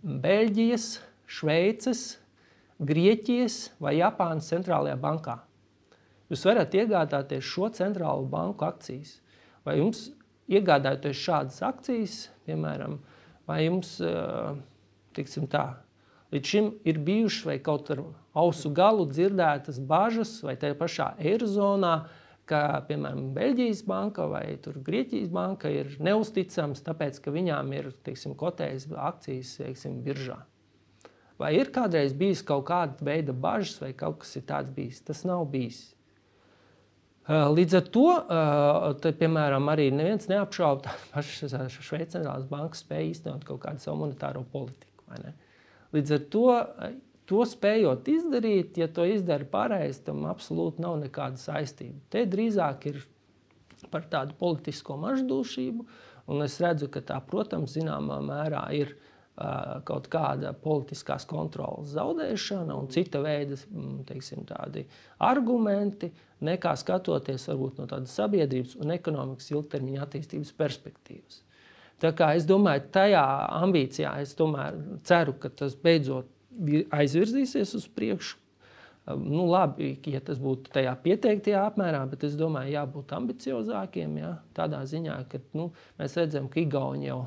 Beļģijas, 0.03 0.89
Šveices, 1.29 2.07
Grieķijas 2.79 3.59
vai 3.83 3.99
Japānas 3.99 4.49
centrālajā 4.51 4.97
bankā? 5.03 5.37
Jūs 6.29 6.45
varat 6.45 6.74
iegādāties 6.76 7.47
šo 7.47 7.70
centrālo 7.72 8.26
banku 8.29 8.66
akcijas. 8.66 9.16
Vai 9.64 9.79
jums 9.79 10.09
iegādājoties 10.49 11.22
šādas 11.22 11.62
akcijas, 11.64 12.16
piemēram, 12.49 12.99
vai 13.49 13.62
jums, 13.64 13.95
tiksim 15.16 15.49
tā, 15.51 15.64
Līdz 16.35 16.51
šim 16.53 16.66
ir 16.85 16.99
bijušas 17.01 17.47
vai 17.49 17.59
kaut 17.64 17.89
ar 17.95 18.03
ausu 18.37 18.70
galu 18.76 19.07
dzirdētas 19.09 19.79
bažas, 19.81 20.35
vai 20.45 20.59
tajā 20.61 20.76
pašā 20.76 21.07
Eirozonā, 21.24 21.95
ka, 22.49 22.61
piemēram, 22.89 23.31
Beļģijas 23.37 23.83
banka 23.89 24.26
vai 24.29 24.45
Grieķijas 24.61 25.33
banka 25.33 25.72
ir 25.72 25.97
neusticams, 26.05 26.85
tāpēc, 26.85 27.20
ka 27.24 27.33
viņām 27.33 27.72
ir 27.76 27.91
teiksim, 28.05 28.37
kotējas 28.39 28.89
akcijas 28.93 29.57
teiksim, 29.61 30.01
biržā. 30.05 30.39
Vai 31.39 31.53
ir 31.55 31.70
kādreiz 31.72 32.16
bijis 32.18 32.43
kaut 32.43 32.66
kāda 32.68 33.05
veida 33.05 33.33
bažas, 33.33 33.79
vai 33.81 33.93
kaut 33.97 34.20
kas 34.24 34.37
tāds 34.49 34.72
bijis? 34.74 35.01
Tas 35.07 35.22
nav 35.29 35.47
bijis. 35.53 35.85
Līdz 37.29 37.76
ar 37.76 37.89
to, 37.93 38.07
te, 39.05 39.12
piemēram, 39.16 39.68
arī 39.68 39.91
neviens 39.93 40.31
neapšauba 40.31 40.95
pašas 41.12 41.55
Šveices 41.76 42.49
bankas 42.51 42.83
spēju 42.85 43.12
īstenot 43.12 43.45
kaut 43.49 43.61
kādu 43.64 43.85
savu 43.85 44.01
monetāro 44.03 44.43
politiku. 44.53 45.05
Līdz 45.97 46.14
ar 46.16 46.24
to, 46.32 46.47
to 47.28 47.45
spējot 47.49 48.09
izdarīt, 48.12 48.80
ja 48.80 48.89
to 48.93 49.07
izdara 49.09 49.47
pareizi, 49.49 50.03
tam 50.09 50.26
absolūti 50.28 50.84
nav 50.84 50.99
nekāda 51.03 51.41
saistība. 51.41 52.01
Te 52.12 52.24
drīzāk 52.28 52.89
ir 52.93 53.03
par 53.93 54.09
tādu 54.11 54.36
politisko 54.39 54.99
maždūšību, 55.01 55.86
un 56.28 56.45
es 56.45 56.59
redzu, 56.61 56.91
ka 56.93 57.01
tā, 57.05 57.18
protams, 57.24 57.76
zināmā 57.78 58.18
mērā 58.24 58.64
ir 58.76 58.93
uh, 58.93 59.80
kaut 59.89 60.09
kāda 60.12 60.53
politiskās 60.53 61.24
kontrolas 61.28 61.93
zaudēšana 61.95 62.74
un 62.74 62.89
cita 62.93 63.22
veida 63.24 63.57
teiksim, 64.09 64.45
argumenti, 65.24 66.11
nekā 66.45 66.74
skatoties 66.78 67.49
varbūt 67.51 67.80
no 67.80 67.89
tādas 67.91 68.16
sabiedrības 68.18 68.76
un 68.82 68.95
ekonomikas 68.95 69.53
ilgtermiņa 69.55 70.05
attīstības 70.05 70.53
perspektīvas. 70.59 71.43
Tā 72.03 72.12
kā 72.14 72.32
es 72.38 72.46
domāju, 72.46 72.84
tajā 72.94 73.22
ambīcijā 73.59 74.12
es 74.22 74.36
ceru, 75.09 75.34
ka 75.42 75.51
tas 75.51 75.74
beidzot 75.74 76.28
aizvirzīsies 76.94 77.74
uz 77.78 77.88
priekšu. 77.94 78.36
Nu, 79.09 79.46
labi, 79.49 79.94
ja 80.12 80.20
tas 80.20 80.36
būtu 80.42 80.68
tajā 80.74 80.92
pieteiktajā 81.01 81.62
apmērā, 81.70 82.03
bet 82.11 82.26
es 82.28 82.34
domāju, 82.36 82.74
jābūt 82.74 83.14
ambiciozākiem. 83.16 84.18
Ja? 84.20 84.34
Tādā 84.57 84.82
ziņā, 84.84 85.16
ka 85.32 85.40
nu, 85.57 85.70
mēs 86.01 86.16
redzam, 86.20 86.51
ka 86.53 86.61
Igauni 86.61 87.09
jau, 87.09 87.22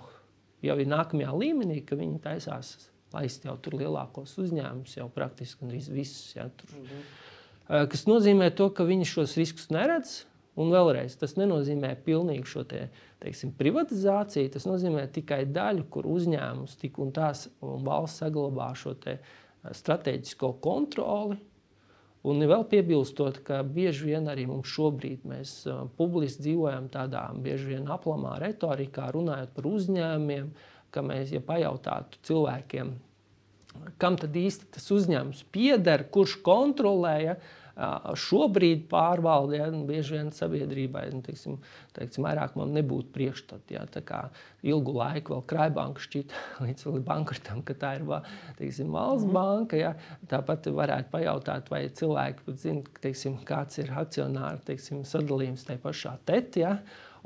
jau 0.61 0.77
ir 0.77 0.91
nākamajā 0.91 1.33
līmenī, 1.41 1.79
ka 1.87 1.97
viņi 1.97 2.21
taisās 2.21 2.75
laist 3.15 3.47
jau 3.47 3.55
tur 3.63 3.79
lielākos 3.81 4.37
uzņēmumus, 4.43 4.93
jau 4.99 5.09
praktiski 5.11 5.71
visus. 5.89 6.35
Ja, 6.35 6.47
tur. 6.53 6.69
mm 6.77 6.85
-hmm. 6.85 7.87
Kas 7.91 8.05
nozīmē 8.05 8.51
to, 8.55 8.69
ka 8.69 8.83
viņi 8.83 9.05
šos 9.07 9.37
riskus 9.39 9.69
neredz. 9.71 10.25
Un 10.59 10.71
vēlreiz, 10.73 11.13
tas 11.15 11.37
nenozīmē 11.39 11.93
pilnīgi 12.03 12.49
šo 12.51 12.65
te, 12.67 12.89
teiksim, 13.23 13.53
privatizāciju. 13.55 14.51
Tas 14.51 14.67
nozīmē 14.67 15.05
tikai 15.15 15.45
daļu, 15.47 15.85
kur 15.93 16.09
uzņēmums 16.11 16.75
tik 16.81 16.99
un 16.99 17.13
tās 17.15 17.45
un 17.63 17.85
valsts 17.87 18.19
saglabā 18.25 18.73
šo 18.75 18.97
strateģisko 19.71 20.51
kontroli. 20.63 21.39
Un 22.27 22.43
vēl 22.45 22.67
piebilstot, 22.69 23.39
ka 23.45 23.63
bieži 23.65 24.11
vien 24.11 24.27
arī 24.29 24.43
mums 24.45 24.69
šobrīd 24.69 25.23
mēs 25.25 25.55
uh, 25.65 25.87
publiski 25.97 26.43
dzīvojam 26.45 26.91
tādā 26.93 27.23
bieži 27.33 27.71
vien 27.71 27.87
aplamā 27.89 28.35
retorikā, 28.43 29.07
runājot 29.15 29.55
par 29.55 29.69
uzņēmumiem, 29.71 30.51
ka 30.93 31.01
mēs, 31.05 31.31
ja 31.33 31.41
pajautātu 31.41 32.21
cilvēkiem, 32.27 32.91
kam 33.97 34.19
tad 34.21 34.37
īsti 34.37 34.69
tas 34.75 34.85
uzņēmums 34.93 35.41
pieder, 35.55 36.05
kurš 36.13 36.37
kontrolē, 36.45 37.15
ja, 37.23 37.35
šobrīd 38.19 38.85
pārvalde, 38.91 39.57
ja, 39.59 39.67
nu, 39.73 39.83
bieži 39.89 40.17
vien 40.17 40.31
sabiedrībai, 40.35 41.07
nu, 41.15 41.21
teiksim, 41.25 41.57
teiksim, 41.95 42.25
vairāk 42.27 42.55
man 42.59 42.73
nebūtu 42.75 43.11
priekšstats. 43.15 43.73
Ja, 43.73 43.85
tā 43.89 44.03
kā 44.05 44.21
ilgu 44.67 44.95
laiku 44.97 45.35
vēl 45.35 45.45
Krājbanka 45.51 46.03
šķita 46.05 46.41
līdz 46.65 46.87
bankrotam, 47.07 47.61
ka 47.65 47.77
tā 47.77 47.95
ir 47.99 48.07
teiksim, 48.59 48.91
valsts 48.93 49.27
mm. 49.27 49.37
banka. 49.37 49.79
Ja. 49.79 49.93
Tāpat 50.31 50.71
varētu 50.75 51.13
pajautāt, 51.13 51.71
vai 51.73 51.85
cilvēki 52.01 52.57
zina, 52.61 52.99
teiksim, 53.03 53.39
kāds 53.47 53.81
ir 53.81 53.93
akcionāru 54.03 54.61
teiksim, 54.67 55.05
sadalījums 55.07 55.65
tajā 55.67 55.81
pašā 55.85 56.17
TET. 56.29 56.61
Ja 56.61 56.75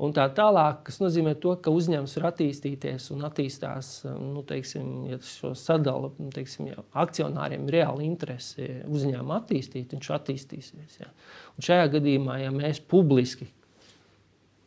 un 0.02 0.12
tā 0.16 0.26
tālāk, 0.36 0.82
kas 0.86 0.98
nozīmē 1.00 1.34
to, 1.40 1.54
ka 1.62 1.72
uzņēmums 1.72 2.16
var 2.18 2.28
attīstīties 2.30 3.10
un 3.14 3.26
attīstās, 3.28 3.90
nu, 4.20 4.42
teiksim, 4.46 4.88
ja 5.10 5.20
šo 5.24 5.54
sadalu, 5.58 6.12
nu, 6.20 6.30
teiksim, 6.34 6.70
ja 6.72 6.84
akcionāriem 7.04 7.66
ir 7.68 7.78
reāli 7.80 8.08
interese 8.08 8.82
uzņēmumu 8.84 9.36
attīstīt, 9.38 9.94
viņš 9.96 10.10
attīstīsies. 10.18 10.98
Ja. 11.00 11.12
Un 11.56 11.68
šajā 11.68 11.88
gadījumā, 11.96 12.40
ja 12.44 12.52
mēs 12.54 12.82
publiski, 12.84 13.48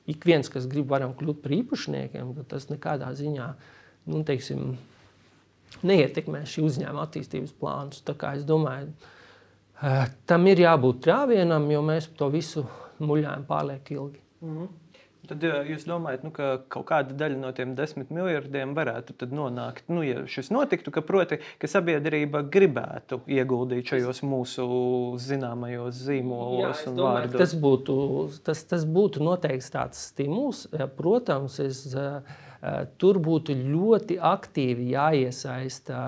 ik 0.10 0.26
viens, 0.26 0.50
kas 0.50 0.68
grib, 0.70 0.90
varam 0.90 1.14
kļūt 1.18 1.44
par 1.44 1.54
īpašniekiem, 1.60 2.34
tad 2.40 2.50
tas 2.56 2.70
nekādā 2.72 3.12
ziņā, 3.18 3.52
nu, 4.10 4.24
teiksim, 4.26 4.74
neietekmē 5.86 6.44
šī 6.50 6.66
uzņēmuma 6.66 7.06
attīstības 7.06 7.54
plānus. 7.60 8.02
Tā 8.06 8.16
kā 8.18 8.34
es 8.40 8.46
domāju, 8.48 8.90
eh, 9.84 10.06
tam 10.26 10.48
ir 10.48 10.66
jābūt 10.66 11.04
trāvienam, 11.06 11.70
jo 11.72 11.82
mēs 11.86 12.10
to 12.18 12.30
visu 12.34 12.66
muļājam 13.00 13.46
pārlieku 13.46 13.94
ilgi. 13.94 14.22
Mm 14.42 14.58
-hmm. 14.58 14.68
Tad 15.30 15.44
jūs 15.46 15.84
domājat, 15.86 16.24
nu, 16.26 16.32
ka 16.34 16.48
kaut 16.74 16.88
kāda 16.90 17.14
daļa 17.14 17.38
no 17.38 17.52
tiem 17.54 17.76
desmit 17.78 18.10
miljardiem 18.14 18.72
varētu 18.78 19.14
nonākt, 19.30 19.86
nu, 19.94 20.02
ja 20.02 20.24
šis 20.26 20.50
notiktu, 20.50 20.90
ka, 20.96 21.04
proti, 21.06 21.38
ka 21.62 21.70
sabiedrība 21.70 22.42
gribētu 22.50 23.20
ieguldīt 23.30 23.92
šajos 23.94 24.24
mūsu 24.26 24.66
zināmajos 25.22 26.00
zīmolos 26.08 26.82
Jā, 26.82 26.90
un 26.90 26.98
domāju, 26.98 27.30
vārdos. 27.30 27.42
Tas 27.44 27.54
būtu, 27.62 27.98
tas, 28.48 28.64
tas 28.72 28.86
būtu 28.90 29.22
noteikti 29.26 29.74
tāds 29.76 30.02
stimuls. 30.10 30.64
Protams, 30.98 31.60
es, 31.62 31.84
tur 33.00 33.20
būtu 33.24 33.54
ļoti 33.60 34.18
aktīvi 34.32 34.90
jāiesaista 34.96 36.00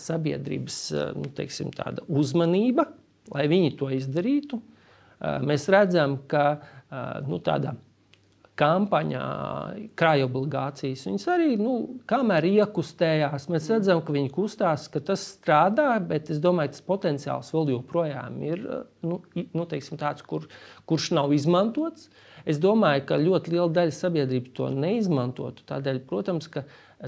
sabiedrības 0.00 0.78
nu, 1.18 1.28
teiksim, 1.36 1.74
uzmanība, 2.08 2.88
lai 3.34 3.44
viņi 3.52 3.74
to 3.76 3.90
izdarītu. 3.92 4.62
Mēs 5.44 5.68
redzam, 5.68 6.16
ka 6.30 6.62
nu, 7.28 7.42
tāda 7.44 7.76
kampaņā, 8.58 9.24
krājobligācijas. 9.98 11.04
Viņas 11.08 11.26
arī, 11.32 11.52
nu, 11.60 11.74
kamēr 12.10 12.46
iekustējās, 12.48 13.48
mēs 13.52 13.68
redzam, 13.72 14.02
ka 14.04 14.14
viņi 14.16 14.32
kustās, 14.34 14.88
ka 14.92 15.02
tas 15.04 15.24
strādā, 15.36 15.90
bet 16.04 16.32
es 16.34 16.40
domāju, 16.42 16.74
tas 16.74 16.86
potenciāls 16.86 17.52
vēl 17.54 17.74
joprojām 17.76 18.40
ir 18.46 18.64
nu, 19.06 19.20
nu, 19.36 19.68
teiksim, 19.68 20.00
tāds, 20.00 20.26
kur, 20.26 20.48
kurš 20.88 21.12
nav 21.18 21.34
izmantots. 21.36 22.10
Es 22.48 22.60
domāju, 22.62 23.04
ka 23.08 23.18
ļoti 23.20 23.52
liela 23.52 23.70
daļa 23.76 23.94
sabiedrības 23.94 24.54
to 24.56 24.68
neizmantotu. 24.72 25.66
Tādēļ, 25.68 25.98
protams, 26.08 26.48
ka 26.52 26.64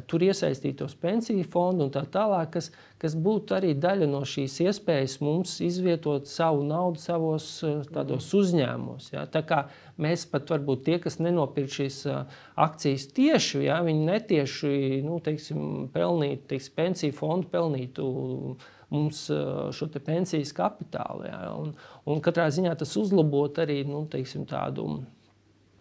tur 0.07 0.23
iesaistītos 0.23 0.95
pensiju 1.03 1.43
fondu 1.51 1.89
un 1.89 1.91
tā 1.91 2.05
tālāk, 2.15 2.53
kas, 2.55 2.69
kas 3.03 3.17
būtu 3.19 3.57
arī 3.57 3.73
daļa 3.75 4.07
no 4.11 4.21
šīs 4.29 4.61
iespējas 4.63 5.17
mums 5.25 5.57
izvietot 5.67 6.29
savu 6.31 6.63
naudu 6.67 7.03
savos 7.03 7.49
eh, 7.67 7.81
tādos 7.91 8.29
uzņēmumos. 8.39 9.11
Ja? 9.17 9.25
Tā 9.27 9.43
kā 9.47 9.65
mēs 10.01 10.29
pat 10.31 10.53
varbūt 10.55 10.85
tie, 10.87 10.99
kas 11.03 11.19
nenopirkt 11.19 11.75
šīs 11.81 12.05
eh, 12.07 12.37
akcijas 12.63 13.09
tieši, 13.17 13.65
ja? 13.67 13.81
viņi 13.87 14.05
netieši 14.13 14.75
nu, 15.07 15.19
teiksim, 15.27 15.89
pelnītu, 15.95 16.47
teiksim, 16.55 16.77
pensiju 16.79 17.17
fondu 17.19 17.51
pelnītu 17.51 18.07
mums 18.95 19.25
eh, 19.35 19.51
šo 19.75 19.91
pensijas 19.99 20.55
kapitālu. 20.55 21.27
Ja? 21.27 21.43
Un, 21.59 21.75
un 22.07 22.23
katrā 22.23 22.47
ziņā 22.55 22.77
tas 22.79 22.95
uzlabot 23.01 23.59
arī 23.59 23.83
nu, 23.91 24.05
teiksim, 24.13 24.47
tādu 24.47 25.01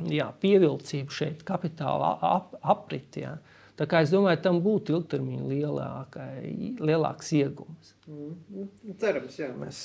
jā, 0.10 0.32
pievilcību 0.42 1.14
šeit, 1.14 1.46
kapitāla 1.46 2.16
ap, 2.26 2.58
apritē. 2.74 3.28
Ja? 3.28 3.38
Tā 3.80 3.88
kā 3.88 4.02
es 4.04 4.12
domāju, 4.12 4.42
tam 4.44 4.58
būtu 4.64 4.98
ilgtermiņā 4.98 5.46
lielākai, 5.48 6.74
lielāks 6.84 7.32
iegūms. 7.38 7.94
Mm. 8.10 8.66
Cerams, 9.00 9.38
jā. 9.40 9.50
Mēs, 9.56 9.84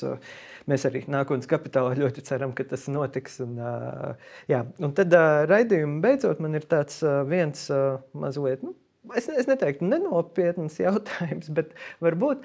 mēs 0.70 0.86
arī 0.88 1.04
nākotnes 1.14 1.50
kapitālā 1.50 1.94
ļoti 2.00 2.24
ceram, 2.26 2.54
ka 2.56 2.66
tas 2.66 2.88
notiks. 2.90 3.38
Un, 3.44 3.60
jā. 4.50 4.64
un 4.82 4.96
tad 4.98 5.14
raidījuma 5.50 6.02
beidzot 6.02 6.42
man 6.42 6.58
ir 6.58 6.66
tāds 6.66 6.98
viens 7.30 7.68
mazliet. 8.18 8.66
Nu, 8.66 8.74
Es, 9.12 9.26
es 9.28 9.44
neteiktu, 9.44 9.84
nenopietns 9.84 10.78
jautājums, 10.80 11.50
bet 11.52 11.74
varbūt 12.04 12.40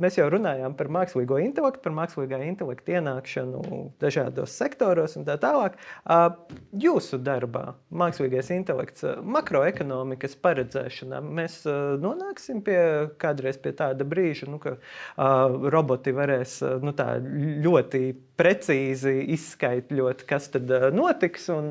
mēs 0.00 0.16
jau 0.16 0.30
runājām 0.32 0.72
par 0.78 0.88
mākslīgo 0.96 1.36
intelektu, 1.44 1.82
par 1.84 1.92
mākslīgā 1.98 2.38
intelekta 2.46 2.96
ienākšanu 2.96 3.82
dažādos 4.00 4.54
sektoros 4.56 5.18
un 5.20 5.26
tā 5.28 5.36
tālāk. 5.42 5.76
Jūsu 6.80 7.20
darbā, 7.20 7.66
mākslīgais 7.92 8.48
intelekts, 8.56 9.04
makroekonomikas 9.36 10.38
paredzēšanā, 10.44 11.20
mēs 11.20 11.60
nonāksim 12.00 12.64
pie 12.64 12.80
kādreiz 13.20 13.60
pie 13.60 13.74
tāda 13.76 14.08
brīža, 14.08 14.48
nu, 14.48 14.62
ka 14.62 14.78
roboti 15.74 16.16
varēs 16.16 16.62
nu, 16.80 16.96
ļoti 17.64 18.06
precīzi 18.40 19.14
izskaidrot, 19.34 20.24
kas 20.28 20.48
tad 20.54 20.70
notiks. 20.94 21.48
Un, 21.54 21.70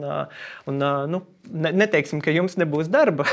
un, 0.70 0.84
nu, 1.12 1.22
neteiksim, 1.52 2.22
ka 2.24 2.32
jums 2.34 2.56
nebūs 2.60 2.90
darba, 2.92 3.26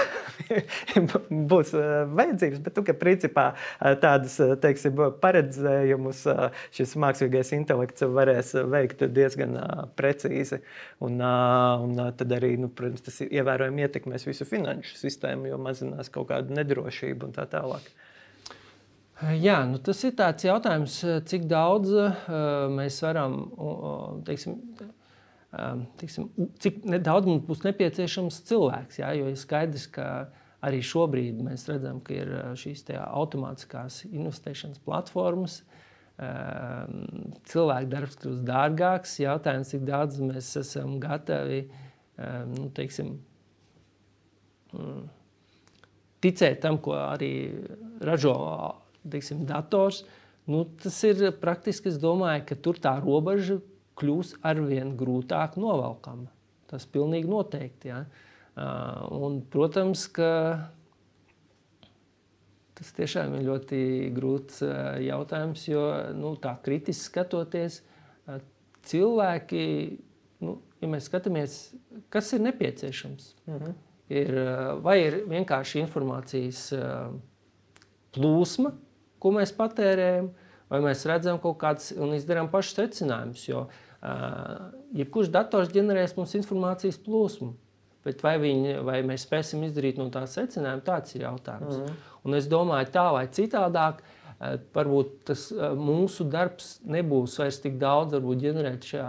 būs 1.53 1.73
vajadzības, 1.75 2.63
bet 2.65 2.77
tu, 2.77 2.85
ka 2.87 2.97
principā 2.99 3.47
tādas 4.03 4.37
teiksim, 4.63 4.99
paredzējumus 5.23 6.25
šis 6.77 6.97
mākslīgais 7.01 7.55
intelekts 7.57 8.07
varēs 8.19 8.55
veikt 8.71 9.07
diezgan 9.15 9.57
precīzi. 9.99 10.61
Un, 11.07 11.23
un 11.23 12.05
tad 12.19 12.37
arī, 12.37 12.57
nu, 12.61 12.71
protams, 12.75 13.07
tas 13.07 13.23
ievērojami 13.29 13.87
ietekmēs 13.87 14.27
visu 14.29 14.49
finanšu 14.49 14.99
sistēmu, 15.01 15.53
jo 15.53 15.61
mazinās 15.63 16.13
kaut 16.13 16.31
kāda 16.33 16.61
nedrošība 16.61 17.31
un 17.31 17.37
tā 17.37 17.47
tālāk. 17.51 17.87
Jā, 19.21 19.59
nu 19.69 19.77
tas 19.85 19.99
ir 20.09 20.15
tāds 20.17 20.47
jautājums, 20.47 20.95
cik 21.29 21.45
daudz 21.51 21.91
uh, 21.93 22.23
mēs 22.73 23.03
varam 23.05 23.35
uh, 23.53 24.15
teiksim, 24.25 24.55
uh, 25.53 25.83
teiksim, 26.01 26.31
cik 26.63 26.79
daudz 27.05 27.29
mums 27.29 27.45
būs 27.45 27.61
nepieciešams 27.67 28.41
cilvēks. 28.49 29.03
Jā, 29.03 29.13
jo 29.19 29.29
ir 29.29 29.37
skaidrs, 29.37 29.85
ka 29.93 30.07
arī 30.65 30.81
šobrīd 30.81 31.45
mēs 31.45 31.67
redzam, 31.69 32.01
ka 32.05 32.17
ir 32.17 32.33
šīs 32.61 32.87
automātiskās 32.97 34.07
investēšanas 34.09 34.81
platformas. 34.85 35.61
Cilvēku 37.49 37.89
darbs 37.89 38.19
kļūst 38.21 38.43
dārgāks. 38.45 39.15
Jautājums, 39.23 39.71
cik 39.73 39.87
daudz 39.89 40.21
mēs 40.21 40.51
esam 40.61 40.99
gatavi 41.01 41.63
nu, 42.51 42.69
teiksim, 42.77 43.15
mm, 44.77 45.01
ticēt 46.21 46.61
tam, 46.61 46.77
ko 46.85 46.99
arī 47.07 47.33
ražo 48.05 48.37
teiksim, 49.13 49.45
dators, 49.49 50.05
nu, 50.51 50.65
tas 50.83 50.97
ir 51.07 51.23
praktiski, 51.41 51.93
es 51.93 52.01
domāju, 52.03 52.47
ka 52.49 52.59
tur 52.65 52.81
tā 52.83 52.97
robeža 53.03 53.61
kļūs 54.01 54.37
arvien 54.47 54.95
grūtāk 54.99 55.59
novelkama. 55.61 56.31
Tas 56.71 56.87
pilnīgi 56.89 57.29
noteikti. 57.31 57.91
Ja. 57.91 58.05
Un, 59.11 59.41
protams, 59.51 60.07
ka 60.15 60.31
tas 62.81 62.95
tiešām 62.97 63.37
ir 63.37 63.47
ļoti 63.49 63.81
grūts 64.17 64.63
jautājums, 65.05 65.67
jo 65.69 65.85
nu, 66.17 66.33
tā 66.41 66.55
kritiski 66.65 67.11
skatoties, 67.11 67.81
cilvēki, 68.89 69.65
nu, 70.47 70.57
ja 70.81 70.89
mēs 70.89 71.11
skatāmies, 71.11 71.59
kas 72.13 72.33
ir 72.37 72.45
nepieciešams, 72.47 73.35
mhm. 73.51 73.75
ir, 74.17 74.39
vai 74.85 74.97
ir 75.03 75.19
vienkārši 75.29 75.83
informācijas 75.85 76.63
plūsma, 78.17 78.73
ko 79.21 79.35
mēs 79.37 79.55
patērējam, 79.57 80.31
vai 80.71 80.83
mēs 80.85 81.07
redzam 81.09 81.41
kaut 81.43 81.59
kādas 81.61 81.91
un 81.99 82.15
izdarām 82.17 82.51
pašus 82.53 82.79
secinājumus. 82.79 83.47
Jo 83.49 83.67
uh, 83.67 84.71
jebkurš 84.97 85.33
dators 85.35 85.73
ģenerēs 85.75 86.17
mums 86.19 86.37
informācijas 86.39 87.01
plūsmu. 87.05 87.53
Bet 88.07 88.23
vai, 88.25 88.39
viņi, 88.41 88.79
vai 88.87 89.03
mēs 89.05 89.27
spēsim 89.27 89.61
izdarīt 89.67 89.99
no 90.01 90.07
tā 90.13 90.23
secinājumu, 90.31 90.87
tāds 90.87 91.13
ir 91.19 91.27
jautājums. 91.27 91.83
Mm. 91.83 91.99
Un 92.25 92.37
es 92.39 92.49
domāju, 92.49 92.89
tā 92.95 93.05
vai 93.13 93.27
citādāk, 93.29 94.01
varbūt 94.73 95.19
tas 95.29 95.43
mūsu 95.77 96.25
darbs 96.33 96.79
nebūs 96.89 97.37
vairs 97.43 97.61
tik 97.61 97.77
daudz, 97.81 98.15
varbūt 98.17 98.41
ģenerēt 98.41 98.89
šajā 98.89 99.09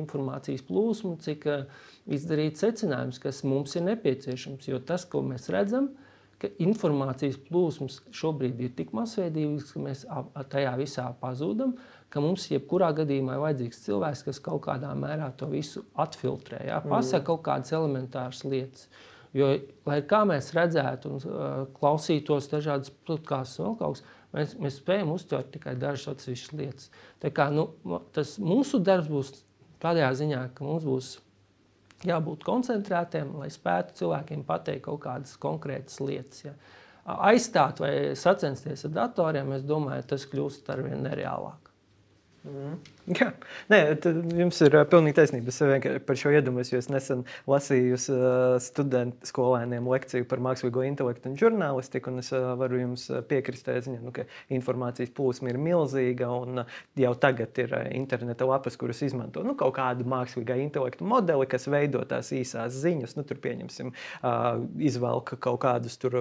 informācijas 0.00 0.64
plūsmu, 0.64 1.18
cik 1.20 1.44
izdarīt 2.16 2.56
secinājumus, 2.56 3.20
kas 3.20 3.42
mums 3.44 3.76
ir 3.76 3.84
nepieciešams. 3.90 4.70
Jo 4.70 4.80
tas, 4.80 5.04
ko 5.04 5.20
mēs 5.26 5.50
redzam, 5.52 5.90
ir 5.92 6.07
ka 6.38 6.50
informācijas 6.62 7.38
plūsmas 7.48 7.98
šobrīd 8.14 8.60
ir 8.62 8.72
tik 8.78 8.92
masveidīgas, 8.96 9.72
ka 9.74 9.82
mēs 9.82 10.04
tajā 10.52 10.74
visā 10.78 11.08
pazūdam, 11.20 11.74
ka 12.12 12.22
mums 12.24 12.46
jebkurā 12.52 12.92
gadījumā 13.00 13.36
ir 13.36 13.44
vajadzīgs 13.44 13.82
cilvēks, 13.84 14.24
kas 14.28 14.42
kaut 14.44 14.62
kādā 14.68 14.92
mērā 14.98 15.32
to 15.38 15.50
visu 15.50 15.84
atfiltrē, 15.98 16.62
jā, 16.70 16.78
mm. 16.78 16.94
pasaka 16.94 17.26
kaut 17.32 17.44
kādas 17.48 17.74
elementāras 17.74 18.44
lietas. 18.46 18.86
Jo, 19.36 19.50
lai 19.84 19.98
kā 20.08 20.22
mēs 20.24 20.54
redzētu 20.56 21.10
un 21.10 21.18
uh, 21.20 21.48
klausītos 21.76 22.48
dažādas 22.48 22.94
podkāstus 23.06 23.60
un 23.60 23.76
kaut 23.76 23.98
kas, 23.98 24.06
mēs, 24.32 24.54
mēs 24.62 24.78
spējam 24.80 25.12
uztvert 25.12 25.50
tikai 25.52 25.74
dažas 25.78 26.14
atsevišķas 26.14 26.56
lietas. 26.56 26.88
Tā 27.20 27.30
kā, 27.34 27.50
nu, 27.52 27.68
tas 28.16 28.38
mūsu 28.40 28.80
darbs 28.80 29.10
būs 29.12 29.34
tādā 29.82 30.08
ziņā, 30.16 30.46
ka 30.56 30.64
mums 30.64 30.86
būs 30.88 31.10
jābūt 32.06 32.44
koncentrētiem, 32.46 33.32
lai 33.40 33.48
spētu 33.50 33.96
cilvēkiem 34.02 34.44
pateikt 34.46 34.84
kaut 34.86 35.00
kādas 35.06 35.36
konkrētas 35.40 35.98
lietas. 36.04 36.44
Ja. 36.44 36.54
Aizstāt 37.08 37.80
vai 37.80 37.92
sacensties 38.18 38.84
ar 38.84 38.94
datoriem, 38.94 39.54
es 39.56 39.64
domāju, 39.66 40.04
tas 40.12 40.26
kļūst 40.28 40.68
ar 40.74 40.84
vien 40.84 41.02
nereālāk. 41.06 41.67
Mm. 42.48 42.76
Jā, 43.12 43.28
Nē, 43.72 43.78
jums 44.38 44.58
ir 44.64 44.74
pilnīgi 44.88 45.16
taisnība. 45.18 45.52
Es 45.52 45.60
vienkārši 45.60 46.00
par 46.08 46.18
šo 46.20 46.32
iedomājos, 46.32 46.70
jo 46.72 46.80
es 46.80 46.88
nesen 46.92 47.24
lasīju 47.48 47.98
studentu 48.64 49.28
skolēniem 49.28 49.88
lekciju 49.88 50.26
par 50.28 50.42
mākslīgo 50.44 50.84
intelektu 50.86 51.30
un 51.30 51.36
žurnālistiku. 51.40 52.12
Un 52.12 52.22
es 52.22 52.30
varu 52.32 52.80
jums 52.80 53.08
piekrist 53.30 53.68
ziņā, 53.68 54.00
nu, 54.04 54.12
ka 54.16 54.24
informācijas 54.54 55.12
plūsma 55.16 55.52
ir 55.52 55.60
milzīga 55.60 56.30
un 56.32 56.62
jau 57.00 57.14
tagad 57.20 57.60
ir 57.64 57.74
interneta 57.96 58.48
lapas, 58.48 58.78
kuras 58.80 59.02
izmanto 59.04 59.44
nu, 59.44 59.56
kaut 59.58 59.76
kādu 59.80 60.08
mākslīgā 60.08 60.56
intelektu 60.64 61.08
modeli, 61.08 61.48
kas 61.50 61.68
veido 61.68 62.04
tās 62.08 62.32
īsās 62.36 62.76
ziņas. 62.80 63.16
Nu, 63.18 63.26
tur 63.28 63.40
pieņemsim, 63.44 63.92
izvelk 64.88 65.36
kaut 65.44 65.60
kādus 65.64 66.00
tur 66.00 66.20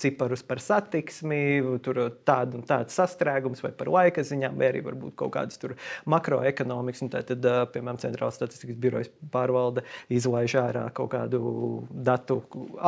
ciparus 0.00 0.42
par 0.46 0.60
satiksmi, 0.62 1.38
tur 1.84 2.00
tādu 2.26 2.58
un 2.58 2.64
tādu 2.66 2.92
sastrēgumus, 2.94 3.62
vai 3.64 3.70
par 3.76 3.90
laika 3.92 4.24
ziņām, 4.26 4.56
vai 4.58 4.70
arī 4.72 4.82
varbūt 4.86 5.14
kaut 5.20 5.34
kādas 5.36 5.60
makroekonomikas. 6.10 7.04
Tad, 7.14 7.30
piemēram, 7.74 8.00
Centrālās 8.02 8.38
statistikas 8.38 8.78
birojas 8.80 9.10
pārvalde 9.34 9.84
izlaiž 10.12 10.56
ārā 10.60 10.86
kaut 10.96 11.12
kādu 11.14 11.42
datu 11.90 12.40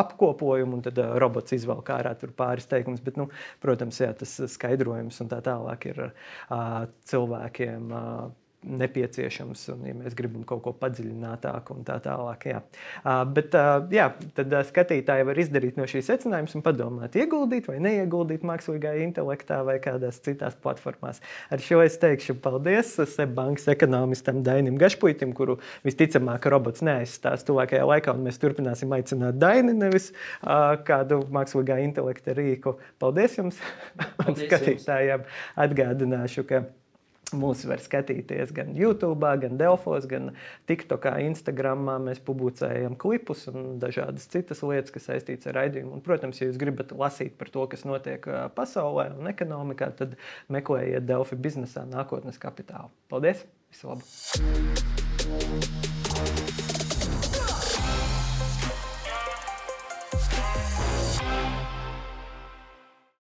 apkopojumu, 0.05 0.81
un 0.81 0.87
tad 0.87 0.99
robots 1.23 1.55
izvelk 1.57 1.93
ārā 1.95 2.17
pāris 2.37 2.67
teikumus. 2.71 3.05
Bet, 3.05 3.21
nu, 3.21 3.29
protams, 3.63 4.01
jā, 4.03 4.11
tas 4.17 4.39
skaidrojums 4.57 5.23
un 5.23 5.31
tā 5.31 5.43
tālāk 5.47 5.91
ir 5.93 6.03
cilvēkiem. 7.13 7.95
Nepieciešams, 8.67 9.61
un, 9.71 9.83
ja 9.87 9.95
mēs 9.95 10.15
gribam 10.19 10.43
kaut 10.49 10.63
ko 10.65 10.73
padziļinātāku 10.81 11.77
un 11.77 11.85
tā 11.87 12.01
tālāk. 12.03 12.47
Jā. 12.51 12.63
Bet 13.31 13.55
jā, 13.95 14.07
tad 14.35 14.55
skatītāji 14.71 15.27
var 15.29 15.39
izdarīt 15.39 15.77
no 15.79 15.85
šīs 15.87 16.09
secinājumus 16.11 16.57
un 16.59 16.65
padomāt, 16.67 17.15
ieguldīt 17.21 17.69
vai 17.71 17.77
neieguldīt 17.85 18.43
mākslīgā 18.49 18.97
intelektā 19.05 19.61
vai 19.67 19.77
kādās 19.85 20.19
citās 20.25 20.57
platformās. 20.65 21.21
Ar 21.53 21.63
šo 21.63 21.79
es 21.85 21.99
teikšu 22.03 22.39
paldies 22.43 22.97
Seibankas 23.13 23.69
ekonomistam 23.71 24.41
Dainim 24.47 24.81
Gašpuitim, 24.81 25.37
kuru 25.37 25.61
visticamāk 25.87 26.49
robots 26.51 26.83
neaizstās 26.87 27.47
tuvākajā 27.47 27.85
laikā, 27.87 28.17
un 28.17 28.27
mēs 28.27 28.41
turpināsim 28.43 28.97
aicināt 28.97 29.39
Daini, 29.39 29.77
nevis 29.77 30.11
kādu 30.89 31.21
mākslīgā 31.37 31.79
intelekta 31.85 32.35
rīku. 32.35 32.75
Paldies 32.99 33.39
jums! 33.39 33.63
Paldies 34.19 34.49
skatītājiem 34.49 35.23
atgādināšu, 35.69 36.49
ka 36.51 36.65
Mūs 37.35 37.65
var 37.67 37.81
skatīties 37.83 38.53
gan 38.55 38.69
YouTube, 38.79 39.27
gan 39.43 39.57
Delfos, 39.59 40.05
gan 40.07 40.29
TikTokā, 40.71 41.17
Instagram. 41.27 41.83
Mēs 42.07 42.21
publicējam 42.23 42.95
klipus 43.03 43.49
un 43.51 43.81
dažādas 43.83 44.29
citas 44.31 44.63
lietas, 44.63 44.95
kas 44.95 45.09
saistītas 45.11 45.51
ar 45.51 45.59
raidījumu. 45.59 45.97
Un, 45.99 46.05
protams, 46.07 46.39
ja 46.39 46.47
jūs 46.47 46.61
gribat 46.63 46.95
lasīt 46.95 47.35
par 47.41 47.51
to, 47.51 47.67
kas 47.73 47.83
notiek 47.89 48.31
pasaulē 48.55 49.09
un 49.19 49.33
ekonomikā, 49.33 49.91
tad 49.99 50.15
meklējiet 50.55 51.09
Delfi 51.11 51.35
biznesā 51.35 51.83
nākotnes 51.91 52.39
kapitālu. 52.39 52.95
Paldies! 53.11 53.43
Visu 53.75 53.91
labu! 53.91 54.05